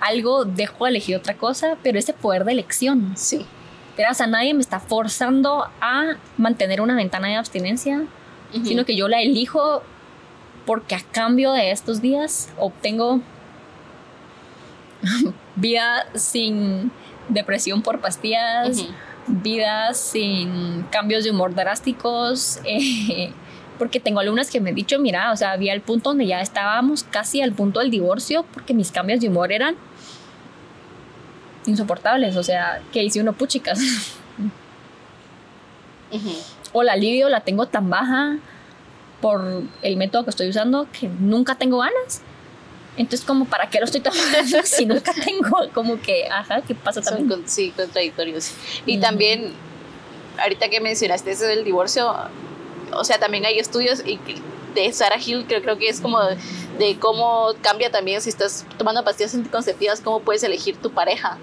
[0.00, 3.16] algo, dejo de elegir otra cosa, pero ese poder de elección.
[3.16, 3.46] Sí
[4.10, 8.04] o sea, nadie me está forzando a mantener una ventana de abstinencia,
[8.62, 9.82] sino que yo la elijo
[10.64, 13.20] porque a cambio de estos días obtengo
[15.56, 16.90] vida sin
[17.28, 18.86] depresión por pastillas,
[19.26, 23.32] vida sin cambios de humor drásticos, eh,
[23.78, 26.40] porque tengo alumnas que me han dicho, mira, o sea, había el punto donde ya
[26.40, 29.76] estábamos casi al punto del divorcio porque mis cambios de humor eran
[31.66, 33.80] insoportables, o sea, que hice uno puchicas.
[36.72, 38.38] O la alivio la tengo tan baja
[39.20, 42.22] por el método que estoy usando que nunca tengo ganas.
[42.96, 45.68] Entonces, como, ¿para qué lo estoy tomando si nunca tengo?
[45.72, 47.42] Como que, ajá, ¿qué pasa también?
[47.46, 48.52] sí, contradictorios.
[48.86, 49.52] Y también,
[50.38, 52.14] ahorita que mencionaste eso del divorcio,
[52.92, 54.20] o sea, también hay estudios y
[54.74, 56.18] de Sarah Hill, creo, creo que es como
[56.78, 61.38] de cómo cambia también si estás tomando pastillas anticonceptivas, cómo puedes elegir tu pareja.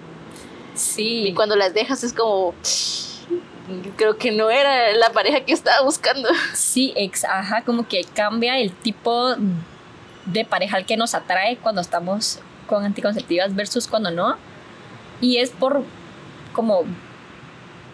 [0.74, 1.28] Sí.
[1.28, 2.54] Y cuando las dejas es como
[3.96, 6.30] creo que no era la pareja que estaba buscando.
[6.54, 9.36] Sí, ex, ajá, como que cambia el tipo
[10.26, 14.36] de pareja al que nos atrae cuando estamos con anticonceptivas versus cuando no.
[15.20, 15.84] Y es por
[16.54, 16.84] como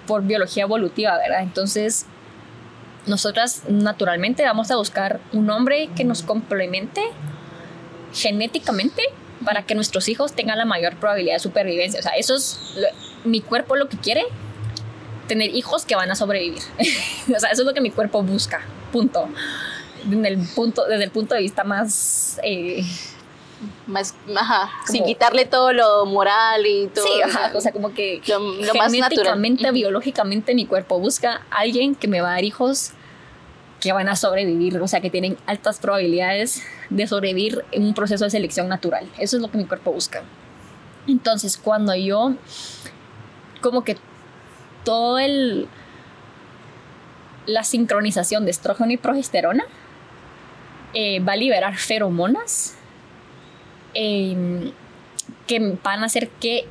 [0.05, 1.41] por biología evolutiva, ¿verdad?
[1.43, 2.05] Entonces,
[3.05, 7.01] nosotras naturalmente vamos a buscar un hombre que nos complemente
[8.13, 9.03] genéticamente
[9.47, 12.01] para que nuestros hijos tengan la mayor probabilidad de supervivencia.
[12.01, 12.59] O sea, eso es
[13.23, 14.25] mi cuerpo lo que quiere,
[15.29, 16.61] tener hijos que van a sobrevivir.
[17.33, 18.59] o sea, eso es lo que mi cuerpo busca,
[18.91, 19.29] punto.
[20.03, 22.41] Desde el punto, desde el punto de vista más...
[22.43, 22.83] Eh,
[23.85, 27.05] más, ajá, sin quitarle todo lo moral y todo.
[27.05, 32.09] Sí, ajá, o sea, como que lo, genéticamente, biológicamente mi cuerpo busca a alguien que
[32.09, 32.91] me va a dar hijos
[33.79, 38.23] que van a sobrevivir, o sea, que tienen altas probabilidades de sobrevivir en un proceso
[38.23, 39.07] de selección natural.
[39.19, 40.23] Eso es lo que mi cuerpo busca.
[41.07, 42.33] Entonces, cuando yo,
[43.61, 43.97] como que
[44.83, 45.67] todo el,
[47.45, 49.65] la sincronización de estrógeno y progesterona
[50.93, 52.75] eh, va a liberar feromonas
[53.93, 54.71] em,
[55.45, 56.67] que van a hacer que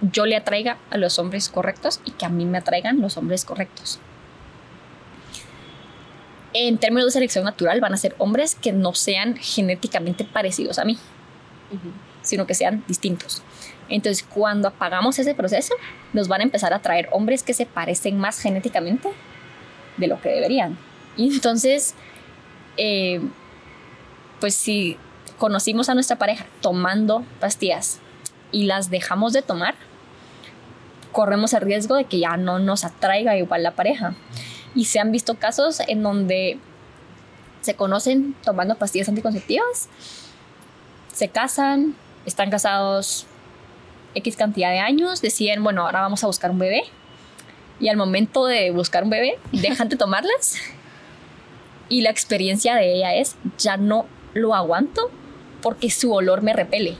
[0.00, 3.44] yo le atraiga a los hombres correctos y que a mí me atraigan los hombres
[3.44, 4.00] correctos
[6.56, 10.84] en términos de selección natural van a ser hombres que no sean genéticamente parecidos a
[10.84, 10.98] mí,
[12.22, 13.42] sino que sean distintos.
[13.88, 15.74] Entonces, cuando apagamos ese proceso,
[16.12, 19.10] nos van a empezar a traer hombres que se parecen más genéticamente
[19.96, 20.78] de lo que deberían.
[21.16, 21.94] Y entonces,
[22.76, 23.20] eh,
[24.40, 24.96] pues si
[25.38, 28.00] conocimos a nuestra pareja tomando pastillas
[28.52, 29.74] y las dejamos de tomar,
[31.12, 34.14] corremos el riesgo de que ya no nos atraiga igual la pareja.
[34.76, 36.60] Y se han visto casos en donde
[37.62, 39.88] se conocen tomando pastillas anticonceptivas,
[41.12, 41.96] se casan,
[42.26, 43.26] están casados
[44.14, 46.84] X cantidad de años, deciden, bueno, ahora vamos a buscar un bebé.
[47.80, 50.56] Y al momento de buscar un bebé, dejan de tomarlas.
[51.88, 55.10] Y la experiencia de ella es, ya no lo aguanto
[55.62, 56.96] porque su olor me repele.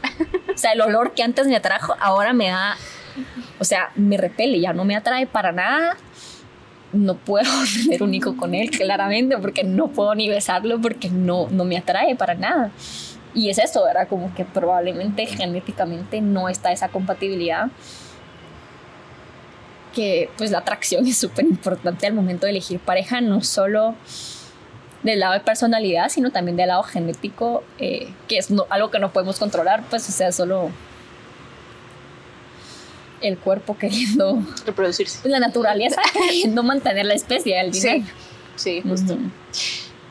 [0.54, 2.76] O sea, el olor que antes me atrajo, ahora me da,
[3.58, 5.96] o sea, me repele, ya no me atrae para nada.
[6.92, 7.50] No puedo
[7.84, 11.76] tener un hijo con él, claramente, porque no puedo ni besarlo, porque no, no me
[11.76, 12.70] atrae para nada.
[13.34, 14.08] Y es eso, ¿verdad?
[14.08, 17.68] Como que probablemente genéticamente no está esa compatibilidad.
[19.94, 23.94] Que pues la atracción es súper importante al momento de elegir pareja, no solo
[25.02, 29.12] del lado de personalidad, sino también del lado genético, eh, que es algo que no
[29.12, 30.70] podemos controlar, pues o sea, solo
[33.20, 35.28] el cuerpo queriendo reproducirse.
[35.28, 38.04] La naturaleza queriendo mantener la especie al final.
[38.56, 39.16] Sí, sí justo.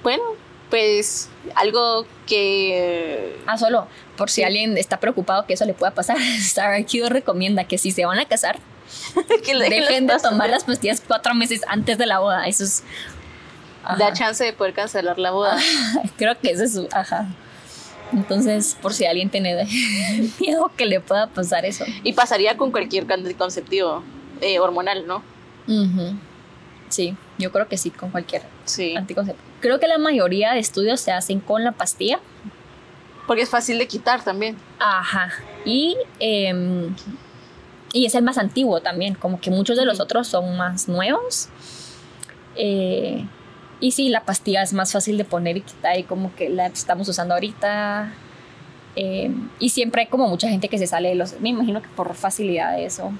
[0.03, 0.23] Bueno,
[0.69, 3.37] pues algo que...
[3.45, 3.87] Ah, solo,
[4.17, 7.91] por si alguien está preocupado que eso le pueda pasar, Sarah Q recomienda que si
[7.91, 8.59] se van a casar,
[9.45, 12.47] que dejen de tomar las pastillas cuatro meses antes de la boda.
[12.47, 12.83] Eso es...
[13.99, 15.59] Da chance de poder cancelar la boda.
[16.17, 16.87] Creo que eso es su...
[16.91, 17.27] Ajá.
[18.13, 19.67] Entonces, por si alguien tiene
[20.39, 21.85] miedo que le pueda pasar eso.
[22.03, 24.03] Y pasaría con cualquier anticonceptivo
[24.41, 25.23] eh, hormonal, ¿no?
[26.89, 28.95] Sí, yo creo que sí, con cualquier sí.
[28.95, 29.45] anticonceptivo.
[29.59, 32.19] Creo que la mayoría de estudios se hacen con la pastilla.
[33.25, 34.55] Porque es fácil de quitar también.
[34.79, 35.31] Ajá.
[35.65, 36.95] Y, em,
[37.91, 41.49] y es el más antiguo también, como que muchos de los otros son más nuevos.
[42.55, 43.25] Eh,
[43.79, 46.67] y sí, la pastilla es más fácil de poner y quitar y como que la
[46.67, 48.13] estamos usando ahorita.
[48.95, 51.39] Em, y siempre hay como mucha gente que se sale de los...
[51.41, 53.11] Me imagino que por facilidad de eso.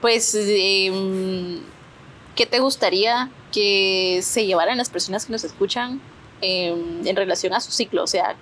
[0.00, 1.60] Pues, em,
[2.36, 6.00] ¿qué te gustaría que se llevaran las personas que nos escuchan
[6.42, 8.02] em, en relación a su ciclo?
[8.02, 8.36] O sea,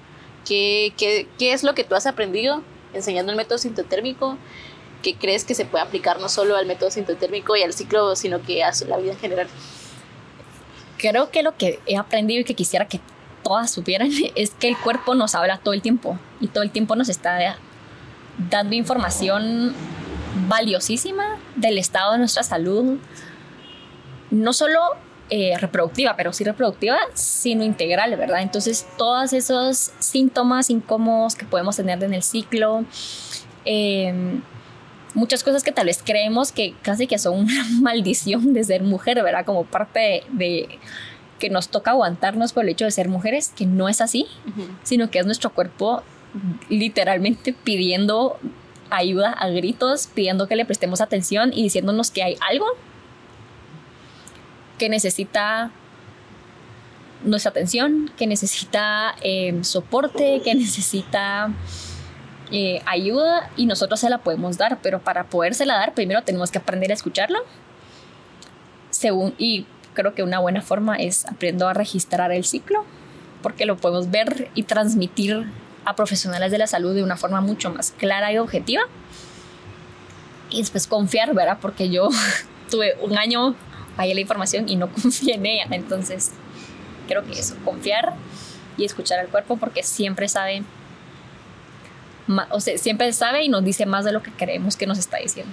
[0.44, 2.62] ¿qué, ¿qué, qué, es lo que tú has aprendido
[2.92, 4.36] enseñando el método sintotérmico?
[5.02, 8.42] ¿Qué crees que se puede aplicar no solo al método sintotérmico y al ciclo, sino
[8.42, 9.48] que a la vida en general?
[11.02, 13.00] Creo que lo que he aprendido y que quisiera que
[13.42, 16.94] todas supieran es que el cuerpo nos habla todo el tiempo y todo el tiempo
[16.94, 17.56] nos está
[18.48, 19.74] dando información
[20.48, 22.98] valiosísima del estado de nuestra salud,
[24.30, 24.78] no solo
[25.28, 28.42] eh, reproductiva, pero sí reproductiva, sino integral, ¿verdad?
[28.42, 32.84] Entonces, todos esos síntomas incómodos que podemos tener en el ciclo,
[33.64, 34.42] em,
[35.14, 39.22] muchas cosas que tal vez creemos que casi que son una maldición de ser mujer,
[39.22, 39.44] ¿verdad?
[39.44, 40.78] Como parte de,
[41.38, 44.26] que nos toca aguantarnos por el hecho de ser mujeres, que no es así,
[44.84, 46.02] sino que es nuestro cuerpo
[46.68, 48.38] literalmente pidiendo
[48.90, 52.66] ayuda a gritos, pidiendo que le prestemos atención y diciéndonos que hay algo
[54.78, 55.70] que necesita
[57.24, 61.52] nuestra atención, que necesita em, soporte, que necesita
[62.52, 66.58] eh, ayuda y nosotros se la podemos dar, pero para podérsela dar primero tenemos que
[66.58, 67.38] aprender a escucharlo.
[68.90, 72.84] Según, y creo que una buena forma es aprender a registrar el ciclo,
[73.42, 75.46] porque lo podemos ver y transmitir
[75.84, 78.82] a profesionales de la salud de una forma mucho más clara y objetiva.
[80.50, 81.58] Y después confiar, ¿verdad?
[81.60, 82.10] Porque yo
[82.70, 83.54] tuve un año
[83.96, 85.66] ahí la información y no confié en ella.
[85.70, 86.32] Entonces,
[87.08, 88.14] creo que eso, confiar
[88.76, 90.62] y escuchar al cuerpo porque siempre sabe,
[92.50, 95.18] o sea, siempre sabe y nos dice más de lo que creemos que nos está
[95.18, 95.52] diciendo.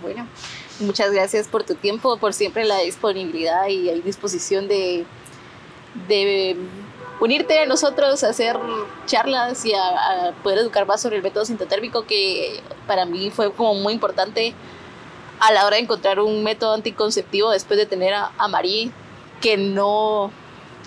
[0.00, 0.26] Bueno,
[0.80, 5.04] muchas gracias por tu tiempo, por siempre la disponibilidad y la disposición de,
[6.08, 6.56] de
[7.20, 8.56] unirte a nosotros a hacer
[9.06, 13.74] charlas y a, poder educar más sobre el método sintotérmico que para mí fue como
[13.74, 14.54] muy importante
[15.40, 18.92] a la hora de encontrar un método anticonceptivo después de tener a, a Marí
[19.40, 20.30] que no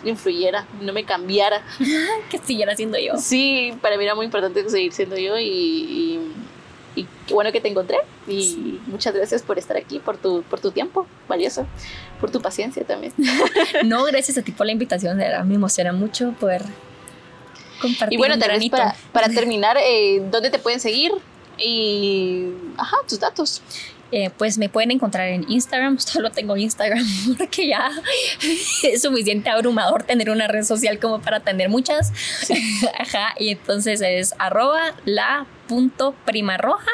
[0.04, 1.62] influyera, no me cambiara.
[2.30, 3.18] que siguiera siendo yo.
[3.18, 6.20] Sí, para mí era muy importante seguir siendo yo y,
[6.96, 7.98] y, qué bueno que te encontré
[8.28, 11.68] y muchas gracias por estar aquí, por tu, por tu tiempo valioso,
[12.20, 13.14] por tu paciencia también.
[13.86, 16.64] no, gracias a ti por la invitación, de verdad me emociona mucho poder
[17.82, 18.16] compartir.
[18.16, 21.12] Y bueno, tal vez para, para terminar, eh, ¿dónde te pueden seguir?
[21.60, 22.48] Y,
[22.78, 23.62] ajá, tus datos.
[24.12, 27.04] Eh, pues me pueden encontrar en Instagram, solo tengo Instagram
[27.38, 27.90] porque ya
[28.84, 32.14] es suficiente abrumador tener una red social como para tener muchas.
[32.98, 36.92] Ajá, y entonces es arroba la punto prima roja.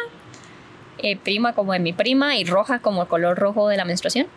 [0.99, 4.27] Eh, prima como de mi prima y roja como el color rojo de la menstruación.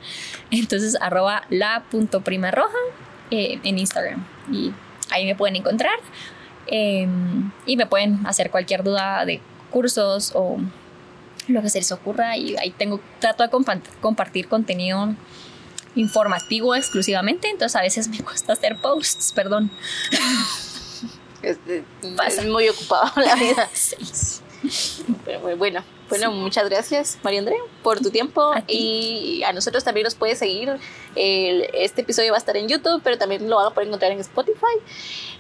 [0.51, 2.79] Entonces arroba la punto prima roja
[3.31, 4.25] eh, en Instagram.
[4.51, 4.73] y
[5.11, 5.99] ahí me pueden encontrar.
[6.67, 9.41] Em, y me pueden hacer cualquier duda de
[9.71, 10.59] cursos o
[11.49, 13.51] lo que se les ocurra y ahí tengo, trato de
[14.01, 15.15] compartir contenido
[15.95, 19.71] informativo exclusivamente, entonces a veces me cuesta hacer posts, perdón.
[21.43, 21.59] Es,
[22.47, 23.69] muy ocupado la vida.
[25.25, 28.53] Pero bueno, bueno, muchas gracias, María Andrea, por tu tiempo.
[28.69, 30.79] y a nosotros también nos puedes seguir.
[31.15, 34.21] este episodio va a estar en YouTube, pero también lo van a poder encontrar en
[34.21, 34.77] Spotify.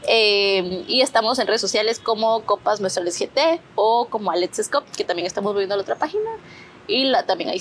[0.08, 5.04] Eh, y estamos en redes sociales como Copas Nuestro GT o como Alex Scott, que
[5.04, 6.30] también estamos viendo la otra página.
[6.88, 7.56] Y la, también ahí